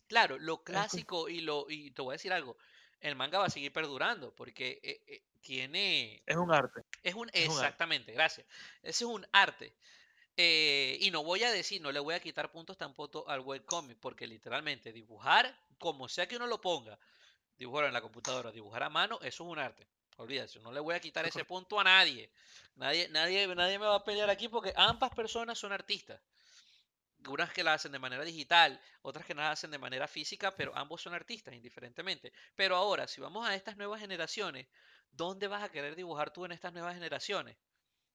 Claro, 0.06 0.38
lo 0.38 0.62
clásico 0.62 1.28
y 1.28 1.40
lo, 1.40 1.66
y 1.68 1.90
te 1.92 2.02
voy 2.02 2.12
a 2.12 2.16
decir 2.18 2.32
algo, 2.32 2.58
el 3.02 3.16
manga 3.16 3.38
va 3.38 3.46
a 3.46 3.50
seguir 3.50 3.72
perdurando 3.72 4.34
porque 4.34 4.80
eh, 4.82 5.02
eh, 5.06 5.22
tiene, 5.40 6.22
es 6.24 6.36
un 6.36 6.52
arte, 6.52 6.82
es 7.02 7.14
un, 7.14 7.28
es 7.32 7.48
un 7.48 7.56
arte. 7.56 7.66
exactamente, 7.66 8.12
gracias. 8.12 8.46
Ese 8.82 9.04
es 9.04 9.10
un 9.10 9.26
arte. 9.32 9.74
Eh, 10.36 10.96
y 11.00 11.10
no 11.10 11.22
voy 11.22 11.42
a 11.42 11.50
decir, 11.50 11.82
no 11.82 11.92
le 11.92 12.00
voy 12.00 12.14
a 12.14 12.20
quitar 12.20 12.50
puntos 12.50 12.78
tampoco 12.78 13.28
al 13.28 13.40
webcomic, 13.40 13.98
porque 13.98 14.26
literalmente 14.26 14.92
dibujar, 14.92 15.54
como 15.78 16.08
sea 16.08 16.26
que 16.26 16.36
uno 16.36 16.46
lo 16.46 16.60
ponga, 16.60 16.98
dibujar 17.58 17.86
en 17.86 17.92
la 17.92 18.00
computadora, 18.00 18.50
dibujar 18.50 18.84
a 18.84 18.88
mano, 18.88 19.18
eso 19.20 19.44
es 19.44 19.50
un 19.50 19.58
arte. 19.58 19.86
Olvídate, 20.16 20.60
no 20.60 20.72
le 20.72 20.80
voy 20.80 20.94
a 20.94 21.00
quitar 21.00 21.26
ese 21.26 21.44
punto 21.44 21.80
a 21.80 21.84
nadie. 21.84 22.30
Nadie, 22.76 23.08
nadie, 23.08 23.46
nadie 23.54 23.78
me 23.78 23.86
va 23.86 23.96
a 23.96 24.04
pelear 24.04 24.30
aquí 24.30 24.48
porque 24.48 24.72
ambas 24.76 25.10
personas 25.10 25.58
son 25.58 25.72
artistas. 25.72 26.20
Unas 27.28 27.52
que 27.52 27.62
la 27.64 27.74
hacen 27.74 27.92
de 27.92 27.98
manera 27.98 28.24
digital, 28.24 28.80
otras 29.02 29.24
que 29.26 29.34
la 29.34 29.50
hacen 29.50 29.70
de 29.70 29.78
manera 29.78 30.08
física, 30.08 30.54
pero 30.56 30.76
ambos 30.76 31.02
son 31.02 31.14
artistas, 31.14 31.54
indiferentemente. 31.54 32.32
Pero 32.56 32.76
ahora, 32.76 33.06
si 33.08 33.20
vamos 33.20 33.46
a 33.48 33.54
estas 33.54 33.76
nuevas 33.76 34.00
generaciones, 34.00 34.68
¿dónde 35.10 35.48
vas 35.48 35.62
a 35.62 35.70
querer 35.70 35.94
dibujar 35.96 36.32
tú 36.32 36.44
en 36.44 36.52
estas 36.52 36.72
nuevas 36.72 36.94
generaciones? 36.94 37.56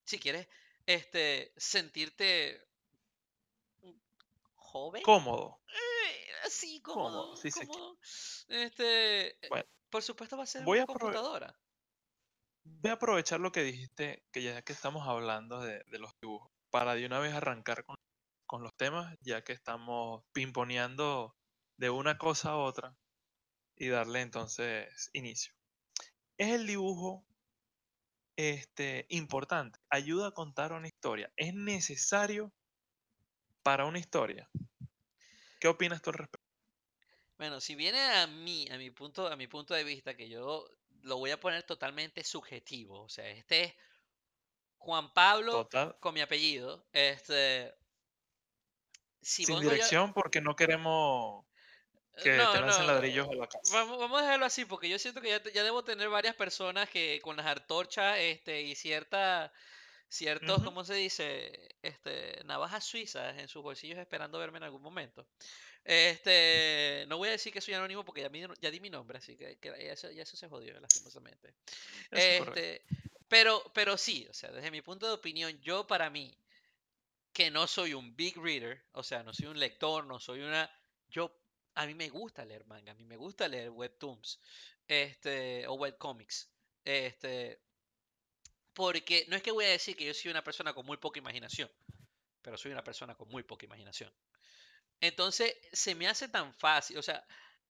Si 0.06 0.20
quieres 0.20 0.48
este, 0.86 1.54
sentirte 1.58 2.66
joven, 4.56 5.02
Cómodo, 5.02 5.60
eh, 5.70 6.28
así, 6.46 6.82
cómodo, 6.82 7.34
cómodo, 7.36 7.68
cómodo. 7.68 7.98
Este, 8.50 9.38
Bueno, 9.50 9.66
por 9.90 10.04
supuesto 10.04 10.38
va 10.38 10.44
a 10.44 10.48
ser 10.48 10.64
voy 10.64 10.80
una 10.80 10.84
a, 10.84 10.88
computadora. 10.88 11.60
voy 12.64 12.92
a 12.92 12.94
aprovechar 12.94 13.40
lo 13.40 13.52
que 13.52 13.64
dijiste, 13.64 14.24
que 14.32 14.42
ya 14.44 14.62
que 14.62 14.74
estamos 14.74 15.08
hablando 15.08 15.60
de, 15.62 15.84
de 15.88 16.00
los 16.00 16.12
dibujos, 16.22 16.52
para 16.70 16.96
de 16.96 17.06
una 17.06 17.20
vez 17.20 17.34
arrancar 17.34 17.84
con, 17.84 17.96
con 18.48 18.64
los 18.64 18.76
temas, 18.76 19.16
ya 19.22 19.44
que 19.44 19.54
estamos 19.54 20.24
pimponeando 20.32 21.36
de 21.78 21.90
una 21.90 22.18
cosa 22.18 22.52
a 22.52 22.58
otra 22.58 22.98
y 23.76 23.90
darle 23.90 24.22
entonces 24.22 25.10
inicio. 25.14 25.54
Es 26.38 26.54
el 26.54 26.66
dibujo 26.66 27.26
este, 28.36 29.06
importante, 29.10 29.80
ayuda 29.90 30.30
a 30.30 30.34
contar 30.34 30.72
una 30.72 30.88
historia, 30.88 31.32
es 31.36 31.54
necesario 31.54 32.52
para 33.64 33.86
una 33.86 34.00
historia. 34.00 34.50
¿Qué 35.60 35.68
opinas 35.68 36.02
tú 36.02 36.12
al 36.12 36.18
respecto? 36.18 36.48
Bueno, 37.38 37.62
si 37.62 37.76
viene 37.76 38.00
a 38.00 38.28
mí, 38.28 38.68
a 38.72 38.78
mi 38.78 38.90
punto, 38.90 39.28
a 39.28 39.36
mi 39.36 39.48
punto 39.48 39.74
de 39.74 39.84
vista, 39.84 40.16
que 40.16 40.30
yo 40.30 40.68
lo 41.02 41.18
voy 41.18 41.32
a 41.32 41.40
poner 41.40 41.64
totalmente 41.64 42.24
subjetivo. 42.24 43.04
O 43.04 43.10
sea, 43.10 43.30
este 43.30 43.64
es 43.64 43.76
Juan 44.78 45.14
Pablo 45.14 45.52
Total, 45.52 45.96
con 46.00 46.14
mi 46.14 46.22
apellido. 46.22 46.88
Este, 46.94 47.76
si 49.22 49.46
sin 49.46 49.60
dirección 49.60 50.14
porque 50.14 50.42
no 50.42 50.56
queremos 50.56 51.46
que 52.22 52.48
te 52.52 52.60
no, 52.60 52.62
lancen 52.62 52.88
no, 52.88 52.88
ladrillos 52.88 53.28
a 53.30 53.36
la 53.36 53.48
casa. 53.48 53.72
vamos, 53.72 53.98
vamos 54.00 54.20
a 54.22 54.24
dejarlo 54.24 54.46
así, 54.46 54.66
porque 54.66 54.90
yo 54.90 55.00
siento 55.00 55.22
que 55.22 55.30
ya, 55.30 55.42
te- 55.44 55.52
ya 55.52 55.64
debo 55.64 55.84
tener 55.84 56.10
varias 56.10 56.36
personas 56.36 56.90
que 56.90 57.20
con 57.24 57.38
las 57.38 57.46
antorchas, 57.46 58.18
este, 58.20 58.62
y 58.64 58.76
cierta, 58.76 59.52
ciertos, 60.10 60.62
Ujú, 60.62 60.64
¿cómo 60.64 60.84
se 60.86 60.96
dice? 60.96 61.70
Este, 61.82 62.42
navajas 62.46 62.86
suizas 62.86 63.38
en 63.40 63.48
sus 63.48 63.64
bolsillos 63.64 64.00
esperando 64.00 64.40
verme 64.40 64.58
en 64.58 64.64
algún 64.64 64.82
momento. 64.84 65.30
Este, 65.86 67.06
no 67.10 67.18
voy 67.18 67.30
a 67.30 67.34
decir 67.34 67.54
que 67.54 67.62
soy 67.62 67.76
anónimo 67.76 68.06
porque 68.06 68.22
ya, 68.22 68.30
mi- 68.30 68.46
ya 68.62 68.72
di 68.72 68.80
mi 68.82 68.90
nombre, 68.92 69.20
así 69.20 69.38
que, 69.38 69.60
que 69.60 69.70
ya, 69.70 69.94
eso, 69.94 70.12
ya 70.12 70.24
eso 70.24 70.38
se 70.38 70.50
jodió, 70.50 70.80
lastimosamente. 70.80 71.56
Es. 72.14 72.42
Este, 72.42 72.84
pero, 73.28 73.64
pero 73.74 73.98
sí, 73.98 74.28
o 74.30 74.34
sea, 74.34 74.52
desde 74.52 74.72
mi 74.72 74.82
punto 74.82 75.08
de 75.08 75.14
opinión, 75.14 75.60
yo 75.62 75.88
para 75.88 76.10
mí, 76.10 76.38
que 77.38 77.52
no 77.52 77.68
soy 77.68 77.94
un 77.94 78.16
big 78.16 78.36
reader, 78.36 78.84
o 78.94 79.04
sea, 79.04 79.22
no 79.22 79.32
soy 79.32 79.46
un 79.46 79.60
lector, 79.60 80.04
no 80.08 80.20
soy 80.20 80.42
una, 80.42 80.68
yo, 81.08 81.40
a 81.76 81.86
mí 81.86 81.94
me 81.94 82.10
gusta 82.10 82.44
leer 82.44 82.66
manga, 82.66 82.94
a 82.94 82.96
mí 82.96 83.06
me 83.06 83.16
gusta 83.16 83.48
leer 83.48 83.70
webtoons, 83.70 84.40
este, 84.88 85.68
o 85.68 85.76
webcomics, 85.76 86.50
este, 86.84 87.62
porque 88.74 89.28
no 89.28 89.36
es 89.36 89.44
que 89.44 89.52
voy 89.52 89.66
a 89.66 89.70
decir 89.70 89.96
que 89.96 90.06
yo 90.06 90.16
soy 90.16 90.32
una 90.32 90.44
persona 90.44 90.74
con 90.74 90.88
muy 90.88 90.98
poca 90.98 91.20
imaginación, 91.20 91.70
pero 92.42 92.58
soy 92.58 92.72
una 92.72 92.84
persona 92.84 93.14
con 93.14 93.30
muy 93.30 93.44
poca 93.44 93.68
imaginación. 93.68 94.12
Entonces, 95.00 95.54
se 95.72 95.94
me 95.94 96.08
hace 96.08 96.30
tan 96.30 96.56
fácil, 96.56 96.98
o 96.98 97.04
sea, 97.04 97.24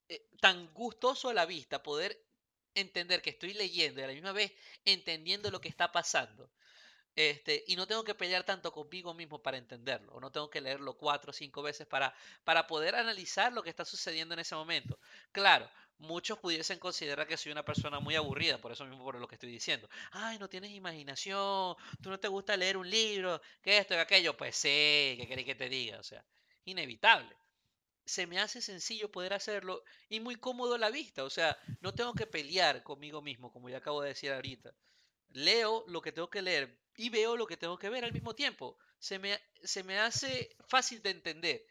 eh, 0.08 0.30
tan 0.40 0.74
gustoso 0.74 1.28
a 1.28 1.34
la 1.34 1.46
vista 1.46 1.84
poder 1.84 2.26
entender 2.74 3.22
que 3.22 3.32
estoy 3.32 3.52
leyendo 3.52 4.00
y 4.00 4.06
a 4.06 4.08
la 4.08 4.14
misma 4.14 4.32
vez 4.32 4.54
entendiendo 4.86 5.52
lo 5.52 5.60
que 5.60 5.68
está 5.68 5.92
pasando. 5.92 6.54
Este, 7.18 7.64
y 7.68 7.76
no 7.76 7.88
tengo 7.88 8.04
que 8.04 8.14
pelear 8.16 8.44
tanto 8.46 8.72
conmigo 8.72 9.14
mismo 9.16 9.42
para 9.42 9.58
entenderlo, 9.58 10.14
o 10.14 10.20
no 10.22 10.32
tengo 10.32 10.50
que 10.52 10.62
leerlo 10.62 10.98
cuatro 10.98 11.32
o 11.32 11.34
cinco 11.34 11.64
veces 11.64 11.88
para, 11.88 12.14
para 12.44 12.68
poder 12.68 12.94
analizar 12.96 13.52
lo 13.52 13.64
que 13.64 13.72
está 13.72 13.84
sucediendo 13.86 14.36
en 14.36 14.40
ese 14.40 14.54
momento. 14.56 15.00
Claro, 15.32 15.68
muchos 15.98 16.38
pudiesen 16.40 16.78
considerar 16.80 17.28
que 17.28 17.36
soy 17.36 17.52
una 17.52 17.66
persona 17.66 18.00
muy 18.00 18.16
aburrida, 18.16 18.60
por 18.62 18.72
eso 18.72 18.86
mismo 18.86 19.04
por 19.04 19.16
lo 19.20 19.28
que 19.28 19.34
estoy 19.36 19.52
diciendo. 19.52 19.90
Ay, 20.12 20.38
no 20.38 20.48
tienes 20.48 20.72
imaginación, 20.72 21.76
tú 22.02 22.10
no 22.12 22.20
te 22.20 22.28
gusta 22.28 22.56
leer 22.56 22.78
un 22.78 22.88
libro, 22.90 23.42
que 23.64 23.78
esto 23.80 23.96
y 23.96 23.98
aquello. 23.98 24.38
Pues 24.38 24.56
sí, 24.56 25.16
¿qué 25.20 25.26
querés 25.28 25.46
que 25.46 25.56
te 25.56 25.70
diga? 25.70 26.00
O 26.00 26.04
sea, 26.04 26.24
inevitable. 26.66 27.36
Se 28.06 28.28
me 28.28 28.40
hace 28.40 28.62
sencillo 28.62 29.12
poder 29.12 29.34
hacerlo 29.34 29.84
y 30.10 30.20
muy 30.20 30.36
cómodo 30.38 30.78
la 30.78 30.90
vista. 30.92 31.24
O 31.26 31.30
sea, 31.32 31.58
no 31.82 31.94
tengo 31.96 32.16
que 32.16 32.28
pelear 32.28 32.84
conmigo 32.84 33.22
mismo, 33.22 33.52
como 33.52 33.70
ya 33.70 33.78
acabo 33.78 34.02
de 34.02 34.10
decir 34.10 34.32
ahorita. 34.34 34.74
Leo 35.32 35.84
lo 35.88 36.02
que 36.02 36.12
tengo 36.12 36.30
que 36.30 36.42
leer 36.42 36.78
y 36.96 37.10
veo 37.10 37.38
lo 37.38 37.46
que 37.48 37.58
tengo 37.58 37.78
que 37.78 37.90
ver 37.90 38.04
al 38.04 38.14
mismo 38.14 38.36
tiempo. 38.36 38.78
Se 39.00 39.20
me, 39.20 39.40
se 39.64 39.84
me 39.84 40.00
hace 40.00 40.56
fácil 40.68 41.02
de 41.02 41.12
entender. 41.12 41.66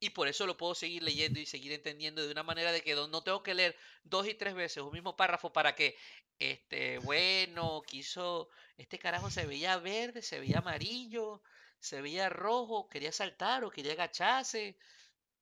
Y 0.00 0.10
por 0.10 0.26
eso 0.26 0.46
lo 0.46 0.56
puedo 0.56 0.74
seguir 0.74 1.02
leyendo 1.04 1.38
y 1.38 1.46
seguir 1.46 1.72
entendiendo 1.72 2.26
de 2.26 2.32
una 2.32 2.42
manera 2.42 2.72
de 2.72 2.82
que 2.82 2.94
no 2.94 3.22
tengo 3.22 3.42
que 3.42 3.54
leer 3.54 3.76
dos 4.02 4.26
y 4.26 4.34
tres 4.34 4.54
veces 4.54 4.82
un 4.82 4.92
mismo 4.92 5.14
párrafo 5.16 5.52
para 5.52 5.76
que, 5.76 5.96
este, 6.40 6.98
bueno, 6.98 7.82
quiso, 7.86 8.48
este 8.76 8.98
carajo 8.98 9.30
se 9.30 9.46
veía 9.46 9.76
verde, 9.78 10.22
se 10.22 10.40
veía 10.40 10.58
amarillo, 10.58 11.42
se 11.78 12.00
veía 12.00 12.28
rojo, 12.28 12.88
quería 12.88 13.12
saltar 13.12 13.62
o 13.64 13.70
quería 13.70 13.92
agacharse. 13.92 14.76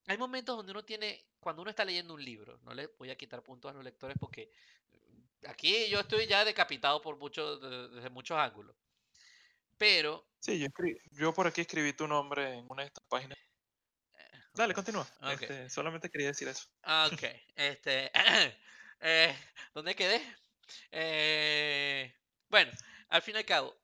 Hay 0.07 0.17
momentos 0.17 0.57
donde 0.57 0.73
uno 0.73 0.85
tiene, 0.85 1.25
cuando 1.39 1.63
uno 1.63 1.71
está 1.71 1.85
leyendo 1.85 2.13
un 2.13 2.23
libro, 2.23 2.59
no 2.63 2.73
le 2.73 2.87
voy 2.99 3.09
a 3.09 3.17
quitar 3.17 3.41
puntos 3.43 3.71
a 3.71 3.73
los 3.73 3.83
lectores 3.83 4.17
porque 4.19 4.51
aquí 5.47 5.89
yo 5.89 5.99
estoy 5.99 6.27
ya 6.27 6.45
decapitado 6.45 7.01
por 7.01 7.17
muchos, 7.17 7.61
desde 7.93 8.09
muchos 8.09 8.37
ángulos. 8.37 8.75
Pero. 9.77 10.27
Sí, 10.39 10.59
yo, 10.59 10.67
yo 11.11 11.33
por 11.33 11.47
aquí 11.47 11.61
escribí 11.61 11.93
tu 11.93 12.07
nombre 12.07 12.59
en 12.59 12.65
una 12.69 12.83
de 12.83 12.87
estas 12.87 13.03
páginas. 13.07 13.37
Eh, 13.37 14.39
Dale, 14.53 14.73
continúa. 14.73 15.07
Este, 15.31 15.69
solamente 15.69 16.09
quería 16.09 16.27
decir 16.27 16.47
eso. 16.47 16.67
Ok. 17.11 17.23
Este, 17.55 18.11
eh, 19.01 19.35
¿Dónde 19.73 19.95
quedé? 19.95 20.21
Eh, 20.91 22.13
bueno, 22.49 22.71
al 23.09 23.21
fin 23.21 23.35
y 23.35 23.39
al 23.39 23.45
cabo, 23.45 23.75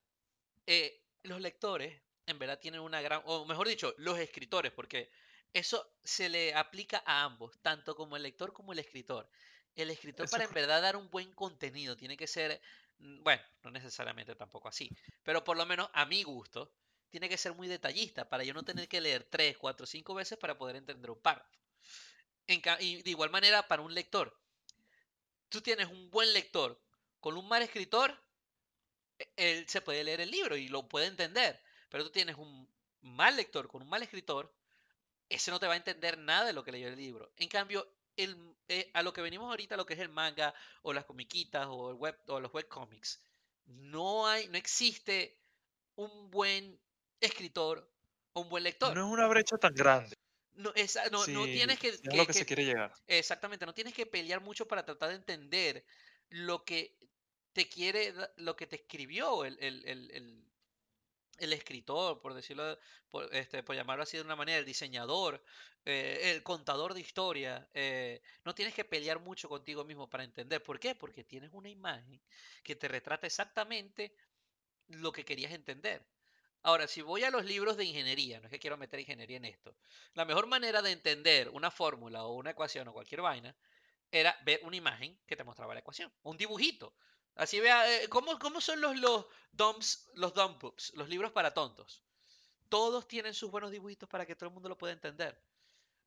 los 1.24 1.42
lectores 1.42 2.02
en 2.28 2.40
verdad 2.40 2.60
tienen 2.60 2.82
una 2.82 3.02
gran, 3.02 3.22
o 3.26 3.46
mejor 3.46 3.68
dicho, 3.68 3.96
los 3.98 4.20
escritores, 4.20 4.72
porque 4.72 5.10
eso 5.54 5.96
se 6.04 6.30
le 6.30 6.54
aplica 6.54 7.02
a 7.06 7.24
ambos, 7.24 7.58
tanto 7.62 7.96
como 7.96 8.18
el 8.18 8.24
lector 8.24 8.54
como 8.54 8.74
el 8.74 8.80
escritor. 8.80 9.30
El 9.78 9.92
escritor 9.92 10.28
para 10.30 10.44
en 10.44 10.54
verdad 10.54 10.82
dar 10.82 10.96
un 10.96 11.10
buen 11.10 11.32
contenido 11.34 11.96
tiene 11.96 12.18
que 12.18 12.26
ser, 12.26 12.60
mm, 12.98 13.22
bueno, 13.22 13.44
no 13.64 13.70
necesariamente 13.70 14.36
tampoco 14.36 14.68
así, 14.68 14.90
pero 15.24 15.44
por 15.44 15.56
lo 15.56 15.68
menos 15.68 15.88
a 15.94 16.06
mi 16.06 16.24
gusto, 16.24 16.74
tiene 17.10 17.30
que 17.30 17.38
ser 17.38 17.54
muy 17.54 17.68
detallista 17.68 18.28
para 18.28 18.44
yo 18.44 18.56
no 18.56 18.64
tener 18.64 18.88
que 18.88 19.00
leer 19.00 19.24
tres, 19.24 19.56
cuatro, 19.56 19.86
cinco 19.86 20.16
veces 20.16 20.38
para 20.40 20.58
poder 20.58 20.76
entender 20.78 21.12
un 21.12 21.22
párrafo. 21.22 21.58
y 22.80 23.02
de 23.04 23.10
igual 23.10 23.30
manera 23.30 23.68
para 23.68 23.84
un 23.84 23.94
lector, 23.94 24.36
tú 25.48 25.62
tienes 25.62 25.88
un 25.88 26.10
buen 26.10 26.34
lector 26.34 26.82
con 27.20 27.38
un 27.38 27.48
mal 27.48 27.62
escritor, 27.62 28.20
e, 29.20 29.32
él 29.36 29.70
se 29.70 29.82
puede 29.82 30.04
leer 30.04 30.22
el 30.22 30.32
libro 30.32 30.58
y 30.58 30.70
lo 30.70 30.88
puede 30.90 31.06
entender, 31.06 31.62
pero 31.90 32.04
tú 32.04 32.10
tienes 32.10 32.36
un 32.36 32.68
mal 33.02 33.36
lector 33.36 33.68
con 33.68 33.84
un 33.84 33.90
mal 33.90 34.02
escritor, 34.02 34.52
ese 35.30 35.52
no 35.52 35.60
te 35.60 35.68
va 35.68 35.74
a 35.74 35.78
entender 35.78 36.18
nada 36.18 36.46
de 36.46 36.54
lo 36.54 36.64
que 36.64 36.72
leyó 36.72 36.88
el 36.88 36.96
libro. 36.96 37.32
En 37.36 37.50
cambio, 37.50 37.88
eh, 38.18 38.92
a 38.94 39.04
lo 39.04 39.14
que 39.14 39.22
venimos 39.22 39.50
ahorita, 39.50 39.78
lo 39.78 39.86
que 39.86 39.94
es 39.94 40.00
el 40.00 40.10
manga 40.10 40.54
o 40.82 40.94
las 40.94 41.06
comiquitas 41.06 41.68
o, 41.70 41.92
el 41.92 41.96
web, 41.96 42.18
o 42.28 42.40
los 42.40 42.54
webcomics, 42.54 43.22
no, 43.66 44.28
hay, 44.28 44.48
no 44.50 44.58
existe 44.58 45.40
un 45.96 46.30
buen 46.32 46.80
escritor 47.22 47.90
o 48.34 48.42
un 48.42 48.50
buen 48.50 48.64
lector. 48.64 48.96
No 48.96 49.08
es 49.08 49.14
una 49.14 49.28
brecha 49.28 49.58
tan 49.58 49.74
grande. 49.74 50.16
No, 50.54 50.74
no, 51.12 51.46
tienes 51.46 51.78
que, 51.78 51.90
es 51.90 52.02
lo 52.04 52.26
que, 52.26 52.34
se 52.34 52.46
quiere 52.46 52.66
llegar. 52.66 52.92
Exactamente, 53.06 53.66
no 53.66 53.76
tienes 53.76 53.94
que 53.94 54.08
pelear 54.08 54.42
mucho 54.42 54.68
para 54.68 54.84
tratar 54.84 55.10
de 55.10 55.16
entender 55.16 55.86
lo 56.30 56.66
que 56.66 56.98
te 57.54 57.70
quiere, 57.70 58.14
lo 58.38 58.56
que 58.56 58.66
te 58.66 58.78
escribió 58.78 59.46
el, 59.46 59.58
el 59.60 60.48
escritor, 61.40 62.20
por 62.20 62.34
decirlo, 62.34 62.78
por, 63.10 63.34
este, 63.34 63.64
por 63.64 63.76
llamarlo 63.76 64.04
así 64.04 64.18
de 64.18 64.24
una 64.24 64.36
manera, 64.36 64.58
el 64.60 64.66
diseñador, 64.66 65.44
eh, 65.86 66.32
el 66.36 66.44
contador 66.44 66.94
de 66.94 67.02
historia, 67.02 67.70
eh, 67.74 68.22
no 68.44 68.54
tienes 68.54 68.74
que 68.74 68.86
pelear 68.86 69.20
mucho 69.20 69.48
contigo 69.48 69.86
mismo 69.86 70.10
para 70.10 70.24
entender. 70.24 70.62
¿Por 70.64 70.80
qué? 70.80 70.96
Porque 70.96 71.24
tienes 71.24 71.52
una 71.54 71.70
imagen 71.70 72.22
que 72.64 72.76
te 72.76 72.88
retrata 72.88 73.28
exactamente 73.28 74.14
lo 74.90 75.12
que 75.12 75.26
querías 75.26 75.52
entender. 75.52 76.06
Ahora, 76.64 76.88
si 76.88 77.02
voy 77.02 77.24
a 77.24 77.32
los 77.32 77.46
libros 77.46 77.78
de 77.78 77.86
ingeniería, 77.86 78.40
no 78.40 78.48
es 78.48 78.52
que 78.52 78.60
quiero 78.60 78.78
meter 78.78 79.00
ingeniería 79.00 79.38
en 79.38 79.46
esto, 79.46 79.78
la 80.14 80.26
mejor 80.26 80.48
manera 80.48 80.82
de 80.82 80.92
entender 80.92 81.50
una 81.50 81.72
fórmula 81.72 82.26
o 82.26 82.34
una 82.36 82.52
ecuación 82.52 82.88
o 82.88 82.94
cualquier 82.94 83.22
vaina 83.22 83.56
era 84.12 84.38
ver 84.44 84.60
una 84.64 84.76
imagen 84.76 85.18
que 85.26 85.36
te 85.36 85.44
mostraba 85.44 85.74
la 85.74 85.82
ecuación, 85.82 86.12
un 86.24 86.38
dibujito. 86.38 86.94
Así 87.38 87.60
vea, 87.60 87.90
eh, 87.94 88.10
¿cómo, 88.10 88.40
¿cómo, 88.40 88.60
son 88.60 88.82
los, 88.82 88.98
los 88.98 89.26
dumps, 89.52 90.10
los 90.16 90.34
books, 90.34 90.92
los 90.96 91.08
libros 91.08 91.32
para 91.32 91.54
tontos? 91.54 92.02
Todos 92.68 93.08
tienen 93.08 93.34
sus 93.34 93.52
buenos 93.52 93.72
dibujitos 93.72 94.10
para 94.10 94.26
que 94.26 94.36
todo 94.36 94.48
el 94.50 94.54
mundo 94.54 94.70
lo 94.70 94.78
pueda 94.78 94.94
entender. 94.94 95.40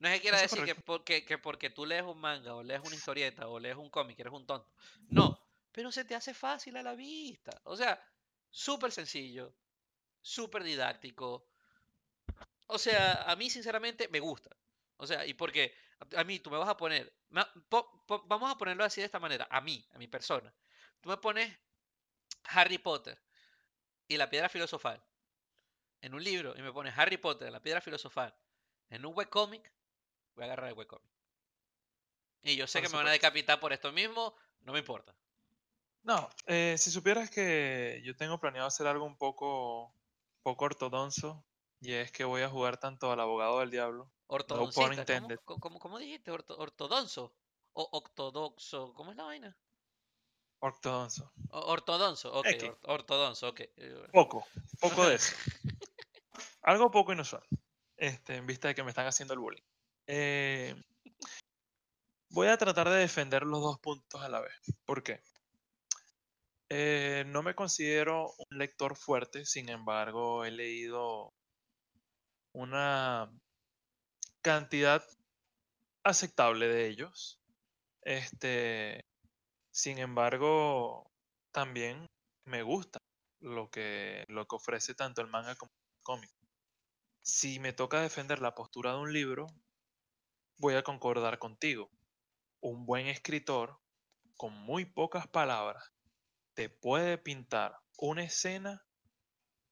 No 0.01 0.09
es 0.09 0.15
que 0.15 0.23
quiera 0.23 0.41
decir 0.41 0.65
que 0.65 0.75
porque, 0.75 1.25
que 1.25 1.39
porque 1.39 1.71
tú 1.71 1.87
lees 1.87 2.03
un 2.03 2.19
manga 2.19 2.55
o 2.55 2.63
lees 2.63 2.81
una 2.85 2.97
historieta 2.97 3.47
o 3.47 3.61
lees 3.61 3.77
un 3.77 3.91
cómic 3.91 4.19
eres 4.19 4.33
un 4.33 4.45
tonto. 4.45 4.69
No, 5.09 5.39
pero 5.71 5.93
se 5.93 6.05
te 6.05 6.15
hace 6.15 6.35
fácil 6.35 6.77
a 6.77 6.83
la 6.83 6.95
vista. 6.95 7.61
O 7.65 7.77
sea, 7.77 8.03
súper 8.51 8.91
sencillo, 8.91 9.55
súper 10.21 10.65
didáctico. 10.65 11.47
O 12.67 12.79
sea, 12.79 13.23
a 13.23 13.37
mí 13.37 13.51
sinceramente 13.51 14.09
me 14.09 14.21
gusta. 14.21 14.51
O 14.97 15.07
sea, 15.07 15.25
y 15.25 15.35
porque 15.35 15.75
a 16.17 16.25
mí 16.25 16.41
tú 16.41 16.51
me 16.51 16.59
vas 16.59 16.69
a 16.69 16.77
poner, 16.77 17.13
vamos 17.29 18.51
a 18.51 18.59
ponerlo 18.59 18.85
así 18.85 19.01
de 19.01 19.07
esta 19.07 19.21
manera, 19.21 19.47
a 19.51 19.61
mí, 19.61 19.87
a 19.93 19.99
mi 19.99 20.09
persona. 20.09 20.53
Tú 21.01 21.09
me 21.09 21.17
pones 21.17 21.57
Harry 22.45 22.79
Potter 22.79 23.21
y 24.09 24.17
la 24.17 24.29
piedra 24.29 24.49
filosofal 24.49 25.03
en 26.01 26.15
un 26.15 26.23
libro 26.23 26.55
y 26.57 26.63
me 26.63 26.73
pones 26.73 26.97
Harry 26.97 27.17
Potter 27.17 27.49
y 27.49 27.51
la 27.51 27.63
piedra 27.63 27.81
filosofal 27.81 28.35
en 28.91 29.07
un 29.07 29.17
webcomic, 29.17 29.73
voy 30.35 30.43
a 30.43 30.47
agarrar 30.47 30.69
el 30.69 30.75
webcomic. 30.75 31.11
Y 32.43 32.57
yo 32.57 32.67
sé 32.67 32.81
que 32.83 32.89
me 32.89 32.97
van 32.97 33.09
a 33.09 33.13
decapitar 33.13 33.61
por 33.61 33.73
esto 33.73 33.93
mismo, 33.93 34.35
no 34.63 34.73
me 34.73 34.81
importa. 34.81 35.15
No, 36.03 36.29
eh, 36.47 36.77
si 36.79 36.91
supieras 36.91 37.31
que 37.31 38.01
yo 38.05 38.17
tengo 38.17 38.41
planeado 38.41 38.67
hacer 38.67 38.87
algo 38.87 39.05
un 39.05 39.17
poco, 39.17 39.95
poco 40.43 40.65
ortodoxo, 40.65 41.45
y 41.81 41.93
es 41.93 42.11
que 42.13 42.25
voy 42.25 42.43
a 42.43 42.49
jugar 42.49 42.79
tanto 42.79 43.13
al 43.13 43.21
abogado 43.21 43.61
del 43.61 43.71
diablo. 43.71 44.11
Ortodoxo. 44.27 44.83
¿Cómo, 45.45 45.79
cómo, 45.79 45.99
dijiste? 45.99 46.31
ortodoxo. 46.31 47.35
O 47.73 47.89
ortodoxo. 47.93 48.93
¿Cómo 48.95 49.11
es 49.11 49.17
la 49.17 49.25
vaina? 49.25 49.57
Ortodoxo. 50.61 51.33
Ortodoxo, 51.51 52.33
ok. 52.33 52.47
ortodoxo, 52.83 53.49
ok. 53.49 53.61
Poco, 54.13 54.47
poco 54.79 55.07
de 55.09 55.15
eso. 55.17 55.35
Algo 56.63 56.91
poco 56.91 57.13
inusual. 57.13 57.43
Este, 57.97 58.37
en 58.37 58.47
vista 58.47 58.69
de 58.69 58.75
que 58.75 58.83
me 58.83 58.91
están 58.91 59.07
haciendo 59.07 59.35
el 59.35 59.41
bullying. 59.41 59.63
Eh, 60.07 60.75
voy 62.31 62.49
a 62.49 62.59
tratar 62.59 62.89
de 62.89 62.97
defender 62.97 63.45
los 63.45 63.61
dos 63.61 63.79
puntos 63.79 64.21
a 64.23 64.29
la 64.29 64.41
vez. 64.41 64.53
¿Por 64.85 65.03
qué? 65.03 65.23
Eh, 66.69 67.25
no 67.27 67.43
me 67.43 67.55
considero 67.55 68.33
un 68.39 68.59
lector 68.59 68.97
fuerte, 68.97 69.45
sin 69.45 69.69
embargo, 69.71 70.45
he 70.45 70.51
leído 70.51 71.33
una 72.53 73.31
cantidad 74.43 75.03
aceptable 76.05 76.69
de 76.69 76.87
ellos. 76.87 77.41
Este, 78.03 79.05
sin 79.81 79.99
embargo, 79.99 81.11
también 81.53 82.07
me 82.45 82.63
gusta 82.63 82.99
lo 83.41 83.71
que, 83.71 84.25
lo 84.29 84.47
que 84.47 84.57
ofrece 84.57 84.95
tanto 84.95 85.23
el 85.23 85.29
manga 85.29 85.55
como 85.55 85.71
el 85.73 86.03
cómic. 86.03 86.31
Si 87.23 87.59
me 87.61 87.73
toca 87.73 88.03
defender 88.03 88.41
la 88.41 88.55
postura 88.55 88.93
de 88.93 88.99
un 88.99 89.11
libro, 89.11 89.47
voy 90.59 90.75
a 90.75 90.83
concordar 90.83 91.39
contigo. 91.39 91.91
Un 92.61 92.85
buen 92.85 93.07
escritor, 93.07 93.81
con 94.37 94.53
muy 94.53 94.85
pocas 94.85 95.27
palabras, 95.29 95.95
te 96.53 96.69
puede 96.69 97.17
pintar 97.17 97.79
una 97.97 98.25
escena 98.25 98.85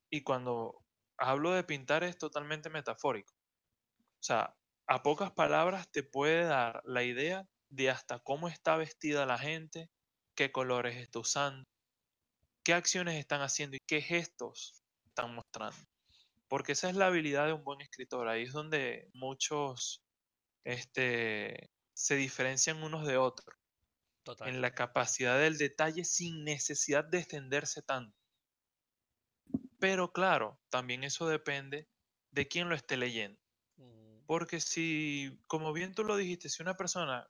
y 0.08 0.22
cuando 0.22 0.86
hablo 1.18 1.52
de 1.52 1.64
pintar 1.64 2.02
es 2.02 2.16
totalmente 2.16 2.70
metafórico. 2.70 3.34
O 3.34 4.22
sea, 4.22 4.56
a 4.86 5.02
pocas 5.02 5.32
palabras 5.32 5.90
te 5.90 6.02
puede 6.02 6.44
dar 6.44 6.80
la 6.86 7.02
idea 7.02 7.46
de 7.68 7.90
hasta 7.90 8.20
cómo 8.20 8.48
está 8.48 8.76
vestida 8.76 9.26
la 9.26 9.36
gente, 9.36 9.90
qué 10.38 10.52
colores 10.52 10.96
está 10.96 11.18
usando, 11.18 11.68
qué 12.62 12.72
acciones 12.72 13.16
están 13.16 13.40
haciendo 13.40 13.74
y 13.74 13.80
qué 13.84 14.00
gestos 14.00 14.84
están 15.04 15.34
mostrando. 15.34 15.76
Porque 16.46 16.72
esa 16.72 16.88
es 16.88 16.94
la 16.94 17.06
habilidad 17.06 17.46
de 17.46 17.54
un 17.54 17.64
buen 17.64 17.80
escritor. 17.80 18.28
Ahí 18.28 18.44
es 18.44 18.52
donde 18.52 19.10
muchos 19.14 20.04
este, 20.62 21.72
se 21.92 22.14
diferencian 22.14 22.84
unos 22.84 23.04
de 23.04 23.16
otros 23.16 23.52
Total. 24.22 24.48
en 24.48 24.60
la 24.60 24.76
capacidad 24.76 25.36
del 25.40 25.58
detalle 25.58 26.04
sin 26.04 26.44
necesidad 26.44 27.04
de 27.04 27.18
extenderse 27.18 27.82
tanto. 27.82 28.16
Pero 29.80 30.12
claro, 30.12 30.60
también 30.70 31.02
eso 31.02 31.26
depende 31.26 31.88
de 32.30 32.46
quién 32.46 32.68
lo 32.68 32.76
esté 32.76 32.96
leyendo. 32.96 33.40
Mm, 33.74 34.24
Porque 34.24 34.60
si, 34.60 35.36
como 35.48 35.72
bien 35.72 35.94
tú 35.94 36.04
lo 36.04 36.16
dijiste, 36.16 36.48
si 36.48 36.62
una 36.62 36.76
persona 36.76 37.28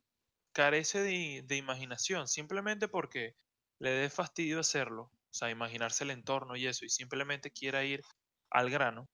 carece 0.52 1.00
de, 1.00 1.42
de 1.46 1.56
imaginación 1.56 2.28
simplemente 2.28 2.88
porque 2.88 3.34
le 3.78 3.90
dé 3.90 4.10
fastidio 4.10 4.60
hacerlo, 4.60 5.04
o 5.04 5.34
sea, 5.34 5.50
imaginarse 5.50 6.04
el 6.04 6.10
entorno 6.10 6.56
y 6.56 6.66
eso, 6.66 6.84
y 6.84 6.88
simplemente 6.88 7.52
quiera 7.52 7.84
ir 7.84 8.02
al 8.50 8.70
grano, 8.70 9.08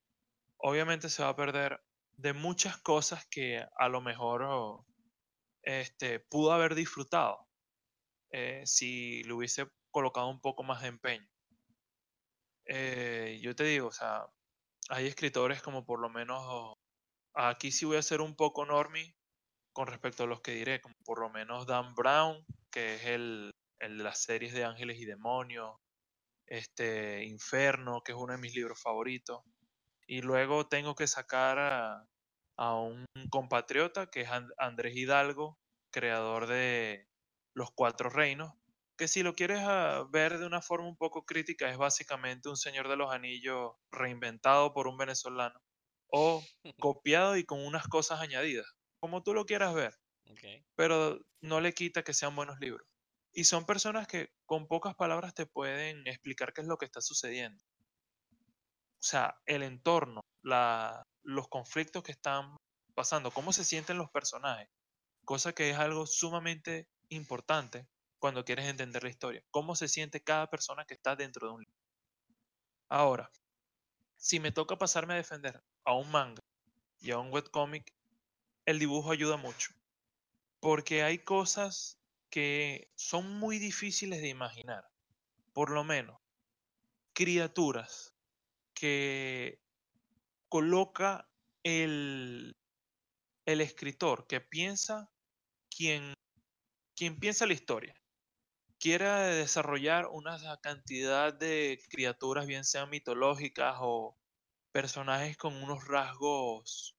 obviamente 0.57 1.09
se 1.09 1.23
va 1.23 1.31
a 1.31 1.37
perder 1.37 1.81
de 2.13 2.33
muchas 2.33 2.79
cosas 2.79 3.27
que 3.27 3.65
a 3.77 3.89
lo 3.89 4.01
mejor 4.01 4.43
oh, 4.43 4.87
este, 5.63 6.21
pudo 6.21 6.53
haber 6.53 6.75
disfrutado 6.75 7.47
eh, 8.31 8.63
si 8.65 9.23
le 9.25 9.33
hubiese 9.33 9.67
colocado 9.91 10.29
un 10.29 10.41
poco 10.41 10.63
más 10.63 10.83
de 10.83 10.89
empeño. 10.89 11.29
Eh, 12.67 13.39
yo 13.43 13.55
te 13.55 13.65
digo, 13.65 13.89
o 13.89 13.93
sea, 13.93 14.27
hay 14.89 15.07
escritores 15.07 15.63
como 15.63 15.85
por 15.85 16.01
lo 16.01 16.09
menos, 16.09 16.77
aquí 17.35 17.71
sí 17.71 17.85
voy 17.85 17.97
a 17.97 18.03
ser 18.03 18.21
un 18.21 18.37
poco 18.37 18.65
normie 18.65 19.15
con 19.75 19.89
respecto 19.89 20.25
a 20.25 20.29
los 20.29 20.41
que 20.43 20.53
diré, 20.53 20.81
como 20.81 20.95
por 21.05 21.21
lo 21.21 21.31
menos 21.31 21.67
Dan 21.67 21.95
Brown, 21.95 22.45
que 22.73 22.97
es 22.97 23.05
el, 23.07 23.51
el 23.81 23.99
de 23.99 24.05
las 24.05 24.23
series 24.23 24.55
de 24.55 24.65
Ángeles 24.65 24.99
y 25.01 25.07
Demonios, 25.07 25.77
este 26.47 27.25
Inferno, 27.25 28.03
que 28.03 28.13
es 28.13 28.19
uno 28.19 28.33
de 28.35 28.39
mis 28.41 28.55
libros 28.55 28.81
favoritos. 28.83 29.43
Y 30.07 30.23
luego 30.23 30.69
tengo 30.69 30.95
que 30.95 31.07
sacar 31.07 31.59
a, 31.59 32.07
a 32.59 32.75
un 32.81 33.07
compatriota, 33.31 34.11
que 34.11 34.23
es 34.23 34.31
And- 34.31 34.53
Andrés 34.59 34.97
Hidalgo, 34.97 35.59
creador 35.93 36.47
de 36.47 37.09
Los 37.55 37.71
Cuatro 37.73 38.11
Reinos, 38.11 38.53
que 38.99 39.09
si 39.09 39.23
lo 39.23 39.35
quieres 39.35 39.61
ah, 39.63 40.07
ver 40.11 40.39
de 40.39 40.47
una 40.47 40.63
forma 40.63 40.89
un 40.89 40.97
poco 40.97 41.25
crítica, 41.25 41.71
es 41.71 41.79
básicamente 41.79 42.49
un 42.49 42.57
Señor 42.57 42.89
de 42.89 42.97
los 42.97 43.13
Anillos 43.13 43.73
reinventado 43.91 44.73
por 44.75 44.87
un 44.89 44.97
venezolano, 44.99 45.61
o 46.09 46.45
copiado 46.81 47.37
y 47.37 47.45
con 47.45 47.65
unas 47.65 47.89
cosas 47.89 48.21
añadidas, 48.21 48.67
como 49.05 49.23
tú 49.23 49.35
lo 49.35 49.45
quieras 49.45 49.75
ver 49.75 49.95
pero 50.75 51.21
no 51.43 51.61
le 51.61 51.75
quita 51.75 52.03
que 52.03 52.15
sean 52.15 52.35
buenos 52.35 52.59
libros. 52.59 52.89
Y 53.35 53.45
son 53.45 53.67
personas 53.67 54.09
que 54.09 54.31
con 54.47 54.67
pocas 54.67 54.95
palabras 54.95 55.35
te 55.35 55.45
pueden 55.45 56.07
explicar 56.07 56.55
qué 56.55 56.63
es 56.63 56.67
lo 56.67 56.79
que 56.79 56.87
está 56.87 57.03
sucediendo. 57.03 57.63
O 58.33 59.07
sea, 59.07 59.39
el 59.45 59.63
entorno, 59.63 60.23
la, 60.41 61.03
los 61.23 61.49
conflictos 61.49 62.03
que 62.03 62.13
están 62.13 62.57
pasando, 62.95 63.31
cómo 63.31 63.53
se 63.53 63.63
sienten 63.63 63.99
los 63.99 64.11
personajes, 64.11 64.71
cosa 65.27 65.53
que 65.53 65.69
es 65.69 65.77
algo 65.77 66.07
sumamente 66.07 66.89
importante 67.11 67.87
cuando 68.19 68.43
quieres 68.43 68.65
entender 68.65 69.03
la 69.03 69.11
historia. 69.11 69.45
Cómo 69.51 69.77
se 69.77 69.87
siente 69.87 70.25
cada 70.25 70.49
persona 70.49 70.87
que 70.87 70.95
está 70.95 71.15
dentro 71.15 71.47
de 71.47 71.53
un 71.53 71.61
libro. 71.61 71.79
Ahora, 72.89 73.31
si 74.17 74.41
me 74.41 74.51
toca 74.51 74.79
pasarme 74.79 75.13
a 75.13 75.19
defender 75.19 75.63
a 75.85 75.93
un 75.93 76.11
manga 76.11 76.41
y 77.01 77.11
a 77.11 77.19
un 77.19 77.31
webcomic, 77.31 77.93
el 78.67 78.79
dibujo 78.79 79.11
ayuda 79.11 79.37
mucho 79.37 79.75
porque 80.65 81.03
hay 81.03 81.19
cosas 81.19 82.01
que 82.31 82.91
son 82.95 83.39
muy 83.39 83.59
difíciles 83.59 84.23
de 84.23 84.31
imaginar. 84.31 84.89
Por 85.53 85.69
lo 85.69 85.85
menos, 85.85 86.19
criaturas 87.13 88.15
que 88.73 89.61
coloca 90.49 91.29
el, 91.65 92.57
el 93.45 93.61
escritor, 93.61 94.27
que 94.27 94.41
piensa 94.41 95.13
quien, 95.69 96.15
quien 96.97 97.21
piensa 97.21 97.45
la 97.45 97.53
historia. 97.53 97.95
Quiere 98.79 99.07
desarrollar 99.35 100.07
una 100.07 100.39
cantidad 100.63 101.35
de 101.35 101.79
criaturas, 101.91 102.47
bien 102.47 102.65
sean 102.65 102.89
mitológicas 102.89 103.77
o 103.81 104.17
personajes 104.73 105.37
con 105.37 105.63
unos 105.63 105.87
rasgos 105.87 106.97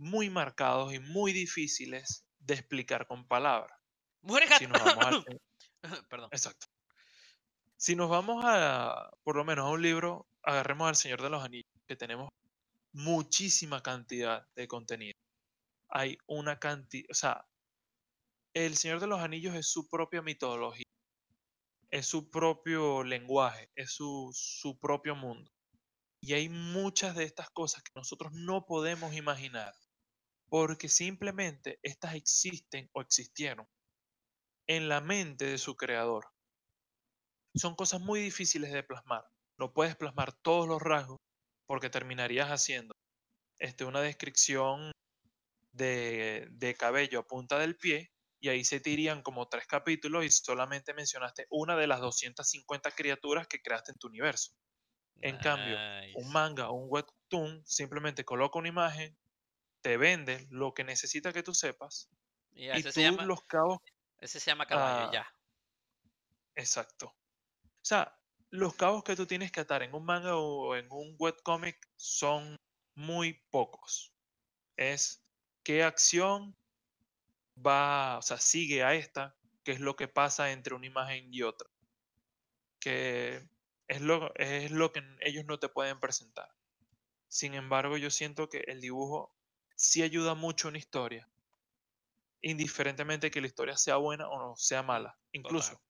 muy 0.00 0.30
marcados 0.30 0.94
y 0.94 0.98
muy 0.98 1.32
difíciles 1.32 2.24
de 2.38 2.54
explicar 2.54 3.06
con 3.06 3.28
palabras. 3.28 3.78
¡Muere 4.22 4.46
Si 4.58 4.66
nos 4.66 4.82
vamos 4.82 5.04
al, 5.04 5.24
gato! 5.24 5.40
Perdón. 6.08 6.28
Exacto. 6.32 6.66
Si 7.76 7.94
nos 7.94 8.08
vamos 8.08 8.42
a, 8.46 9.10
por 9.22 9.36
lo 9.36 9.44
menos 9.44 9.66
a 9.66 9.70
un 9.70 9.82
libro, 9.82 10.26
agarremos 10.42 10.88
al 10.88 10.96
Señor 10.96 11.22
de 11.22 11.30
los 11.30 11.44
Anillos, 11.44 11.70
que 11.86 11.96
tenemos 11.96 12.30
muchísima 12.92 13.82
cantidad 13.82 14.46
de 14.54 14.66
contenido. 14.68 15.14
Hay 15.88 16.16
una 16.26 16.58
cantidad, 16.58 17.06
o 17.10 17.14
sea, 17.14 17.46
el 18.54 18.76
Señor 18.76 19.00
de 19.00 19.06
los 19.06 19.20
Anillos 19.20 19.54
es 19.54 19.66
su 19.70 19.88
propia 19.88 20.22
mitología, 20.22 20.84
es 21.90 22.06
su 22.06 22.30
propio 22.30 23.04
lenguaje, 23.04 23.70
es 23.74 23.92
su, 23.92 24.30
su 24.34 24.78
propio 24.78 25.14
mundo. 25.14 25.50
Y 26.22 26.34
hay 26.34 26.48
muchas 26.48 27.16
de 27.16 27.24
estas 27.24 27.50
cosas 27.50 27.82
que 27.82 27.92
nosotros 27.94 28.32
no 28.32 28.64
podemos 28.66 29.14
imaginar, 29.14 29.74
porque 30.50 30.88
simplemente 30.88 31.78
estas 31.82 32.14
existen 32.14 32.90
o 32.92 33.00
existieron 33.00 33.66
en 34.68 34.88
la 34.88 35.00
mente 35.00 35.46
de 35.46 35.58
su 35.58 35.76
creador. 35.76 36.26
Son 37.54 37.74
cosas 37.74 38.00
muy 38.00 38.20
difíciles 38.20 38.72
de 38.72 38.82
plasmar. 38.82 39.24
No 39.58 39.72
puedes 39.72 39.96
plasmar 39.96 40.32
todos 40.42 40.68
los 40.68 40.82
rasgos 40.82 41.18
porque 41.66 41.90
terminarías 41.90 42.48
haciendo 42.48 42.92
este, 43.58 43.84
una 43.84 44.00
descripción 44.00 44.92
de, 45.72 46.48
de 46.50 46.74
cabello 46.74 47.20
a 47.20 47.26
punta 47.26 47.58
del 47.58 47.76
pie 47.76 48.10
y 48.40 48.48
ahí 48.48 48.64
se 48.64 48.80
te 48.80 48.90
irían 48.90 49.22
como 49.22 49.48
tres 49.48 49.66
capítulos 49.66 50.24
y 50.24 50.30
solamente 50.30 50.94
mencionaste 50.94 51.46
una 51.50 51.76
de 51.76 51.86
las 51.86 52.00
250 52.00 52.90
criaturas 52.92 53.46
que 53.46 53.60
creaste 53.60 53.92
en 53.92 53.98
tu 53.98 54.08
universo. 54.08 54.52
En 55.20 55.36
cambio, 55.36 55.76
un 56.14 56.32
manga 56.32 56.70
o 56.70 56.74
un 56.74 56.88
webtoon 56.90 57.62
simplemente 57.66 58.24
coloca 58.24 58.58
una 58.58 58.68
imagen, 58.68 59.18
te 59.80 59.96
vende 59.96 60.46
lo 60.50 60.74
que 60.74 60.84
necesita 60.84 61.32
que 61.32 61.42
tú 61.42 61.54
sepas 61.54 62.10
Y 62.52 62.70
y 62.70 62.82
tú 62.82 62.92
se 62.92 63.02
llama, 63.02 63.24
los 63.24 63.44
cabos 63.44 63.80
ese 64.20 64.38
se 64.38 64.50
llama 64.50 64.66
caballo, 64.66 65.08
ah, 65.08 65.12
ya. 65.12 65.34
Exacto. 66.54 67.06
O 67.06 67.84
sea, 67.84 68.20
los 68.50 68.74
cabos 68.74 69.02
que 69.02 69.16
tú 69.16 69.26
tienes 69.26 69.50
que 69.50 69.60
atar 69.60 69.82
en 69.82 69.94
un 69.94 70.04
manga 70.04 70.36
o 70.36 70.76
en 70.76 70.86
un 70.90 71.16
webcomic 71.18 71.78
son 71.96 72.56
muy 72.94 73.34
pocos. 73.50 74.12
Es 74.76 75.24
qué 75.62 75.82
acción 75.82 76.54
va, 77.56 78.18
o 78.18 78.22
sea, 78.22 78.38
sigue 78.38 78.84
a 78.84 78.94
esta, 78.94 79.36
qué 79.64 79.72
es 79.72 79.80
lo 79.80 79.96
que 79.96 80.08
pasa 80.08 80.52
entre 80.52 80.74
una 80.74 80.86
imagen 80.86 81.32
y 81.32 81.42
otra. 81.42 81.70
Que 82.78 83.48
es 83.88 84.00
lo, 84.02 84.34
es 84.36 84.70
lo 84.70 84.92
que 84.92 85.02
ellos 85.20 85.46
no 85.46 85.58
te 85.58 85.70
pueden 85.70 85.98
presentar. 85.98 86.50
Sin 87.28 87.54
embargo, 87.54 87.96
yo 87.96 88.10
siento 88.10 88.50
que 88.50 88.64
el 88.66 88.80
dibujo 88.80 89.34
sí 89.80 90.02
ayuda 90.02 90.34
mucho 90.34 90.68
una 90.68 90.76
historia, 90.76 91.26
indiferentemente 92.42 93.30
que 93.30 93.40
la 93.40 93.46
historia 93.46 93.76
sea 93.78 93.96
buena 93.96 94.28
o 94.28 94.38
no 94.38 94.54
sea 94.56 94.82
mala. 94.82 95.18
Incluso 95.32 95.72
Total. 95.72 95.84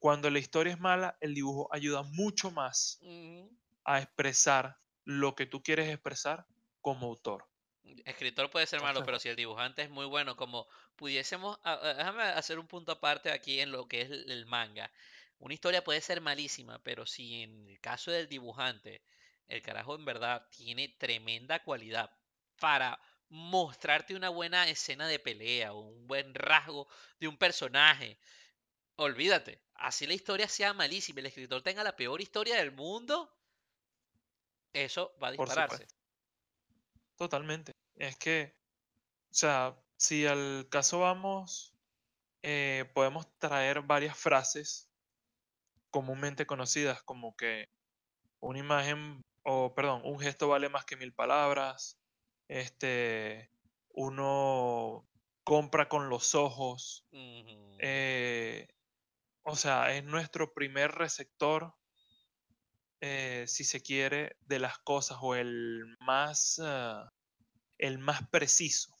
cuando 0.00 0.30
la 0.30 0.40
historia 0.40 0.72
es 0.72 0.80
mala, 0.80 1.16
el 1.20 1.34
dibujo 1.34 1.68
ayuda 1.72 2.02
mucho 2.02 2.50
más 2.50 3.00
a 3.84 4.00
expresar 4.00 4.78
lo 5.04 5.36
que 5.36 5.46
tú 5.46 5.62
quieres 5.62 5.88
expresar 5.88 6.46
como 6.80 7.06
autor. 7.06 7.48
Escritor 8.04 8.50
puede 8.50 8.66
ser 8.66 8.80
malo, 8.80 9.00
Entonces, 9.00 9.06
pero 9.06 9.18
si 9.20 9.28
el 9.28 9.36
dibujante 9.36 9.82
es 9.82 9.90
muy 9.90 10.06
bueno, 10.06 10.36
como 10.36 10.66
pudiésemos, 10.96 11.58
déjame 11.96 12.24
hacer 12.24 12.58
un 12.58 12.66
punto 12.66 12.92
aparte 12.92 13.30
aquí 13.30 13.60
en 13.60 13.70
lo 13.72 13.86
que 13.88 14.02
es 14.02 14.10
el 14.10 14.30
el 14.30 14.46
manga. 14.46 14.92
Una 15.38 15.54
historia 15.54 15.84
puede 15.84 16.00
ser 16.00 16.20
malísima, 16.20 16.82
pero 16.82 17.06
si 17.06 17.42
en 17.42 17.68
el 17.68 17.80
caso 17.80 18.10
del 18.10 18.28
dibujante, 18.28 19.02
el 19.46 19.62
carajo 19.62 19.94
en 19.94 20.04
verdad 20.04 20.48
tiene 20.50 20.88
tremenda 20.98 21.62
cualidad 21.62 22.10
para 22.60 23.00
mostrarte 23.30 24.14
una 24.14 24.30
buena 24.30 24.68
escena 24.68 25.06
de 25.06 25.18
pelea 25.18 25.72
o 25.72 25.80
un 25.80 26.06
buen 26.06 26.34
rasgo 26.34 26.88
de 27.20 27.28
un 27.28 27.36
personaje, 27.36 28.18
olvídate, 28.96 29.62
así 29.74 30.06
la 30.06 30.14
historia 30.14 30.48
sea 30.48 30.72
malísima, 30.72 31.20
y 31.20 31.22
el 31.22 31.26
escritor 31.26 31.62
tenga 31.62 31.84
la 31.84 31.96
peor 31.96 32.20
historia 32.20 32.56
del 32.56 32.72
mundo, 32.72 33.32
eso 34.72 35.14
va 35.22 35.28
a 35.28 35.32
dispararse. 35.32 35.86
totalmente. 37.16 37.72
Es 37.96 38.16
que, 38.16 38.56
o 39.30 39.34
sea, 39.34 39.76
si 39.96 40.26
al 40.26 40.68
caso 40.70 41.00
vamos, 41.00 41.74
eh, 42.42 42.90
podemos 42.94 43.26
traer 43.38 43.82
varias 43.82 44.16
frases 44.16 44.88
comúnmente 45.90 46.46
conocidas 46.46 47.02
como 47.02 47.36
que 47.36 47.68
una 48.40 48.58
imagen, 48.58 49.22
o 49.42 49.74
perdón, 49.74 50.02
un 50.04 50.20
gesto 50.20 50.48
vale 50.48 50.68
más 50.68 50.84
que 50.84 50.96
mil 50.96 51.12
palabras, 51.12 51.98
este, 52.48 53.50
uno 53.90 55.06
compra 55.44 55.88
con 55.88 56.08
los 56.08 56.34
ojos, 56.34 57.06
eh, 57.78 58.68
o 59.42 59.56
sea, 59.56 59.94
es 59.96 60.04
nuestro 60.04 60.52
primer 60.52 60.92
receptor, 60.92 61.74
eh, 63.00 63.44
si 63.46 63.64
se 63.64 63.80
quiere, 63.80 64.36
de 64.40 64.58
las 64.58 64.78
cosas 64.78 65.18
o 65.20 65.34
el 65.34 65.96
más, 66.00 66.60
ah, 66.62 67.12
el 67.78 67.98
más 67.98 68.26
preciso, 68.28 68.98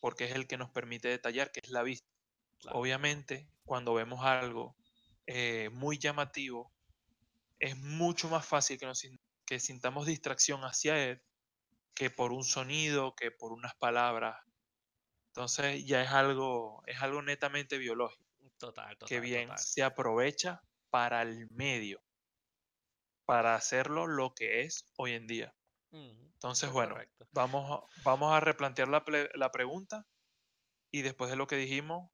porque 0.00 0.24
es 0.24 0.32
el 0.32 0.46
que 0.46 0.56
nos 0.56 0.70
permite 0.70 1.08
detallar, 1.08 1.52
que 1.52 1.60
es 1.62 1.70
la 1.70 1.82
vista. 1.82 2.08
Obviamente, 2.72 3.48
cuando 3.64 3.94
vemos 3.94 4.24
algo 4.24 4.76
eh, 5.26 5.68
muy 5.72 5.98
llamativo, 5.98 6.72
es 7.58 7.76
mucho 7.76 8.28
más 8.28 8.46
fácil 8.46 8.78
que, 8.78 8.86
nos, 8.86 9.06
que 9.46 9.60
sintamos 9.60 10.06
distracción 10.06 10.62
hacia 10.62 11.02
él 11.02 11.22
que 11.94 12.10
por 12.10 12.32
un 12.32 12.44
sonido, 12.44 13.14
que 13.14 13.30
por 13.30 13.52
unas 13.52 13.74
palabras. 13.76 14.36
Entonces 15.28 15.84
ya 15.84 16.02
es 16.02 16.10
algo, 16.10 16.82
es 16.86 17.00
algo 17.02 17.22
netamente 17.22 17.78
biológico. 17.78 18.22
Total, 18.58 18.96
que 19.06 19.20
bien 19.20 19.50
se 19.58 19.82
aprovecha 19.82 20.62
para 20.90 21.22
el 21.22 21.50
medio, 21.50 22.02
para 23.24 23.56
hacerlo 23.56 24.06
lo 24.06 24.32
que 24.34 24.62
es 24.62 24.86
hoy 24.96 25.12
en 25.12 25.26
día. 25.26 25.54
Entonces, 25.90 26.70
bueno, 26.70 26.96
vamos, 27.32 27.84
vamos 28.02 28.32
a 28.32 28.40
replantear 28.40 28.88
la, 28.88 29.04
la, 29.34 29.52
pregunta 29.52 30.06
y 30.90 31.02
después 31.02 31.30
de 31.30 31.36
lo 31.36 31.46
que 31.46 31.56
dijimos, 31.56 32.10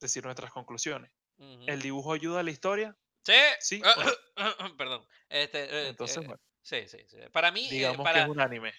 decir 0.00 0.24
nuestras 0.24 0.52
conclusiones. 0.52 1.10
¿El 1.38 1.82
dibujo 1.82 2.12
ayuda 2.12 2.40
a 2.40 2.42
la 2.42 2.50
historia? 2.50 2.96
Sí. 3.24 3.32
Sí. 3.60 3.82
Perdón. 4.78 5.06
Este, 5.28 5.64
eh, 5.64 5.88
Entonces, 5.88 6.18
eh, 6.18 6.26
bueno. 6.26 6.40
Sí, 6.62 6.88
sí, 6.88 6.98
sí. 7.08 7.18
Para 7.32 7.50
mí. 7.50 7.66
Eh, 7.66 7.70
Digamos 7.70 8.10
que 8.10 8.20
es 8.20 8.28
un 8.28 8.40
anime. 8.40 8.72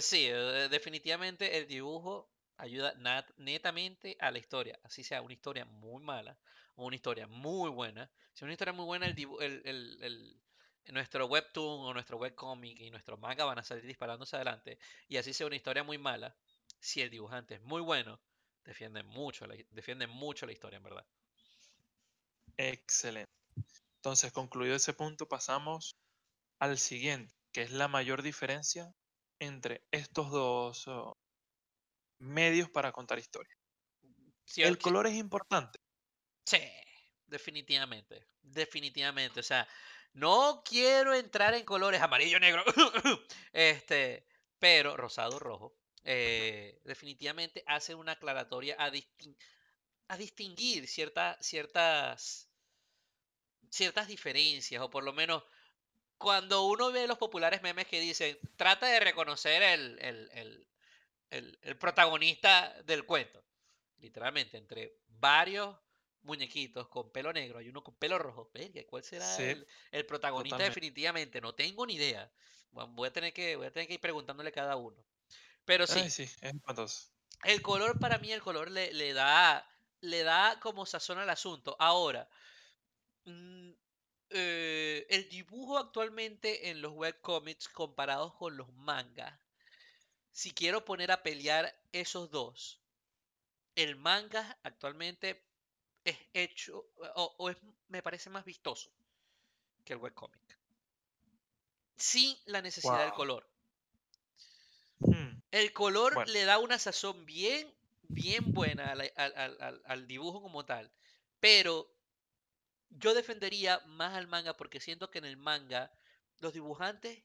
Sí, 0.00 0.28
definitivamente 0.70 1.58
el 1.58 1.66
dibujo 1.66 2.32
ayuda 2.56 2.94
netamente 3.36 4.16
a 4.20 4.30
la 4.30 4.38
historia. 4.38 4.78
Así 4.82 5.04
sea 5.04 5.22
una 5.22 5.32
historia 5.34 5.64
muy 5.64 6.02
mala 6.02 6.38
o 6.76 6.86
una 6.86 6.96
historia 6.96 7.26
muy 7.26 7.70
buena. 7.70 8.10
Si 8.32 8.38
es 8.38 8.42
una 8.42 8.52
historia 8.52 8.72
muy 8.72 8.84
buena, 8.84 9.06
el, 9.06 9.16
el, 9.40 9.62
el, 9.64 10.02
el 10.02 10.94
nuestro 10.94 11.26
webtoon 11.26 11.80
o 11.86 11.92
nuestro 11.94 12.16
webcomic 12.18 12.80
y 12.80 12.90
nuestro 12.90 13.16
manga 13.16 13.44
van 13.44 13.58
a 13.58 13.64
salir 13.64 13.84
disparándose 13.86 14.36
adelante. 14.36 14.78
Y 15.08 15.16
así 15.16 15.32
sea 15.34 15.46
una 15.46 15.56
historia 15.56 15.82
muy 15.84 15.98
mala, 15.98 16.36
si 16.80 17.02
el 17.02 17.10
dibujante 17.10 17.54
es 17.56 17.62
muy 17.62 17.80
bueno, 17.82 18.20
defiende 18.64 19.02
mucho 19.02 19.46
defiende 19.70 20.06
mucho 20.06 20.46
la 20.46 20.52
historia, 20.52 20.78
en 20.78 20.82
verdad. 20.84 21.06
Excelente. 22.56 23.30
Entonces, 23.96 24.32
concluido 24.32 24.76
ese 24.76 24.94
punto, 24.94 25.28
pasamos 25.28 25.96
al 26.60 26.78
siguiente, 26.78 27.34
que 27.52 27.62
es 27.62 27.72
la 27.72 27.88
mayor 27.88 28.22
diferencia 28.22 28.92
entre 29.42 29.82
estos 29.90 30.30
dos 30.30 30.86
oh, 30.86 31.18
medios 32.20 32.70
para 32.70 32.92
contar 32.92 33.18
historias. 33.18 33.58
¿El 34.56 34.78
color 34.78 35.08
es 35.08 35.14
importante? 35.14 35.80
Sí, 36.46 36.60
definitivamente. 37.26 38.28
Definitivamente. 38.40 39.40
O 39.40 39.42
sea, 39.42 39.66
no 40.12 40.62
quiero 40.64 41.12
entrar 41.14 41.54
en 41.54 41.64
colores 41.64 42.00
amarillo, 42.00 42.38
negro, 42.38 42.62
este, 43.52 44.26
pero 44.60 44.96
rosado, 44.96 45.40
rojo. 45.40 45.76
Eh, 46.04 46.80
definitivamente 46.84 47.64
hace 47.66 47.94
una 47.96 48.12
aclaratoria 48.12 48.76
a, 48.78 48.92
a 50.08 50.16
distinguir 50.16 50.86
ciertas, 50.86 51.44
ciertas 53.70 54.06
diferencias, 54.06 54.82
o 54.82 54.90
por 54.90 55.02
lo 55.02 55.12
menos 55.12 55.42
cuando 56.22 56.66
uno 56.66 56.92
ve 56.92 57.06
los 57.06 57.18
populares 57.18 57.62
memes 57.62 57.86
que 57.86 58.00
dicen, 58.00 58.38
trata 58.56 58.86
de 58.86 59.00
reconocer 59.00 59.62
el, 59.62 59.98
el, 60.00 60.66
el, 61.30 61.58
el 61.62 61.76
protagonista 61.76 62.74
del 62.84 63.04
cuento. 63.04 63.42
Literalmente, 63.98 64.56
entre 64.56 64.98
varios 65.08 65.76
muñequitos 66.22 66.88
con 66.88 67.10
pelo 67.10 67.32
negro, 67.32 67.58
hay 67.58 67.68
uno 67.68 67.82
con 67.82 67.94
pelo 67.96 68.18
rojo. 68.18 68.50
¿Cuál 68.86 69.02
será 69.02 69.36
el, 69.90 70.06
protagonista? 70.06 70.58
Definitivamente, 70.58 71.40
no 71.40 71.54
tengo 71.54 71.86
ni 71.86 71.94
idea. 71.94 72.30
Voy 72.70 73.08
a 73.08 73.12
tener 73.12 73.32
que, 73.32 73.56
voy 73.56 73.66
a 73.66 73.72
tener 73.72 73.88
que 73.88 73.94
ir 73.94 74.00
preguntándole 74.00 74.52
cada 74.52 74.76
uno. 74.76 74.96
Pero 75.64 75.86
sí. 75.86 76.10
sí, 76.10 76.28
el 77.44 77.62
color, 77.62 77.98
para 77.98 78.18
mí, 78.18 78.32
el 78.32 78.42
color 78.42 78.70
le, 78.70 78.92
le, 78.92 79.12
da. 79.12 79.68
Le 80.00 80.22
da 80.24 80.58
como 80.60 80.86
sazón 80.86 81.18
al 81.18 81.30
asunto. 81.30 81.76
Ahora. 81.78 82.28
Eh, 84.34 85.06
el 85.10 85.28
dibujo 85.28 85.76
actualmente 85.78 86.70
en 86.70 86.80
los 86.80 86.92
webcomics 86.92 87.68
comparados 87.68 88.34
con 88.34 88.56
los 88.56 88.72
mangas. 88.72 89.38
Si 90.30 90.52
quiero 90.52 90.84
poner 90.84 91.12
a 91.12 91.22
pelear 91.22 91.74
esos 91.92 92.30
dos, 92.30 92.80
el 93.74 93.96
manga 93.96 94.58
actualmente 94.62 95.42
es 96.04 96.16
hecho 96.32 96.86
o, 97.14 97.50
es, 97.50 97.56
me 97.88 98.02
parece 98.02 98.30
más 98.30 98.44
vistoso 98.44 98.90
que 99.84 99.92
el 99.92 99.98
webcomic. 99.98 100.58
Sin 101.96 102.36
la 102.46 102.62
necesidad 102.62 103.04
del 103.04 103.12
color. 103.12 103.46
Hmm. 105.00 105.42
El 105.50 105.72
color 105.72 106.28
le 106.28 106.44
da 106.44 106.58
una 106.58 106.78
sazón 106.78 107.26
bien, 107.26 107.72
bien 108.08 108.52
buena 108.52 108.92
al, 108.92 110.06
dibujo 110.06 110.40
como 110.40 110.64
tal. 110.64 110.90
Pero 111.40 111.88
yo 112.98 113.14
defendería 113.14 113.80
más 113.86 114.14
al 114.14 114.26
manga 114.26 114.56
porque 114.56 114.80
siento 114.80 115.10
que 115.10 115.18
en 115.18 115.24
el 115.24 115.36
manga 115.36 115.92
los 116.40 116.52
dibujantes 116.52 117.24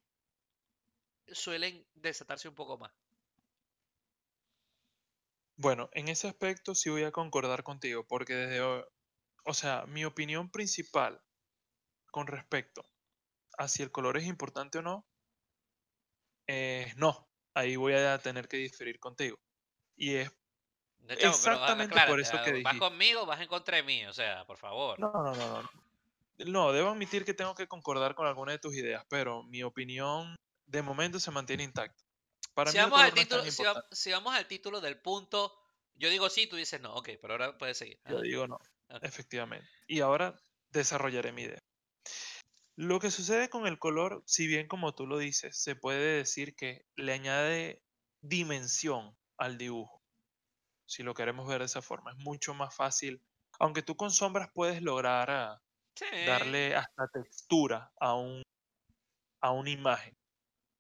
suelen 1.32 1.86
desatarse 1.95 2.47
un 2.47 2.55
poco 2.55 2.78
más. 2.78 2.91
Bueno, 5.57 5.89
en 5.93 6.07
ese 6.07 6.28
aspecto 6.28 6.76
sí 6.76 6.89
voy 6.89 7.03
a 7.03 7.11
concordar 7.11 7.63
contigo, 7.63 8.05
porque 8.07 8.36
desde, 8.36 8.61
o 8.61 9.53
sea, 9.53 9.86
mi 9.88 10.05
opinión 10.05 10.51
principal 10.51 11.20
con 12.11 12.28
respecto 12.28 12.86
a 13.57 13.68
si 13.68 13.82
el 13.82 13.91
color 13.91 14.18
es 14.18 14.26
importante 14.26 14.78
o 14.78 14.82
no, 14.84 15.07
no, 16.97 17.28
ahí 17.55 17.76
voy 17.76 17.93
a 17.93 18.18
tener 18.20 18.47
que 18.47 18.57
diferir 18.57 18.99
contigo. 18.99 19.38
Y 19.95 20.15
es 20.15 20.32
exactamente 21.08 21.95
por 22.08 22.20
eso 22.20 22.38
que 22.43 22.62
Vas 22.62 22.78
conmigo, 22.78 23.26
vas 23.26 23.41
en 23.41 23.48
contra 23.48 23.78
de 23.78 23.84
mí, 23.84 24.06
o 24.06 24.14
sea, 24.14 24.45
por 24.45 24.58
favor. 24.58 25.00
No, 25.00 25.12
no, 25.12 25.34
no, 25.34 25.62
no. 25.62 25.70
No, 26.45 26.72
debo 26.72 26.89
admitir 26.89 27.26
que 27.26 27.34
tengo 27.34 27.56
que 27.56 27.68
concordar 27.68 28.14
con 28.14 28.28
alguna 28.28 28.52
de 28.52 28.60
tus 28.60 28.76
ideas, 28.76 29.04
pero 29.10 29.43
mi 29.43 29.64
opinión 29.64 30.36
de 30.68 30.82
momento 30.82 31.20
se 31.20 31.32
mantiene 31.32 31.64
intacta 31.64 32.08
si, 32.66 32.78
vamos 32.78 33.00
al 33.00 33.14
título, 33.14 33.43
si, 33.91 34.12
vamos 34.12 34.36
al 34.36 34.48
título 34.48 34.82
del 34.82 35.00
punto, 35.00 35.54
yo 35.95 36.10
digo 36.10 36.30
sí, 36.30 36.48
tú 36.48 36.56
dices 36.56 36.82
no. 36.82 36.93
Ok, 36.95 37.10
pero 37.22 37.34
ahora 37.34 37.58
puedes 37.58 37.78
seguir. 37.78 38.00
Yo 38.10 38.22
digo 38.22 38.48
no, 38.48 38.60
efectivamente. 39.02 39.68
Y 39.88 40.02
ahora 40.02 40.39
desarrollaré 40.72 41.32
mi 41.32 41.43
idea. 41.43 41.60
Lo 42.76 43.00
que 43.00 43.12
sucede 43.12 43.50
con 43.50 43.66
el 43.66 43.80
color, 43.80 44.24
si 44.26 44.48
bien 44.48 44.68
como 44.68 44.93
tú 44.93 45.08
lo 45.08 45.18
dices, 45.18 45.58
se 45.58 45.76
puede 45.76 46.18
decir 46.18 46.56
que 46.56 46.86
le 46.95 47.14
añade 47.14 47.82
dimensión 48.22 49.16
al 49.38 49.58
dibujo. 49.58 49.97
Si 50.88 51.04
lo 51.04 51.14
queremos 51.14 51.48
ver 51.48 51.60
de 51.60 51.66
esa 51.66 51.82
forma, 51.82 52.12
es 52.12 52.18
mucho 52.18 52.54
más 52.54 52.74
fácil. 52.74 53.22
Aunque 53.60 53.84
tú 53.84 53.96
con 53.96 54.12
sombras 54.12 54.50
puedes 54.54 54.82
lograr 54.82 55.30
ah, 55.30 55.62
darle 56.26 56.76
hasta 56.76 57.08
textura 57.14 57.92
a, 58.00 58.16
un, 58.16 58.42
a 59.42 59.52
una 59.52 59.70
imagen, 59.70 60.16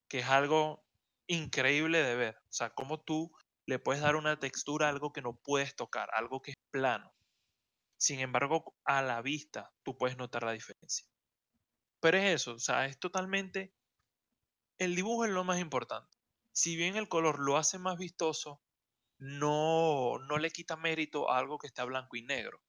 que 0.09 0.19
es 0.19 0.27
algo 0.27 0.85
increíble 1.27 2.03
de 2.03 2.15
ver. 2.15 2.37
O 2.37 2.53
sea, 2.53 2.69
cómo 2.69 3.01
tú 3.01 3.31
le 3.67 3.79
puedes 3.79 4.01
dar 4.01 4.15
una 4.15 4.39
textura 4.39 4.87
a 4.87 4.89
algo 4.89 5.11
que 5.11 5.21
no 5.21 5.35
puedes 5.43 5.75
tocar, 5.75 6.09
algo 6.13 6.41
que 6.41 6.51
es 6.51 6.57
plano. 6.71 7.13
Sin 7.99 8.19
embargo, 8.19 8.75
a 8.85 9.01
la 9.01 9.21
vista 9.21 9.73
tú 9.83 9.97
puedes 9.97 10.17
notar 10.17 10.43
la 10.43 10.53
diferencia. 10.53 11.05
Pero 11.99 12.17
es 12.17 12.41
eso, 12.41 12.53
o 12.53 12.59
sea, 12.59 12.85
es 12.85 12.99
totalmente... 12.99 13.73
El 14.79 14.95
dibujo 14.95 15.25
es 15.25 15.31
lo 15.31 15.43
más 15.43 15.59
importante. 15.59 16.15
Si 16.53 16.75
bien 16.75 16.95
el 16.95 17.09
color 17.09 17.39
lo 17.39 17.57
hace 17.57 17.79
más 17.79 17.97
vistoso, 17.97 18.61
no, 19.19 20.19
no 20.19 20.37
le 20.37 20.51
quita 20.51 20.75
mérito 20.75 21.29
a 21.29 21.37
algo 21.37 21.57
que 21.57 21.67
está 21.67 21.83
blanco 21.85 22.15
y 22.17 22.23
negro. 22.23 22.61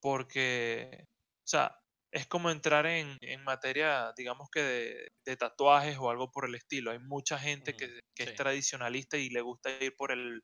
Porque, 0.00 1.04
o 1.04 1.48
sea, 1.48 1.76
es 2.10 2.26
como 2.26 2.50
entrar 2.50 2.86
en, 2.86 3.18
materia, 3.44 4.12
digamos 4.16 4.48
que 4.50 5.10
de, 5.24 5.36
tatuajes 5.36 5.96
o 5.98 6.10
algo 6.10 6.30
por 6.30 6.46
el 6.46 6.54
estilo. 6.54 6.90
Hay 6.90 6.98
mucha 6.98 7.38
gente 7.38 7.76
que, 7.76 8.00
es 8.16 8.34
tradicionalista 8.34 9.16
y 9.16 9.30
le 9.30 9.40
gusta 9.40 9.70
ir 9.80 9.94
por 9.96 10.12
el, 10.12 10.42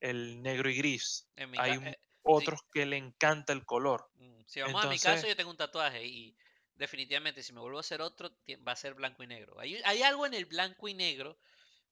negro 0.00 0.70
y 0.70 0.76
gris. 0.76 1.28
Hay 1.58 1.72
eh, 1.72 1.96
otros 2.22 2.60
que 2.72 2.86
le 2.86 2.96
encanta 2.96 3.52
el 3.52 3.64
color. 3.64 4.08
Mm, 4.14 4.42
si 4.46 4.60
vamos 4.60 4.84
a 4.84 4.88
mi 4.88 4.98
caso, 4.98 5.26
yo 5.26 5.36
tengo 5.36 5.50
un 5.50 5.56
tatuaje 5.56 6.04
y 6.04 6.36
definitivamente 6.74 7.42
si 7.42 7.52
me 7.52 7.60
vuelvo 7.60 7.78
a 7.78 7.80
hacer 7.80 8.00
otro, 8.00 8.30
va 8.66 8.72
a 8.72 8.76
ser 8.76 8.94
blanco 8.94 9.22
y 9.22 9.26
negro. 9.26 9.58
Hay, 9.58 9.80
hay 9.84 10.02
algo 10.02 10.26
en 10.26 10.34
el 10.34 10.46
blanco 10.46 10.88
y 10.88 10.94
negro 10.94 11.38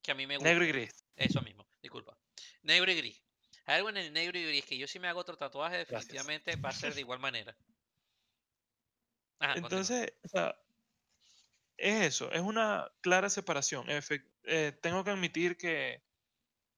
que 0.03 0.13
a 0.13 0.15
mí 0.15 0.27
me 0.27 0.37
gusta. 0.37 0.49
Negro 0.49 0.65
y 0.65 0.69
gris. 0.69 1.05
Eso 1.17 1.41
mismo. 1.41 1.64
Negro 2.65 2.91
y 2.91 2.97
gris. 2.97 3.23
Hay 3.67 3.77
algo 3.77 3.89
en 3.89 3.97
el 3.97 4.13
negro 4.13 4.39
y 4.39 4.45
gris 4.45 4.65
que 4.65 4.77
yo 4.77 4.87
si 4.87 4.99
me 4.99 5.09
hago 5.09 5.21
otro 5.21 5.37
tatuaje, 5.37 5.79
definitivamente 5.79 6.57
va 6.57 6.71
a 6.71 6.73
ser 6.73 6.95
de 6.95 7.01
igual 7.01 7.21
manera. 7.21 7.57
Entonces, 9.41 10.13
o 10.23 10.29
sea, 10.29 10.57
es 11.77 12.07
eso, 12.07 12.31
es 12.33 12.41
una 12.41 12.91
clara 13.01 13.29
separación. 13.29 13.87
Eh, 13.89 14.73
tengo 14.83 15.05
que 15.05 15.11
admitir 15.11 15.57
que 15.57 16.03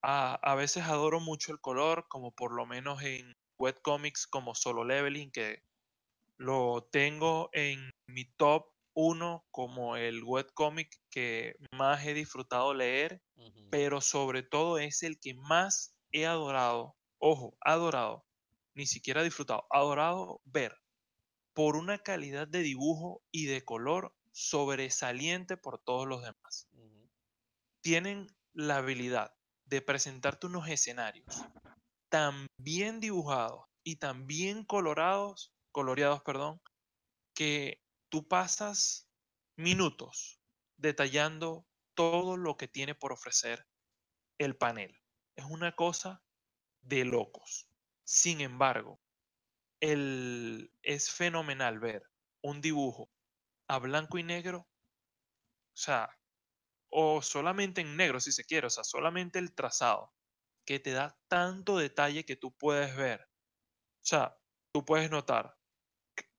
a, 0.01 0.55
veces 0.55 0.83
adoro 0.83 1.19
mucho 1.19 1.51
el 1.51 1.59
color, 1.59 2.07
como 2.07 2.31
por 2.31 2.53
lo 2.53 2.65
menos 2.65 3.01
en 3.03 3.35
webcomics 3.59 4.27
como 4.27 4.55
Solo 4.55 4.83
Leveling, 4.83 5.31
que 5.31 5.63
lo 6.37 6.87
tengo 6.91 7.49
en 7.53 7.91
mi 8.07 8.25
top 8.25 8.71
1 8.99 9.45
como 9.51 9.95
el 9.95 10.23
webcomic 10.23 10.99
que 11.11 11.55
más 11.71 12.03
he 12.03 12.15
disfrutado 12.15 12.73
leer, 12.73 13.21
pero 13.69 14.01
sobre 14.01 14.41
todo 14.41 14.79
es 14.79 15.03
el 15.03 15.19
que 15.19 15.35
más 15.35 15.95
he 16.11 16.25
adorado, 16.25 16.97
ojo, 17.19 17.55
adorado, 17.61 18.25
ni 18.73 18.87
siquiera 18.87 19.21
disfrutado, 19.21 19.67
adorado 19.69 20.41
ver 20.45 20.81
por 21.53 21.75
una 21.75 21.99
calidad 21.99 22.47
de 22.47 22.63
dibujo 22.63 23.21
y 23.29 23.45
de 23.45 23.63
color 23.63 24.15
sobresaliente 24.31 25.57
por 25.57 25.77
todos 25.77 26.07
los 26.07 26.23
demás. 26.23 26.67
Tienen 27.81 28.35
la 28.53 28.77
habilidad 28.77 29.31
de 29.65 29.83
presentarte 29.83 30.47
unos 30.47 30.67
escenarios 30.69 31.45
tan 32.09 32.47
bien 32.57 32.99
dibujados 32.99 33.67
y 33.83 33.97
tan 33.97 34.25
bien 34.25 34.65
colorados, 34.65 35.53
coloreados, 35.71 36.23
perdón, 36.23 36.59
que 37.35 37.79
tú 38.09 38.27
pasas 38.27 39.09
minutos 39.55 40.39
detallando 40.77 41.67
todo 41.93 42.37
lo 42.37 42.57
que 42.57 42.67
tiene 42.67 42.95
por 42.95 43.11
ofrecer 43.11 43.67
el 44.37 44.55
panel. 44.55 45.01
Es 45.35 45.45
una 45.45 45.75
cosa 45.75 46.23
de 46.81 47.05
locos. 47.05 47.69
Sin 48.03 48.41
embargo, 48.41 49.01
el, 49.79 50.71
es 50.83 51.11
fenomenal 51.11 51.79
ver 51.79 52.03
un 52.41 52.61
dibujo 52.61 53.11
a 53.67 53.79
blanco 53.79 54.17
y 54.17 54.23
negro, 54.23 54.59
o 54.59 55.77
sea, 55.77 56.17
o 56.89 57.21
solamente 57.21 57.81
en 57.81 57.97
negro 57.97 58.19
si 58.19 58.31
se 58.31 58.45
quiere, 58.45 58.67
o 58.67 58.69
sea, 58.69 58.83
solamente 58.83 59.39
el 59.39 59.53
trazado, 59.53 60.13
que 60.65 60.79
te 60.79 60.91
da 60.91 61.17
tanto 61.27 61.77
detalle 61.77 62.25
que 62.25 62.35
tú 62.35 62.55
puedes 62.55 62.95
ver. 62.95 63.21
O 63.21 64.05
sea, 64.05 64.37
tú 64.71 64.85
puedes 64.85 65.09
notar 65.09 65.57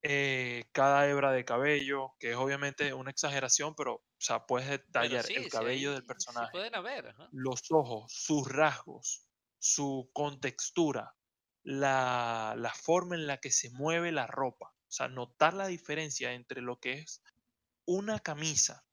eh, 0.03 0.65
cada 0.73 1.09
hebra 1.09 1.33
de 1.33 1.45
cabello, 1.45 2.15
que 2.19 2.31
es 2.31 2.37
obviamente 2.37 2.95
una 2.95 3.11
exageración, 3.11 3.75
pero, 3.75 3.95
o 3.95 4.05
sea, 4.19 4.47
puedes 4.47 4.69
detallar 4.69 5.25
el 5.31 5.49
cabello 5.49 5.93
del 5.93 6.05
personaje. 6.05 6.51
Los 7.33 7.63
ojos, 7.71 8.13
sus 8.13 8.49
rasgos, 8.49 9.29
su 9.59 10.11
contextura, 10.13 11.17
la, 11.63 12.55
la 12.57 12.73
forma 12.73 13.17
en 13.17 13.27
la 13.27 13.39
que 13.39 13.51
se 13.51 13.71
mueve 13.71 14.13
la 14.13 14.27
ropa. 14.27 14.67
O 14.67 14.91
sea, 14.91 15.09
notar 15.09 15.55
la 15.55 15.67
diferencia 15.67 16.33
entre 16.33 16.63
lo 16.63 16.79
que 16.81 16.95
es 16.95 17.23
una 17.85 18.21
camisa 18.21 18.85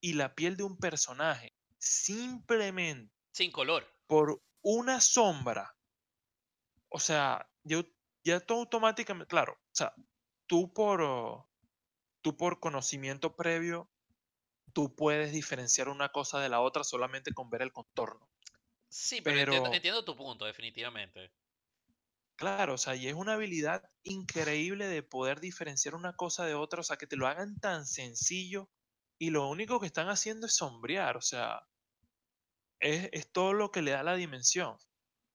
y 0.00 0.14
la 0.14 0.34
piel 0.34 0.56
de 0.56 0.64
un 0.64 0.78
personaje 0.78 1.54
simplemente 1.78 3.12
sin 3.32 3.52
color 3.52 3.86
por 4.06 4.42
una 4.62 5.00
sombra. 5.00 5.76
O 6.88 6.98
sea, 6.98 7.48
yo 7.62 7.82
ya 8.24 8.40
todo 8.40 8.60
automáticamente, 8.60 9.28
claro, 9.28 9.58
sea, 9.78 9.94
tú 10.46 10.72
por 10.72 11.46
tú 12.20 12.36
por 12.36 12.60
conocimiento 12.60 13.36
previo 13.36 13.90
tú 14.72 14.94
puedes 14.94 15.32
diferenciar 15.32 15.88
una 15.88 16.10
cosa 16.10 16.40
de 16.40 16.48
la 16.48 16.60
otra 16.60 16.84
solamente 16.84 17.32
con 17.32 17.50
ver 17.50 17.62
el 17.62 17.72
contorno. 17.72 18.28
Sí, 18.88 19.20
pero, 19.20 19.72
entiendo, 19.72 20.04
tu 20.04 20.16
punto, 20.16 20.44
definitivamente. 20.44 21.32
Claro, 22.36 22.74
o 22.74 22.78
sea, 22.78 22.94
y 22.94 23.08
es 23.08 23.14
una 23.14 23.34
habilidad 23.34 23.82
increíble 24.04 24.86
de 24.86 25.02
poder 25.02 25.40
diferenciar 25.40 25.94
una 25.94 26.14
cosa 26.14 26.46
de 26.46 26.54
otra, 26.54 26.80
o 26.80 26.84
sea, 26.84 26.96
que 26.96 27.06
te 27.06 27.16
lo 27.16 27.26
hagan 27.26 27.58
tan 27.58 27.86
sencillo 27.86 28.70
y 29.18 29.30
lo 29.30 29.48
único 29.48 29.80
que 29.80 29.86
están 29.86 30.08
haciendo 30.08 30.46
es 30.46 30.54
sombrear, 30.54 31.16
o 31.16 31.20
sea, 31.20 31.66
es, 32.80 33.32
todo 33.32 33.52
lo 33.52 33.72
que 33.72 33.82
le 33.82 33.90
da 33.90 34.02
la 34.02 34.14
dimensión. 34.14 34.76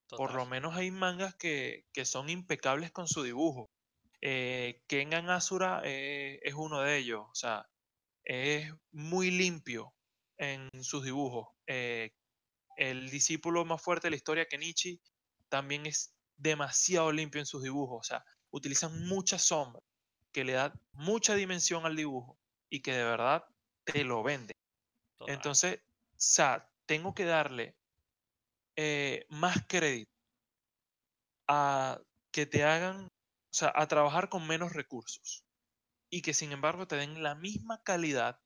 Por 0.08 0.34
lo 0.36 0.46
menos 0.46 0.76
hay 0.76 0.91
mangas 0.91 1.36
que, 1.36 1.86
son 2.06 2.30
impecables 2.30 2.91
con 2.91 3.08
su 3.08 3.24
dibujo. 3.24 3.70
Eh, 4.26 4.82
Kengan 4.88 5.30
Asura 5.30 5.82
eh, 5.84 6.39
es 6.43 6.53
uno 6.53 6.80
de 6.80 6.95
ellos, 6.97 7.26
o 7.30 7.36
sea, 7.36 7.67
es 8.24 8.74
muy 8.93 9.32
limpio 9.32 9.93
en 10.38 10.69
sus 10.82 11.03
dibujos. 11.03 11.49
Eh, 11.67 12.13
el 12.78 13.09
discípulo 13.09 13.65
más 13.65 13.82
fuerte 13.82 14.07
de 14.07 14.11
la 14.11 14.15
historia, 14.15 14.45
Kenichi, 14.45 15.01
también 15.49 15.86
es 15.88 16.15
demasiado 16.38 17.11
limpio 17.11 17.41
en 17.41 17.45
sus 17.45 17.63
dibujos. 17.63 17.99
O 17.99 18.03
sea, 18.03 18.24
utilizan 18.51 19.07
mucha 19.09 19.38
sombra, 19.38 19.82
que 20.32 20.45
le 20.45 20.53
da 20.53 20.74
mucha 20.93 21.36
dimensión 21.36 21.86
al 21.86 21.97
dibujo 21.97 22.39
y 22.69 22.82
que 22.82 22.93
de 22.93 23.03
verdad 23.03 23.43
te 23.84 24.05
lo 24.05 24.24
vende. 24.24 24.53
Entonces, 25.28 25.82
o 25.82 26.15
sea, 26.15 26.71
tengo 26.86 27.13
que 27.13 27.26
darle 27.26 27.76
eh, 28.78 29.26
más 29.28 29.65
crédito 29.67 30.09
a 31.49 31.99
que 32.32 32.45
te 32.45 32.63
hagan, 32.63 33.11
o 33.54 33.56
sea, 33.56 33.72
a 33.76 33.88
trabajar 33.88 34.30
con 34.30 34.47
menos 34.47 34.74
recursos 34.74 35.45
y 36.10 36.24
que 36.24 36.34
sin 36.34 36.51
embargo 36.51 36.88
te 36.88 36.95
den 36.95 37.22
la 37.22 37.36
misma 37.36 37.84
calidad 37.84 38.39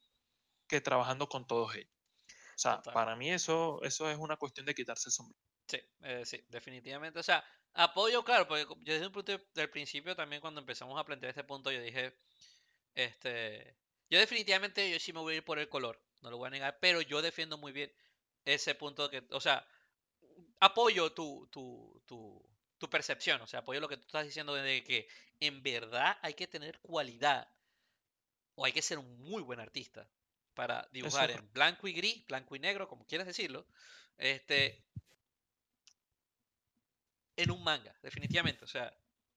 que 0.68 0.82
trabajando 0.82 1.30
con 1.30 1.48
todos 1.48 1.76
ellos. 1.76 1.94
O 2.28 2.60
sea, 2.60 2.82
para 2.82 3.16
mí 3.16 3.32
eso, 3.32 3.82
eso 3.84 4.10
es 4.10 4.18
una 4.18 4.36
cuestión 4.36 4.66
de 4.66 4.76
quitarse 4.76 5.08
el 5.08 5.14
sombrero. 5.14 5.40
Sí, 5.66 5.80
eh, 6.02 6.26
sí, 6.26 6.44
definitivamente. 6.50 7.20
O 7.20 7.24
sea, 7.24 7.46
apoyo, 7.74 8.26
claro, 8.26 8.50
porque 8.50 8.66
yo 8.82 8.94
desde 8.94 9.08
un 9.08 9.14
punto 9.14 9.40
del 9.54 9.70
principio 9.70 10.14
también 10.14 10.42
cuando 10.42 10.60
empezamos 10.60 11.00
a 11.00 11.06
plantear 11.06 11.30
este 11.30 11.46
punto, 11.46 11.72
yo 11.72 11.82
dije, 11.82 12.18
este, 12.94 13.78
yo 14.10 14.20
definitivamente 14.20 14.92
yo 14.92 15.00
sí 15.00 15.14
me 15.14 15.22
voy 15.22 15.36
a 15.36 15.38
ir 15.38 15.46
por 15.46 15.58
el 15.58 15.70
color, 15.70 16.02
no 16.22 16.32
lo 16.32 16.38
voy 16.38 16.48
a 16.48 16.52
negar, 16.52 16.80
pero 16.82 17.00
yo 17.00 17.22
defiendo 17.22 17.58
muy 17.58 17.72
bien 17.72 17.94
ese 18.44 18.76
punto 18.76 19.10
que, 19.10 19.26
o 19.32 19.40
sea, 19.40 19.66
apoyo 20.60 21.14
tu, 21.14 21.48
tu, 21.52 22.04
tu, 22.06 22.44
tu 22.78 22.90
percepción, 22.90 23.42
o 23.42 23.48
sea, 23.48 23.60
apoyo 23.60 23.80
lo 23.80 23.88
que 23.88 23.98
tú 23.98 24.06
estás 24.06 24.26
diciendo 24.26 24.54
de 24.54 24.84
que 24.84 25.08
en 25.40 25.64
verdad 25.64 26.18
hay 26.22 26.34
que 26.34 26.48
tener 26.48 26.80
cualidad 26.80 27.48
o 28.56 28.66
hay 28.66 28.72
que 28.72 28.82
ser 28.82 29.00
un 29.00 29.20
muy 29.22 29.42
buen 29.42 29.60
artista 29.60 30.08
para 30.54 30.88
dibujar 30.92 31.30
en 31.32 31.52
blanco 31.54 31.88
y 31.88 31.94
gris, 31.94 32.26
blanco 32.28 32.56
y 32.56 32.60
negro, 32.60 32.88
como 32.88 33.06
quieras 33.06 33.28
decirlo, 33.28 33.66
este, 34.18 34.84
en 37.36 37.52
un 37.52 37.64
manga, 37.64 37.96
definitivamente. 38.02 38.66
O 38.66 38.68
sea, 38.68 38.92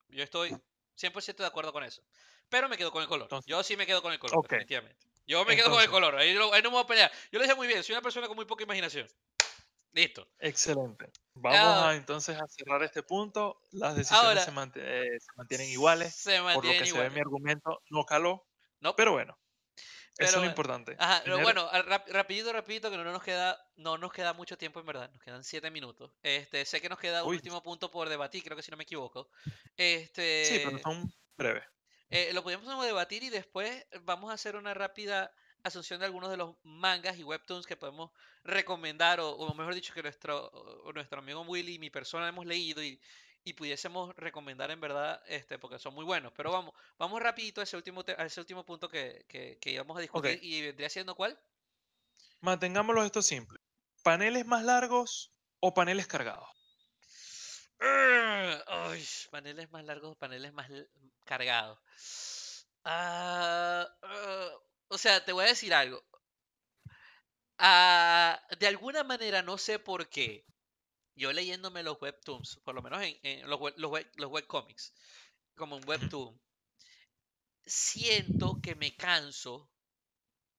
yo 0.08 0.24
estoy 0.24 0.56
100% 0.98 1.36
de 1.36 1.46
acuerdo 1.46 1.72
con 1.72 1.84
eso. 1.84 2.02
Pero 2.48 2.68
me 2.68 2.76
quedo 2.76 2.90
con 2.90 3.02
el 3.02 3.08
color. 3.08 3.28
yo 3.46 3.62
sí 3.62 3.76
me 3.76 3.86
quedo 3.86 4.02
con 4.02 4.12
el 4.12 4.18
color, 4.18 4.42
definitivamente. 4.42 5.06
Yo 5.26 5.44
me 5.44 5.54
quedo 5.54 5.70
con 5.70 5.80
el 5.80 5.88
color. 5.88 6.16
Ahí, 6.16 6.34
no 6.34 6.50
me 6.50 6.68
voy 6.68 6.82
a 6.82 6.86
pelear. 6.86 7.12
Yo 7.30 7.38
lo 7.38 7.44
dije 7.44 7.54
muy 7.54 7.68
bien. 7.68 7.84
Soy 7.84 7.94
una 7.94 8.02
persona 8.02 8.26
con 8.26 8.34
muy 8.34 8.46
poca 8.46 8.64
imaginación. 8.64 9.06
Listo. 9.92 10.28
Excelente. 10.38 11.10
Vamos 11.34 11.84
a, 11.84 11.94
entonces 11.94 12.36
a 12.40 12.46
cerrar 12.48 12.82
este 12.82 13.02
punto. 13.02 13.60
Las 13.72 13.96
decisiones 13.96 14.44
se, 14.44 14.50
eh, 14.76 15.20
se, 15.20 15.32
mantienen 15.36 15.68
iguales. 15.68 16.14
Se 16.14 16.40
mantienen 16.40 16.54
por 16.54 16.64
lo 16.64 16.72
que 16.72 16.86
se 16.86 16.98
ve 16.98 17.10
mi 17.10 17.20
argumento 17.20 17.82
no 17.90 18.04
caló. 18.04 18.46
No. 18.80 18.94
Pero 18.94 19.12
bueno. 19.12 19.38
Eso 20.18 20.36
es 20.36 20.42
lo 20.42 20.48
importante. 20.48 20.96
Ajá, 20.98 21.22
pero 21.24 21.40
bueno, 21.40 21.68
rapidito, 22.08 22.52
rapidito, 22.52 22.90
que 22.90 22.96
no 22.98 23.04
nos 23.04 23.22
queda, 23.22 23.58
no 23.76 23.96
nos 23.96 24.12
queda 24.12 24.34
mucho 24.34 24.58
tiempo 24.58 24.80
en 24.80 24.86
verdad, 24.86 25.10
nos 25.10 25.22
quedan 25.22 25.42
siete 25.42 25.70
minutos. 25.70 26.12
Este, 26.22 26.64
sé 26.66 26.80
que 26.82 26.90
nos 26.90 26.98
queda 26.98 27.24
un 27.24 27.30
último 27.30 27.62
punto 27.62 27.90
por 27.90 28.08
debatir, 28.08 28.42
creo 28.42 28.56
que 28.56 28.62
si 28.62 28.70
no 28.70 28.76
me 28.76 28.82
equivoco. 28.82 29.30
Este, 29.76 30.44
sí, 30.44 30.60
pero 30.62 30.78
son 30.80 31.10
breves. 31.38 31.64
Eh, 32.10 32.32
lo 32.34 32.42
podemos 32.42 32.84
debatir 32.84 33.22
y 33.22 33.30
después 33.30 33.86
vamos 34.02 34.30
a 34.30 34.34
hacer 34.34 34.56
una 34.56 34.74
rápida 34.74 35.32
asunción 35.62 36.00
de 36.00 36.06
algunos 36.06 36.30
de 36.30 36.36
los 36.36 36.56
mangas 36.62 37.18
y 37.18 37.24
webtoons 37.24 37.66
que 37.66 37.76
podemos 37.76 38.10
recomendar, 38.44 39.20
o, 39.20 39.30
o 39.30 39.54
mejor 39.54 39.74
dicho, 39.74 39.94
que 39.94 40.02
nuestro, 40.02 40.50
nuestro 40.94 41.18
amigo 41.18 41.42
Willy 41.42 41.74
y 41.74 41.78
mi 41.78 41.90
persona 41.90 42.28
hemos 42.28 42.46
leído 42.46 42.82
y, 42.82 43.00
y 43.44 43.54
pudiésemos 43.54 44.14
recomendar 44.16 44.70
en 44.70 44.80
verdad, 44.80 45.22
este, 45.26 45.58
porque 45.58 45.78
son 45.78 45.94
muy 45.94 46.04
buenos. 46.04 46.32
Pero 46.36 46.52
vamos, 46.52 46.74
vamos 46.98 47.22
rapidito 47.22 47.60
a 47.60 47.64
ese 47.64 47.76
último, 47.76 48.04
a 48.16 48.24
ese 48.24 48.40
último 48.40 48.64
punto 48.64 48.88
que, 48.88 49.24
que, 49.28 49.70
íbamos 49.70 49.96
a 49.96 50.00
discutir 50.00 50.38
y 50.42 50.62
vendría 50.62 50.88
siendo 50.88 51.14
cuál. 51.14 51.38
Mantengámoslo 52.40 53.04
esto 53.04 53.22
simple. 53.22 53.58
¿Paneles 54.02 54.46
más 54.46 54.64
largos 54.64 55.32
o 55.60 55.74
paneles 55.74 56.06
cargados? 56.06 56.48
paneles 59.30 59.70
más 59.70 59.84
largos 59.84 60.12
o 60.12 60.14
paneles 60.16 60.52
más 60.52 60.68
cargados. 61.24 61.78
Ah, 62.84 63.88
ah, 64.02 64.50
o 64.90 64.98
sea, 64.98 65.24
te 65.24 65.32
voy 65.32 65.44
a 65.44 65.48
decir 65.48 65.72
algo. 65.72 66.04
Ah, 67.58 68.40
de 68.58 68.66
alguna 68.66 69.04
manera, 69.04 69.42
no 69.42 69.56
sé 69.56 69.78
por 69.78 70.08
qué, 70.08 70.44
yo 71.14 71.32
leyéndome 71.32 71.82
los 71.82 72.00
webtoons, 72.00 72.60
por 72.64 72.74
lo 72.74 72.82
menos 72.82 73.02
en, 73.02 73.48
los, 73.48 73.60
los, 73.76 73.92
los 74.16 74.30
webcomics, 74.30 74.92
como 75.54 75.76
un 75.76 75.88
webtoon, 75.88 76.40
siento 77.64 78.60
que 78.60 78.74
me 78.74 78.96
canso 78.96 79.70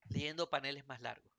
leyendo 0.10 0.50
paneles 0.50 0.86
más 0.88 1.02
largos. 1.02 1.32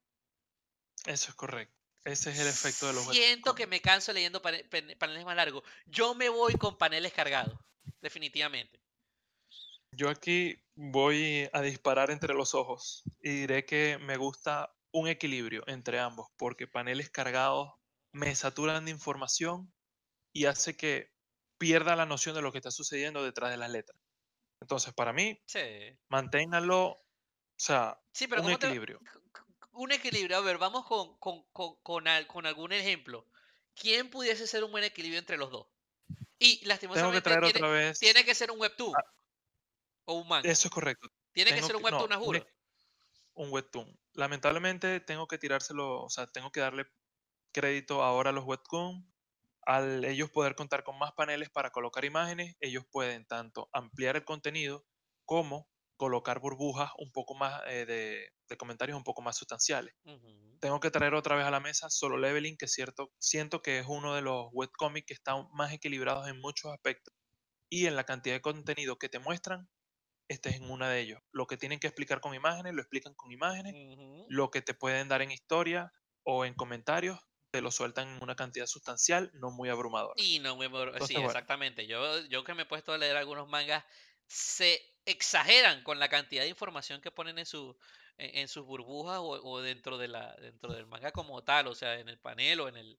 Eso 1.07 1.31
es 1.31 1.35
correcto. 1.35 1.81
Ese 2.05 2.31
es 2.31 2.39
el 2.41 2.49
efecto 2.49 2.89
de 2.89 2.95
los 2.95 3.07
Siento 3.07 3.55
que 3.55 3.67
me 3.67 3.81
canso 3.81 4.13
leyendo 4.13 4.43
paneles 4.43 5.25
más 5.25 5.37
largos. 5.37 5.63
Yo 5.87 6.15
me 6.15 6.29
voy 6.29 6.55
con 6.55 6.77
paneles 6.77 7.13
cargados, 7.13 7.57
definitivamente. 8.01 8.82
Yo 9.93 10.09
aquí 10.09 10.57
voy 10.75 11.49
a 11.53 11.61
disparar 11.61 12.11
entre 12.11 12.35
los 12.35 12.55
ojos 12.55 13.03
y 13.21 13.31
diré 13.31 13.67
que 13.67 13.99
me 13.99 14.17
gusta 14.17 14.75
un 14.91 15.09
equilibrio 15.09 15.63
entre 15.67 16.01
ambos, 16.01 16.29
porque 16.37 16.67
paneles 16.67 17.11
cargados 17.11 17.73
me 18.13 18.35
saturan 18.35 18.85
de 18.85 18.91
información 18.91 19.73
y 20.33 20.47
hace 20.47 20.77
que 20.77 21.13
pierda 21.59 21.95
la 21.95 22.07
noción 22.07 22.35
de 22.35 22.43
lo 22.43 22.53
que 22.53 22.59
está 22.59 22.71
sucediendo 22.71 23.23
detrás 23.23 23.51
de 23.51 23.57
las 23.57 23.71
letras. 23.71 23.99
Entonces, 24.61 24.95
para 24.95 25.13
mí, 25.13 25.39
sí. 25.47 25.61
manténganlo, 26.09 26.87
o 26.87 27.05
sea, 27.57 28.01
un 28.43 28.51
equilibrio. 28.51 29.01
un 29.73 29.93
equilibrio, 29.93 30.37
a 30.37 30.41
ver, 30.41 30.59
vamos 30.59 30.87
con, 30.87 31.19
con, 31.19 31.45
con, 31.53 31.77
con, 31.83 32.47
algún 32.47 32.73
ejemplo 32.73 33.27
¿quién 33.75 34.11
pudiese 34.11 34.47
ser 34.47 34.65
un 34.65 34.71
buen 34.71 34.85
equilibrio 34.85 35.19
entre 35.19 35.37
los 35.37 35.51
dos? 35.51 35.67
Y 36.39 36.57
Tengo 36.57 36.63
que 36.63 36.69
lastimosamente 36.69 37.21
traer 37.23 37.45
tiene, 37.45 37.59
otra 37.59 37.69
vez. 37.69 37.99
tiene 37.99 38.25
que 38.25 38.35
ser 38.35 38.51
un 38.51 38.61
webtoon 38.61 38.95
Ah, 38.97 39.05
o 40.05 40.15
un 40.15 40.29
manga. 40.29 40.51
eso 40.51 40.69
es 40.69 40.75
correcto. 40.75 41.09
Tiene 41.33 41.53
que 41.53 41.63
ser 41.63 41.77
un 41.77 41.83
no, 41.83 41.89
webtoon, 41.89 42.13
a 42.13 42.19
un, 42.19 42.25
juro. 42.25 42.47
un 43.35 43.53
webtoon. 43.53 43.99
Lamentablemente 44.15 45.01
tengo 45.01 45.27
que 45.27 45.39
tirárselo, 45.39 46.03
o 46.03 46.11
sea, 46.11 46.27
tengo 46.27 46.53
que 46.53 46.61
darle 46.61 46.87
crédito 47.53 48.03
ahora 48.03 48.31
a 48.31 48.33
los 48.33 48.45
webtoon. 48.45 49.11
Al 49.65 50.05
ellos 50.05 50.31
poder 50.31 50.57
contar 50.57 50.83
con 50.83 50.99
más 50.99 51.13
paneles 51.13 51.49
para 51.49 51.71
colocar 51.71 52.05
imágenes, 52.05 52.57
ellos 52.61 52.85
pueden 52.91 53.25
tanto 53.27 53.71
ampliar 53.73 54.17
el 54.17 54.25
contenido 54.25 54.85
como 55.25 55.71
colocar 55.97 56.41
burbujas 56.41 56.91
un 56.99 57.13
poco 57.13 57.35
más 57.37 57.63
eh, 57.69 57.87
de, 57.87 58.33
de 58.53 58.57
comentarios 58.57 58.97
un 58.97 59.05
poco 59.05 59.23
más 59.23 59.37
sustanciales. 59.37 59.95
Tengo 60.61 60.79
que 60.81 60.91
traer 60.91 61.15
otra 61.15 61.37
vez 61.37 61.47
a 61.47 61.51
la 61.51 61.61
mesa 61.61 61.91
Solo 61.91 62.19
Leveling, 62.19 62.57
que 62.57 62.67
es 62.67 62.73
cierto, 62.73 63.13
siento 63.19 63.63
que 63.63 63.79
es 63.79 63.87
uno 63.89 64.15
de 64.15 64.23
los 64.23 64.49
webcomics 64.53 65.07
que 65.07 65.15
están 65.15 65.49
más 65.53 65.73
equilibrados 65.73 66.29
en 66.29 66.41
muchos 66.41 66.73
aspectos. 66.73 67.15
Y 67.69 67.87
en 67.87 67.97
la 67.97 68.05
cantidad 68.05 68.35
de 68.35 68.43
contenido 68.43 68.99
que 68.99 69.09
te 69.09 69.19
muestran, 69.19 69.69
este 70.33 70.51
es 70.51 70.57
en 70.57 70.71
una 70.71 70.89
de 70.91 71.01
ellos. 71.01 71.21
Lo 71.31 71.47
que 71.47 71.57
tienen 71.57 71.79
que 71.79 71.87
explicar 71.87 72.21
con 72.21 72.35
imágenes, 72.35 72.75
lo 72.75 72.83
explican 72.83 73.15
con 73.15 73.33
imágenes. 73.33 73.75
Lo 74.29 74.51
que 74.51 74.63
te 74.63 74.75
pueden 74.75 75.09
dar 75.09 75.23
en 75.23 75.31
historia 75.31 75.93
o 76.25 76.45
en 76.45 76.55
comentarios, 76.55 77.19
te 77.51 77.61
lo 77.61 77.71
sueltan 77.71 78.09
en 78.17 78.23
una 78.23 78.35
cantidad 78.35 78.67
sustancial, 78.67 79.31
no 79.35 79.51
muy 79.51 79.69
abrumadora. 79.69 80.15
Y 80.17 80.39
no 80.41 80.57
mor- 80.57 80.89
Entonces, 80.89 81.09
Sí, 81.09 81.15
bueno, 81.15 81.29
exactamente. 81.29 81.87
Yo, 81.87 82.21
yo 82.27 82.45
que 82.45 82.55
me 82.55 82.63
he 82.63 82.67
puesto 82.67 82.93
a 82.93 82.99
leer 82.99 83.17
algunos 83.17 83.49
mangas, 83.49 83.85
se 84.27 84.81
exageran 85.05 85.83
con 85.83 85.99
la 85.99 86.09
cantidad 86.09 86.43
de 86.43 86.49
información 86.49 87.01
que 87.01 87.11
ponen 87.11 87.39
en, 87.39 87.47
su, 87.47 87.77
en, 88.19 88.39
en 88.39 88.49
sus 88.49 88.65
burbujas 88.65 89.19
o, 89.19 89.29
o 89.31 89.61
dentro, 89.61 89.99
de 89.99 90.09
la, 90.09 90.35
dentro 90.37 90.73
del 90.73 90.87
manga 90.87 91.13
como 91.13 91.43
tal, 91.43 91.67
o 91.67 91.75
sea, 91.75 91.99
en 91.99 92.09
el 92.09 92.19
panel 92.19 92.61
o 92.61 92.69
en, 92.69 92.77
el, 92.77 92.99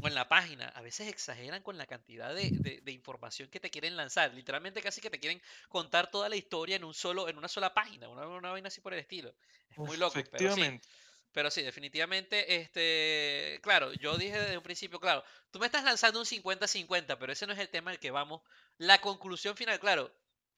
o 0.00 0.08
en 0.08 0.14
la 0.14 0.28
página. 0.28 0.68
A 0.68 0.82
veces 0.82 1.08
exageran 1.08 1.62
con 1.62 1.78
la 1.78 1.86
cantidad 1.86 2.34
de, 2.34 2.52
de- 2.62 2.80
de 2.82 2.92
información 2.92 3.48
que 3.50 3.60
te 3.60 3.70
quieren 3.70 3.96
lanzar. 3.96 4.34
Literalmente 4.34 4.82
casi 4.82 5.00
que 5.00 5.10
te 5.10 5.20
quieren 5.20 5.40
contar 5.68 6.10
toda 6.10 6.28
la 6.28 6.36
historia 6.36 6.76
en, 6.76 6.84
un 6.84 6.94
solo, 6.94 7.28
en 7.28 7.38
una 7.38 7.48
sola 7.48 7.74
página, 7.74 8.08
una, 8.08 8.26
una 8.28 8.50
vaina 8.50 8.68
así 8.68 8.80
por 8.80 8.92
el 8.94 9.00
estilo. 9.00 9.34
Es 9.70 9.80
muy 9.80 9.96
loco, 9.96 10.28
pero 10.30 10.50
sí. 10.50 10.72
efectivamente. 10.72 10.88
Pero 11.32 11.50
sí, 11.50 11.62
definitivamente, 11.62 12.56
este, 12.56 13.58
claro, 13.62 13.92
yo 13.94 14.18
dije 14.18 14.38
desde 14.38 14.56
un 14.58 14.62
principio, 14.62 15.00
claro, 15.00 15.24
tú 15.50 15.58
me 15.58 15.66
estás 15.66 15.82
lanzando 15.84 16.18
un 16.20 16.26
50-50, 16.26 17.18
pero 17.18 17.32
ese 17.32 17.46
no 17.46 17.54
es 17.54 17.58
el 17.58 17.70
tema 17.70 17.90
al 17.90 17.98
que 18.00 18.10
vamos. 18.10 18.42
La 18.76 19.00
conclusión 19.00 19.56
final, 19.56 19.80
claro, 19.80 20.14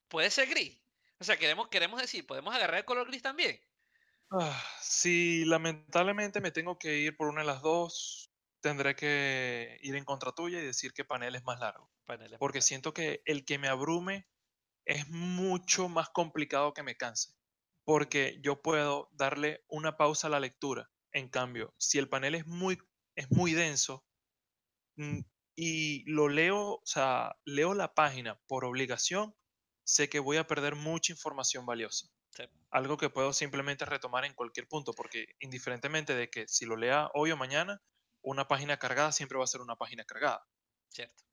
puede 0.08 0.30
ser 0.30 0.48
gris. 0.48 0.80
O 1.20 1.24
sea, 1.24 1.36
queremos, 1.38 1.68
queremos 1.68 2.00
decir, 2.00 2.26
podemos 2.26 2.54
agarrar 2.54 2.78
el 2.78 2.84
color 2.84 3.06
gris 3.06 3.22
también. 3.22 3.60
Ah, 4.30 4.62
si 4.80 5.44
lamentablemente 5.44 6.40
me 6.40 6.50
tengo 6.50 6.78
que 6.78 6.98
ir 6.98 7.16
por 7.16 7.28
una 7.28 7.42
de 7.42 7.46
las 7.46 7.62
dos, 7.62 8.30
tendré 8.64 8.96
que 8.96 9.76
ir 9.82 9.94
en 9.94 10.06
contra 10.06 10.32
tuya 10.32 10.58
y 10.58 10.64
decir 10.64 10.94
que 10.94 11.04
panel 11.04 11.34
es 11.34 11.44
más 11.44 11.60
largo. 11.60 11.92
Porque 12.38 12.62
siento 12.62 12.94
que 12.94 13.20
el 13.26 13.44
que 13.44 13.58
me 13.58 13.68
abrume 13.68 14.26
es 14.86 15.06
mucho 15.10 15.90
más 15.90 16.08
complicado 16.08 16.72
que 16.72 16.82
me 16.82 16.96
canse. 16.96 17.34
Porque 17.84 18.40
yo 18.42 18.62
puedo 18.62 19.10
darle 19.12 19.64
una 19.68 19.98
pausa 19.98 20.28
a 20.28 20.30
la 20.30 20.40
lectura. 20.40 20.90
En 21.12 21.28
cambio, 21.28 21.74
si 21.78 21.98
el 21.98 22.08
panel 22.08 22.36
es 22.36 22.46
muy, 22.46 22.78
es 23.14 23.30
muy 23.30 23.52
denso 23.52 24.06
mm, 24.96 25.20
y 25.54 26.10
lo 26.10 26.30
leo, 26.30 26.76
o 26.76 26.86
sea, 26.86 27.36
leo 27.44 27.74
la 27.74 27.92
página 27.92 28.40
por 28.46 28.64
obligación, 28.64 29.34
sé 29.84 30.08
que 30.08 30.20
voy 30.20 30.38
a 30.38 30.46
perder 30.46 30.74
mucha 30.74 31.12
información 31.12 31.66
valiosa 31.66 32.08
Sí, 32.30 32.44
algo 32.70 32.96
que 32.96 33.10
puedo 33.10 33.32
simplemente 33.32 33.84
retomar 33.84 34.24
en 34.24 34.34
cualquier 34.34 34.66
punto, 34.66 34.92
porque 34.94 35.26
indiferentemente 35.38 36.16
de 36.16 36.30
que 36.30 36.48
si 36.48 36.64
lo 36.66 36.76
lea 36.76 37.08
hoy 37.14 37.30
o 37.30 37.36
mañana, 37.36 37.80
una 38.24 38.48
página 38.48 38.78
cargada 38.78 39.12
siempre 39.12 39.38
va 39.38 39.44
a 39.44 39.48
ser 39.48 39.60
una 39.60 39.76
página 39.76 40.04
cargada. 40.04 40.46
cierto, 40.88 41.24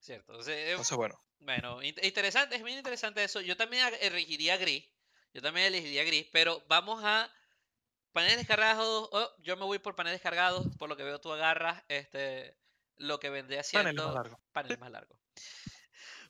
cierto. 0.00 0.32
Entonces, 0.32 0.70
Entonces, 0.70 0.96
bueno, 0.96 1.14
bueno, 1.40 1.82
in- 1.82 1.96
interesante, 2.02 2.56
es 2.56 2.62
bien 2.64 2.78
interesante 2.78 3.22
eso. 3.24 3.40
Yo 3.40 3.56
también 3.56 3.86
elegiría 4.00 4.56
gris, 4.56 4.86
yo 5.34 5.42
también 5.42 5.66
elegiría 5.68 6.04
gris, 6.04 6.28
pero 6.32 6.62
vamos 6.68 7.02
a 7.04 7.30
paneles 8.12 8.38
descargados. 8.38 9.08
oh, 9.12 9.30
yo 9.42 9.56
me 9.56 9.64
voy 9.64 9.78
por 9.80 9.96
paneles 9.96 10.20
descargados, 10.20 10.66
por 10.78 10.88
lo 10.88 10.96
que 10.96 11.04
veo 11.04 11.20
tú 11.20 11.32
agarras 11.32 11.84
este, 11.88 12.58
lo 12.96 13.20
que 13.20 13.30
vendría 13.30 13.62
paneles 13.72 14.02
más 14.04 14.04
siendo 14.04 14.12
largos. 14.14 14.40
paneles 14.52 14.78
más 14.80 14.90
largos. 14.90 15.20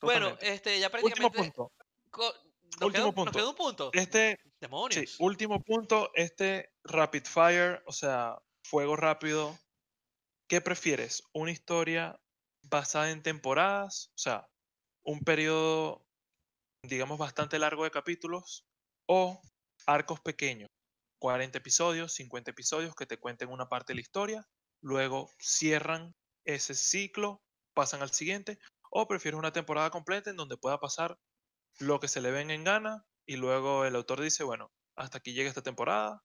Bueno, 0.00 0.36
este, 0.40 0.78
ya 0.78 0.90
Último 1.00 1.30
prácticamente 1.30 1.38
punto. 1.38 1.72
co- 2.10 2.34
nos, 2.80 2.86
Último 2.86 3.06
nos 3.06 3.14
punto. 3.14 3.48
un 3.50 3.54
punto. 3.56 3.90
Este, 3.92 4.38
sí, 4.42 4.50
Demonios. 4.60 5.16
último 5.18 5.62
punto, 5.62 6.10
este 6.14 6.70
rapid 6.84 7.24
fire, 7.24 7.82
o 7.86 7.92
sea, 7.92 8.38
fuego 8.62 8.96
rápido. 8.96 9.58
¿Qué 10.48 10.62
prefieres? 10.62 11.22
¿Una 11.34 11.50
historia 11.50 12.18
basada 12.62 13.10
en 13.10 13.22
temporadas? 13.22 14.10
O 14.14 14.18
sea, 14.18 14.48
un 15.04 15.20
periodo, 15.20 16.06
digamos, 16.82 17.18
bastante 17.18 17.58
largo 17.58 17.84
de 17.84 17.90
capítulos 17.90 18.64
o 19.06 19.42
arcos 19.86 20.20
pequeños, 20.20 20.70
40 21.20 21.58
episodios, 21.58 22.14
50 22.14 22.50
episodios 22.50 22.94
que 22.94 23.04
te 23.04 23.18
cuenten 23.18 23.50
una 23.50 23.68
parte 23.68 23.92
de 23.92 23.96
la 23.96 24.00
historia, 24.00 24.48
luego 24.82 25.30
cierran 25.38 26.14
ese 26.46 26.74
ciclo, 26.74 27.42
pasan 27.74 28.00
al 28.00 28.12
siguiente, 28.12 28.58
o 28.90 29.06
prefieres 29.06 29.38
una 29.38 29.52
temporada 29.52 29.90
completa 29.90 30.30
en 30.30 30.36
donde 30.36 30.56
pueda 30.56 30.80
pasar 30.80 31.18
lo 31.78 32.00
que 32.00 32.08
se 32.08 32.22
le 32.22 32.30
ven 32.30 32.50
en 32.50 32.64
gana 32.64 33.04
y 33.26 33.36
luego 33.36 33.84
el 33.84 33.94
autor 33.94 34.22
dice, 34.22 34.44
bueno, 34.44 34.72
hasta 34.96 35.18
aquí 35.18 35.34
llega 35.34 35.50
esta 35.50 35.62
temporada, 35.62 36.22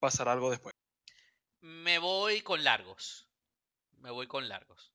pasará 0.00 0.32
algo 0.32 0.50
después. 0.50 0.74
Me 1.60 2.00
voy 2.00 2.42
con 2.42 2.64
largos. 2.64 3.28
Me 4.04 4.10
voy 4.12 4.28
con 4.28 4.48
largos. 4.48 4.94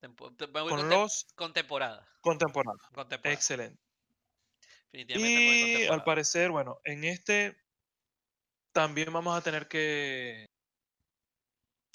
Tempo- 0.00 0.34
te- 0.36 0.46
me 0.46 0.62
voy 0.62 0.70
Con 0.70 0.80
con, 0.80 0.90
los 0.90 1.26
con 1.34 1.52
temporada. 1.52 2.08
con 2.20 2.38
temporada. 2.38 2.78
Con 2.94 3.08
temporada. 3.08 3.34
Excelente. 3.34 3.82
Definitivamente 4.90 5.40
me 5.40 5.46
voy 5.46 5.58
con 5.60 5.70
Y 5.70 5.86
al 5.86 6.04
parecer, 6.04 6.50
bueno, 6.50 6.78
en 6.84 7.04
este 7.04 7.56
también 8.72 9.12
vamos 9.12 9.36
a 9.36 9.42
tener 9.42 9.68
que... 9.68 10.46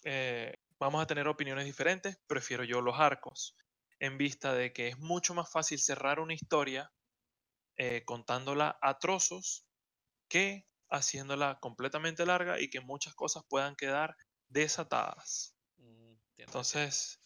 eh, 0.03 0.53
vamos 0.79 1.01
a 1.01 1.07
tener 1.07 1.27
opiniones 1.27 1.65
diferentes. 1.65 2.17
Prefiero 2.27 2.63
yo 2.63 2.81
los 2.81 2.99
arcos, 2.99 3.55
en 3.99 4.17
vista 4.17 4.53
de 4.53 4.73
que 4.73 4.87
es 4.87 4.97
mucho 4.99 5.33
más 5.33 5.51
fácil 5.51 5.79
cerrar 5.79 6.19
una 6.19 6.33
historia 6.33 6.91
eh, 7.77 8.03
contándola 8.05 8.77
a 8.81 8.99
trozos 8.99 9.67
que 10.29 10.67
haciéndola 10.89 11.59
completamente 11.61 12.25
larga 12.25 12.59
y 12.61 12.69
que 12.69 12.81
muchas 12.81 13.15
cosas 13.15 13.43
puedan 13.49 13.75
quedar 13.75 14.17
desatadas. 14.49 15.55
Entiendo. 16.41 16.51
Entonces, 16.51 17.19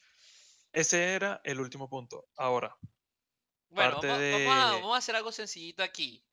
ese 0.73 1.13
era 1.13 1.41
el 1.43 1.59
último 1.59 1.89
punto. 1.89 2.27
Ahora, 2.35 2.77
Bueno, 3.69 3.99
a, 4.03 4.71
vamos 4.73 4.95
a 4.95 4.97
hacer 4.97 5.15
algo 5.15 5.31
sencillito 5.31 5.83
aquí. 5.83 6.23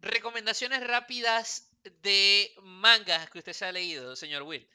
Recomendaciones 0.00 0.84
rápidas 0.86 1.70
de 2.02 2.52
mangas 2.62 3.30
que 3.30 3.38
usted 3.38 3.52
se 3.52 3.64
ha 3.64 3.72
leído, 3.72 4.16
señor 4.16 4.42
Will. 4.42 4.68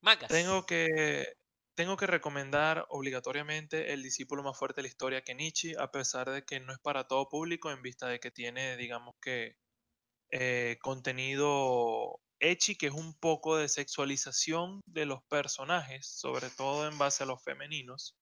Mangas. 0.00 0.28
tengo 0.28 0.66
que, 0.66 1.26
tengo 1.74 1.96
que 1.96 2.06
recomendar 2.06 2.84
obligatoriamente 2.90 3.92
El 3.92 4.02
discípulo 4.02 4.42
más 4.42 4.56
fuerte 4.56 4.76
de 4.76 4.82
la 4.82 4.88
historia, 4.88 5.22
Kenichi, 5.22 5.74
a 5.78 5.90
pesar 5.90 6.30
de 6.30 6.44
que 6.44 6.60
no 6.60 6.72
es 6.72 6.78
para 6.78 7.08
todo 7.08 7.28
público, 7.28 7.70
en 7.72 7.82
vista 7.82 8.06
de 8.06 8.20
que 8.20 8.30
tiene, 8.30 8.76
digamos 8.76 9.14
que, 9.20 9.56
eh, 10.30 10.78
contenido 10.82 12.20
ecchi, 12.44 12.76
que 12.76 12.86
es 12.86 12.92
un 12.92 13.14
poco 13.18 13.56
de 13.56 13.68
sexualización 13.68 14.80
de 14.86 15.06
los 15.06 15.22
personajes, 15.24 16.06
sobre 16.06 16.50
todo 16.50 16.88
en 16.88 16.98
base 16.98 17.22
a 17.24 17.26
los 17.26 17.42
femeninos. 17.42 18.16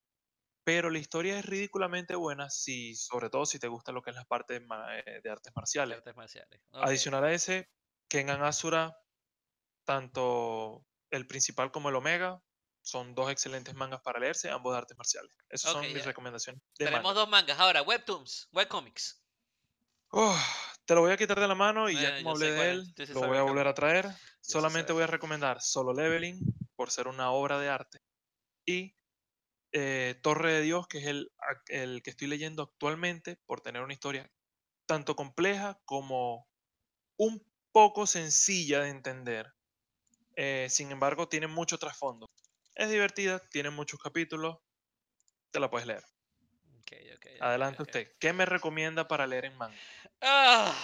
Pero 0.65 0.89
la 0.89 0.99
historia 0.99 1.37
es 1.37 1.45
ridículamente 1.45 2.15
buena, 2.15 2.49
si, 2.49 2.95
sobre 2.95 3.29
todo 3.29 3.45
si 3.45 3.59
te 3.59 3.67
gusta 3.67 3.91
lo 3.91 4.01
que 4.01 4.11
es 4.11 4.15
la 4.15 4.23
parte 4.25 4.59
de, 4.59 4.65
eh, 5.05 5.19
de 5.21 5.29
artes 5.29 5.51
marciales. 5.55 5.97
artes 5.97 6.15
marciales. 6.15 6.61
Adicional 6.71 7.25
a 7.25 7.33
ese, 7.33 7.69
Kengan 8.07 8.43
Asura, 8.43 8.95
tanto 9.83 10.85
el 11.11 11.27
principal 11.27 11.71
como 11.71 11.89
el 11.89 11.95
Omega, 11.95 12.41
son 12.81 13.15
dos 13.15 13.31
excelentes 13.31 13.73
mangas 13.75 14.01
para 14.01 14.19
leerse, 14.19 14.49
ambos 14.49 14.73
de 14.73 14.77
artes 14.77 14.97
marciales. 14.97 15.31
Esas 15.49 15.71
son 15.71 15.81
mis 15.93 16.05
recomendaciones 16.05 16.61
Tenemos 16.75 17.03
manga. 17.03 17.19
dos 17.19 17.29
mangas. 17.29 17.59
Ahora, 17.59 17.81
webtoons, 17.81 18.49
webcomics. 18.51 19.21
Te 20.85 20.95
lo 20.95 21.01
voy 21.01 21.11
a 21.11 21.17
quitar 21.17 21.39
de 21.39 21.47
la 21.47 21.55
mano 21.55 21.89
y 21.89 21.95
Eh, 21.95 22.01
ya 22.01 22.13
como 22.15 22.31
hablé 22.31 22.51
de 22.51 22.71
él, 22.71 22.83
lo 23.13 23.23
voy 23.23 23.37
a 23.37 23.43
volver 23.43 23.67
a 23.67 23.73
traer. 23.73 24.09
Solamente 24.41 24.93
voy 24.93 25.03
a 25.03 25.07
recomendar 25.07 25.61
Solo 25.61 25.93
Leveling 25.93 26.39
por 26.75 26.91
ser 26.91 27.07
una 27.07 27.31
obra 27.31 27.59
de 27.59 27.69
arte 27.69 27.99
y 28.65 28.97
eh, 29.73 30.19
Torre 30.23 30.53
de 30.53 30.61
Dios, 30.63 30.87
que 30.87 30.99
es 30.99 31.07
el, 31.07 31.31
el 31.69 32.03
que 32.03 32.11
estoy 32.11 32.27
leyendo 32.27 32.63
actualmente 32.63 33.37
por 33.45 33.61
tener 33.61 33.81
una 33.83 33.93
historia 33.93 34.31
tanto 34.87 35.15
compleja 35.15 35.81
como 35.85 36.47
un 37.17 37.45
poco 37.71 38.07
sencilla 38.07 38.81
de 38.81 38.89
entender. 38.89 39.53
Eh, 40.35 40.67
sin 40.69 40.91
embargo, 40.91 41.29
tiene 41.29 41.47
mucho 41.47 41.77
trasfondo. 41.79 42.27
Es 42.75 42.89
divertida, 42.89 43.39
tiene 43.51 43.71
muchos 43.71 43.99
capítulos, 44.01 44.57
te 45.51 45.59
la 45.59 45.69
puedes 45.69 45.87
leer. 45.87 46.03
Ok, 46.93 47.15
ok, 47.15 47.25
ok, 47.35 47.41
Adelante 47.41 47.81
usted. 47.81 48.11
¿Qué 48.19 48.33
me 48.33 48.45
recomienda 48.45 49.07
para 49.07 49.27
leer 49.27 49.45
en 49.45 49.57
manga? 49.57 49.75
Ah, 50.21 50.75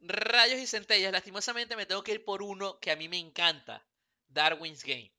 rayos 0.00 0.60
y 0.60 0.66
centellas. 0.66 1.12
Lastimosamente 1.12 1.76
me 1.76 1.86
tengo 1.86 2.02
que 2.02 2.12
ir 2.12 2.24
por 2.24 2.42
uno 2.42 2.78
que 2.80 2.90
a 2.90 2.96
mí 2.96 3.08
me 3.08 3.18
encanta. 3.18 3.84
Darwin's 4.28 4.82
Game. 4.82 5.12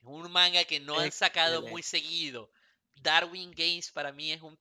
Es 0.00 0.08
un 0.08 0.30
manga 0.32 0.64
que 0.64 0.80
no 0.80 0.98
han 0.98 1.12
sacado 1.12 1.62
muy 1.62 1.82
seguido. 1.82 2.50
Darwin 2.96 3.52
Games 3.52 3.90
para 3.90 4.12
mí 4.12 4.32
es 4.32 4.42
un 4.42 4.58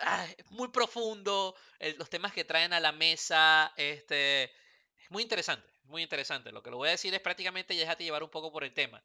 ah, 0.00 0.26
muy 0.50 0.68
profundo, 0.68 1.54
los 1.98 2.08
temas 2.10 2.32
que 2.32 2.44
traen 2.44 2.72
a 2.72 2.80
la 2.80 2.92
mesa, 2.92 3.72
este, 3.76 4.44
es 4.44 5.10
muy 5.10 5.22
interesante, 5.22 5.68
muy 5.84 6.02
interesante. 6.02 6.52
Lo 6.52 6.62
que 6.62 6.70
lo 6.70 6.76
voy 6.76 6.88
a 6.88 6.92
decir 6.92 7.14
es 7.14 7.20
prácticamente, 7.20 7.74
ya 7.74 7.82
déjate 7.82 8.04
llevar 8.04 8.22
un 8.22 8.30
poco 8.30 8.52
por 8.52 8.64
el 8.64 8.72
tema. 8.72 9.02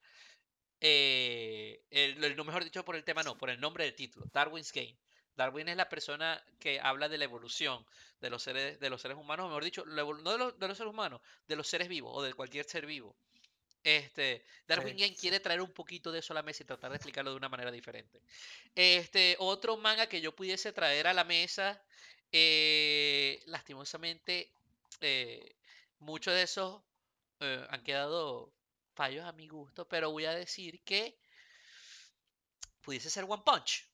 Eh, 0.80 1.82
lo 2.36 2.46
mejor 2.46 2.64
dicho 2.64 2.86
por 2.86 2.96
el 2.96 3.04
tema 3.04 3.24
no, 3.24 3.38
por 3.38 3.50
el 3.50 3.60
nombre 3.60 3.86
del 3.86 3.96
título, 3.96 4.28
Darwin's 4.32 4.72
Game. 4.72 4.98
Darwin 5.36 5.70
es 5.70 5.78
la 5.78 5.88
persona 5.88 6.44
que 6.60 6.80
habla 6.80 7.08
de 7.08 7.18
la 7.20 7.26
evolución 7.26 7.86
de 8.20 8.30
los 8.30 8.42
seres, 8.42 8.80
de 8.80 8.90
los 8.90 9.02
seres 9.02 9.18
humanos, 9.18 9.48
mejor 9.48 9.64
dicho, 9.64 9.86
no 9.86 10.32
de 10.32 10.38
los, 10.38 10.60
de 10.60 10.68
los 10.68 10.78
seres 10.78 10.92
humanos, 10.92 11.22
de 11.48 11.56
los 11.56 11.68
seres 11.68 11.88
vivos 11.88 12.12
o 12.16 12.24
de 12.24 12.34
cualquier 12.34 12.66
ser 12.66 12.88
vivo. 12.88 13.16
Este, 13.84 14.44
Darwin 14.68 14.98
Game 14.98 15.16
quiere 15.16 15.40
traer 15.40 15.62
un 15.62 15.72
poquito 15.72 16.12
de 16.12 16.20
eso 16.20 16.34
a 16.34 16.36
la 16.36 16.44
mesa 16.44 16.64
y 16.64 16.66
tratar 16.66 16.90
de 16.90 16.98
explicarlo 16.98 17.32
de 17.32 17.38
una 17.38 17.48
manera 17.48 17.72
diferente. 17.72 18.22
Este, 18.76 19.36
otro 19.40 19.78
manga 19.78 20.08
que 20.08 20.20
yo 20.20 20.36
pudiese 20.36 20.74
traer 20.74 21.08
a 21.08 21.14
la 21.14 21.24
mesa, 21.24 21.82
eh, 22.32 23.40
lastimosamente, 23.46 24.52
eh, 25.00 25.56
muchos 26.00 26.34
de 26.34 26.42
esos 26.42 26.82
eh, 27.40 27.66
han 27.70 27.84
quedado 27.84 28.52
fallos 28.98 29.24
a 29.26 29.32
mi 29.32 29.48
gusto, 29.48 29.88
pero 29.88 30.12
voy 30.12 30.26
a 30.26 30.32
decir 30.32 30.84
que 30.84 31.20
pudiese 32.82 33.12
ser 33.12 33.26
One 33.26 33.44
Punch. 33.46 33.88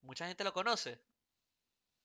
Mucha 0.00 0.26
gente 0.26 0.42
lo 0.42 0.54
conoce. 0.54 0.98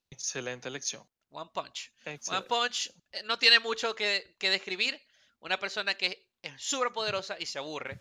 Excelente 0.09 0.67
elección. 0.67 1.07
One 1.29 1.49
Punch. 1.53 1.93
One 2.27 2.41
Punch 2.41 2.91
no 3.23 3.39
tiene 3.39 3.59
mucho 3.59 3.95
que, 3.95 4.35
que 4.37 4.49
describir. 4.49 5.01
Una 5.39 5.57
persona 5.57 5.95
que 5.95 6.29
es 6.41 6.61
súper 6.61 6.91
poderosa 6.93 7.37
y 7.39 7.45
se 7.45 7.59
aburre 7.59 7.99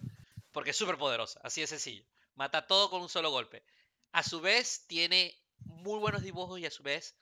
porque 0.52 0.70
es 0.70 0.76
súper 0.76 0.98
poderosa, 0.98 1.40
así 1.42 1.60
de 1.60 1.66
sencillo. 1.66 2.04
Mata 2.34 2.66
todo 2.66 2.90
con 2.90 3.00
un 3.00 3.08
solo 3.08 3.30
golpe. 3.30 3.64
A 4.12 4.22
su 4.22 4.40
vez 4.40 4.86
tiene 4.86 5.40
muy 5.58 5.98
buenos 5.98 6.22
dibujos 6.22 6.58
y 6.60 6.66
a 6.66 6.70
su 6.70 6.82
vez 6.82 7.16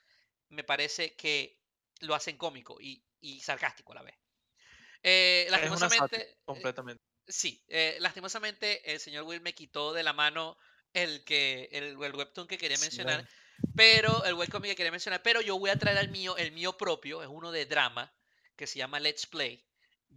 me 0.49 0.63
parece 0.63 1.15
que 1.15 1.59
lo 1.99 2.15
hacen 2.15 2.37
cómico 2.37 2.77
y, 2.79 3.03
sarcástico 3.41 3.91
a 3.91 3.95
la 3.95 4.03
vez. 4.03 4.15
Eh, 5.03 5.47
lastimosamente, 5.49 6.21
eh, 6.21 6.37
completamente. 6.45 7.10
Sí, 7.31 7.63
eh, 7.67 7.97
lastimosamente 7.99 8.91
el 8.91 8.99
señor 8.99 9.23
Will 9.23 9.41
me 9.41 9.53
quitó 9.53 9.93
de 9.93 10.03
la 10.03 10.13
mano 10.13 10.57
el 10.93 11.23
que 11.23 11.69
el, 11.71 11.97
webtoon 11.97 12.47
que 12.47 12.57
quería 12.57 12.77
mencionar, 12.77 13.27
pero 13.75 14.23
el 14.25 14.33
webcomic 14.33 14.71
que 14.71 14.75
quería 14.75 14.91
mencionar, 14.91 15.23
pero 15.23 15.41
yo 15.41 15.57
voy 15.57 15.69
a 15.69 15.79
traer 15.79 15.97
al 15.97 16.09
mío, 16.09 16.35
el 16.37 16.51
mío 16.51 16.77
propio, 16.77 17.21
es 17.21 17.29
uno 17.29 17.51
de 17.51 17.65
drama 17.65 18.13
que 18.55 18.67
se 18.67 18.79
llama 18.79 18.99
Let's 18.99 19.25
Play 19.25 19.65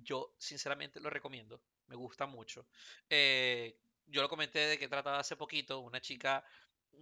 yo 0.02 0.34
sinceramente 0.38 1.00
lo 1.00 1.10
recomiendo, 1.10 1.62
me 1.86 1.96
gusta 1.96 2.26
mucho. 2.26 2.66
Eh, 3.08 3.78
yo 4.06 4.22
lo 4.22 4.28
comenté 4.28 4.58
de 4.60 4.78
que 4.78 4.88
trataba 4.88 5.20
hace 5.20 5.36
poquito, 5.36 5.80
una 5.80 6.00
chica, 6.00 6.44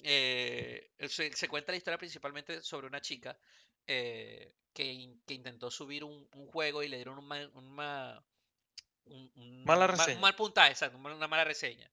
eh, 0.02 0.90
se, 1.08 1.48
cuenta 1.48 1.72
la 1.72 1.78
historia 1.78 1.98
principalmente 1.98 2.62
sobre 2.62 2.86
una 2.86 3.00
chica 3.00 3.38
eh, 3.86 4.54
que, 4.72 5.16
que, 5.26 5.34
intentó 5.34 5.70
subir 5.70 6.04
un, 6.04 6.26
juego 6.30 6.82
y 6.82 6.88
le 6.88 6.96
dieron 6.96 7.18
un, 7.18 7.74
mala 9.64 9.86
reseña. 9.86 10.16
un 10.16 10.20
mal 10.20 10.34
puntaje, 10.34 10.86
una 10.94 11.28
mala 11.28 11.44
reseña. 11.44 11.90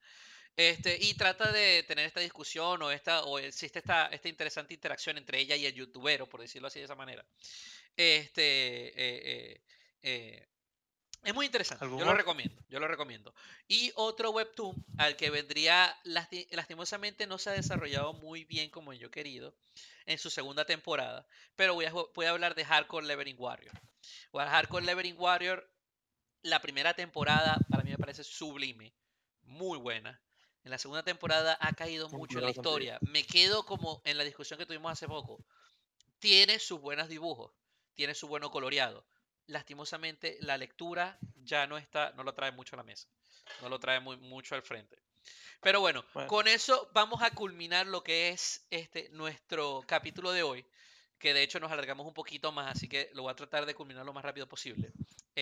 Este, 0.56 0.98
y 1.00 1.14
trata 1.14 1.52
de 1.52 1.84
tener 1.84 2.06
esta 2.06 2.20
discusión 2.20 2.82
o, 2.82 2.92
esta, 2.92 3.24
o 3.24 3.40
existe 3.40 3.80
esta, 3.80 4.08
esta 4.08 4.28
interesante 4.28 4.74
interacción 4.74 5.18
entre 5.18 5.40
ella 5.40 5.56
y 5.56 5.66
el 5.66 5.74
youtuber, 5.74 6.28
por 6.28 6.42
decirlo 6.42 6.68
así 6.68 6.80
de 6.80 6.86
esa 6.86 6.96
manera. 6.96 7.26
Este, 7.96 9.62
es 11.24 11.34
muy 11.34 11.48
interesante, 11.48 11.86
yo 11.86 12.06
lo 12.06 12.14
recomiendo, 12.14 12.62
yo 12.70 12.80
lo 12.80 12.88
recomiendo. 12.88 13.34
Y 13.68 13.92
otro 13.96 14.32
webtoon 14.32 14.74
al 14.98 15.18
que 15.18 15.30
vendría, 15.30 15.98
lastimosamente 16.04 17.28
no 17.28 17.38
se 17.38 17.50
ha 17.50 17.54
desarrollado 17.54 18.14
muy 18.14 18.46
bien 18.46 18.70
como 18.70 18.94
yo 18.94 19.12
querido 19.12 19.54
en 20.06 20.18
su 20.18 20.30
segunda 20.30 20.66
temporada, 20.66 21.28
pero 21.56 21.74
voy 21.74 21.86
a, 21.86 21.92
voy 21.92 22.26
a 22.26 22.30
hablar 22.30 22.56
de 22.56 22.64
Hardcore 22.64 23.06
Levering 23.06 23.36
Warrior. 23.38 23.74
Hardcore 24.34 24.86
Levering 24.86 25.18
Warrior, 25.18 25.70
la 26.42 26.62
primera 26.62 26.94
temporada 26.94 27.60
para 27.70 27.84
mí 27.84 27.92
me 27.92 27.98
parece 27.98 28.24
sublime, 28.24 28.94
muy 29.44 29.78
buena. 29.78 30.22
En 30.64 30.72
la 30.72 30.78
segunda 30.78 31.04
temporada 31.04 31.58
ha 31.62 31.74
caído 31.74 32.10
mucho 32.10 32.40
en 32.40 32.46
la 32.46 32.52
historia. 32.52 33.00
Me 33.02 33.24
quedo 33.24 33.66
como 33.66 34.02
en 34.06 34.18
la 34.18 34.24
discusión 34.24 34.60
que 34.60 34.66
tuvimos 34.66 34.92
hace 34.92 35.08
poco. 35.08 35.44
Tiene 36.20 36.60
sus 36.60 36.82
buenos 36.82 37.08
dibujos, 37.08 37.54
tiene 37.94 38.14
su 38.14 38.28
bueno 38.28 38.52
coloreado, 38.52 39.06
lastimosamente 39.50 40.38
la 40.42 40.58
lectura 40.58 41.18
ya 41.36 41.68
no 41.68 41.78
está, 41.78 42.12
no 42.12 42.24
lo 42.24 42.34
trae 42.34 42.52
mucho 42.52 42.76
a 42.76 42.78
la 42.78 42.84
mesa, 42.84 43.08
no 43.62 43.70
lo 43.70 43.80
trae 43.80 44.00
muy, 44.00 44.18
mucho 44.18 44.56
al 44.56 44.62
frente. 44.62 45.02
Pero 45.62 45.82
bueno, 45.82 46.06
con 46.28 46.48
eso 46.48 46.90
vamos 46.94 47.22
a 47.22 47.32
culminar 47.32 47.86
lo 47.88 48.04
que 48.04 48.30
es 48.30 48.66
este 48.70 49.10
nuestro 49.10 49.84
capítulo 49.86 50.32
de 50.32 50.44
hoy, 50.44 50.66
que 51.18 51.34
de 51.34 51.44
hecho 51.44 51.60
nos 51.60 51.72
alargamos 51.72 52.08
un 52.08 52.14
poquito 52.14 52.52
más, 52.52 52.76
así 52.76 52.88
que 52.88 53.10
lo 53.14 53.24
voy 53.24 53.32
a 53.32 53.36
tratar 53.36 53.66
de 53.66 53.76
culminar 53.76 54.06
lo 54.06 54.14
más 54.14 54.24
rápido 54.24 54.48
posible. 54.48 54.94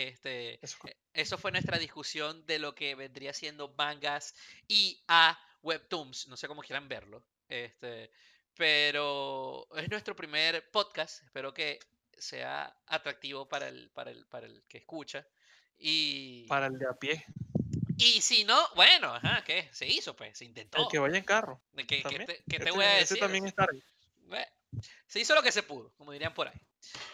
Este, 0.04 0.60
eso, 0.62 0.78
eh, 1.14 1.38
fue 1.40 1.52
nuestra 1.52 1.80
discusión 1.80 2.46
de 2.46 2.60
lo 2.60 2.76
que 2.76 2.94
vendría 2.94 3.34
siendo 3.34 3.74
mangas 3.76 4.36
y 4.68 5.02
a 5.08 5.40
webtoons, 5.64 6.28
no 6.28 6.38
sé 6.38 6.48
cómo 6.48 6.62
quieran 6.62 6.88
verlo. 6.88 7.24
Este, 7.50 8.12
pero 8.54 9.68
es 9.76 9.90
nuestro 9.90 10.16
primer 10.16 10.70
podcast, 10.70 11.24
espero 11.24 11.52
que 11.52 11.80
sea 12.16 12.78
atractivo 12.86 13.48
para 13.48 13.70
el, 13.70 13.90
para 13.90 14.12
el, 14.12 14.28
para 14.28 14.46
el 14.46 14.64
que 14.68 14.78
escucha. 14.78 15.28
Y... 15.80 16.46
Para 16.48 16.68
el 16.68 16.78
de 16.78 16.88
a 16.88 16.94
pie. 16.94 17.26
Y 17.98 18.22
si 18.22 18.44
no, 18.44 18.60
bueno, 18.76 19.16
ajá, 19.16 19.44
¿qué? 19.44 19.68
Se 19.72 19.88
hizo, 19.88 20.16
pues, 20.16 20.38
se 20.38 20.46
intentó. 20.46 20.84
El 20.84 20.88
que 20.90 21.00
vaya 21.00 21.18
en 21.18 21.24
carro. 21.24 21.60
¿Qué, 21.76 22.04
te, 22.04 22.44
este 22.56 22.72
voy 22.72 22.86
a 22.86 22.96
decir? 22.98 23.20
también 23.20 23.48
está 23.48 23.66
ahí. 23.72 23.84
se 25.08 25.20
hizo 25.20 25.34
lo 25.34 25.42
que 25.42 25.52
se 25.52 25.64
pudo, 25.64 25.92
como 25.98 26.12
dirían 26.12 26.36
por 26.36 26.48
ahí. 26.48 26.67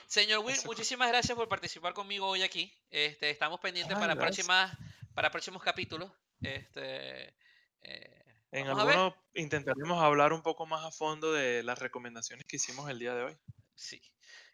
Señor 0.07 0.39
Will, 0.45 0.57
muchísimas 0.65 1.07
gracias 1.07 1.35
por 1.35 1.47
participar 1.47 1.93
conmigo 1.93 2.27
hoy 2.27 2.43
aquí. 2.43 2.73
Este, 2.89 3.29
estamos 3.29 3.59
pendientes 3.59 3.97
para, 3.97 4.15
próximas, 4.15 4.75
para 5.13 5.31
próximos 5.31 5.63
capítulos. 5.63 6.11
Este, 6.41 7.33
eh, 7.81 8.23
en 8.51 8.67
algunos 8.67 9.13
intentaremos 9.33 10.01
hablar 10.01 10.33
un 10.33 10.43
poco 10.43 10.65
más 10.65 10.85
a 10.85 10.91
fondo 10.91 11.33
de 11.33 11.63
las 11.63 11.79
recomendaciones 11.79 12.45
que 12.45 12.57
hicimos 12.57 12.89
el 12.89 12.99
día 12.99 13.15
de 13.15 13.23
hoy. 13.23 13.37
Sí. 13.75 14.01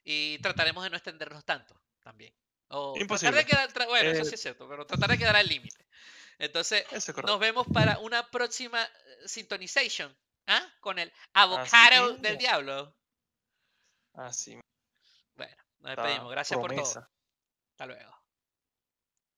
Y 0.04 0.40
trataremos 0.40 0.84
de 0.84 0.90
no 0.90 0.96
extendernos 0.96 1.44
tanto 1.44 1.80
también. 2.02 2.34
Imposible. 2.96 3.46
bueno, 3.88 4.12
eso 4.12 4.24
sí 4.24 4.36
es 4.36 4.42
cierto, 4.42 4.70
pero 4.70 4.86
tratar 4.86 5.10
de 5.10 5.18
quedar 5.18 5.36
al 5.36 5.48
límite. 5.48 5.86
Entonces, 6.38 6.86
nos 7.26 7.40
vemos 7.40 7.68
para 7.74 8.00
una 8.00 8.30
próxima 8.30 8.82
eh, 8.84 9.28
sintonization 9.28 10.16
¿ah? 10.48 10.66
con 10.80 11.00
el 11.00 11.12
avocado 11.34 12.14
del 12.18 12.38
diablo. 12.38 12.96
Así. 14.14 14.58
Nos 15.80 15.96
despedimos. 15.96 16.32
Gracias 16.32 16.60
por 16.60 16.74
todo. 16.74 17.08
Hasta 17.72 17.86
luego. 17.86 18.19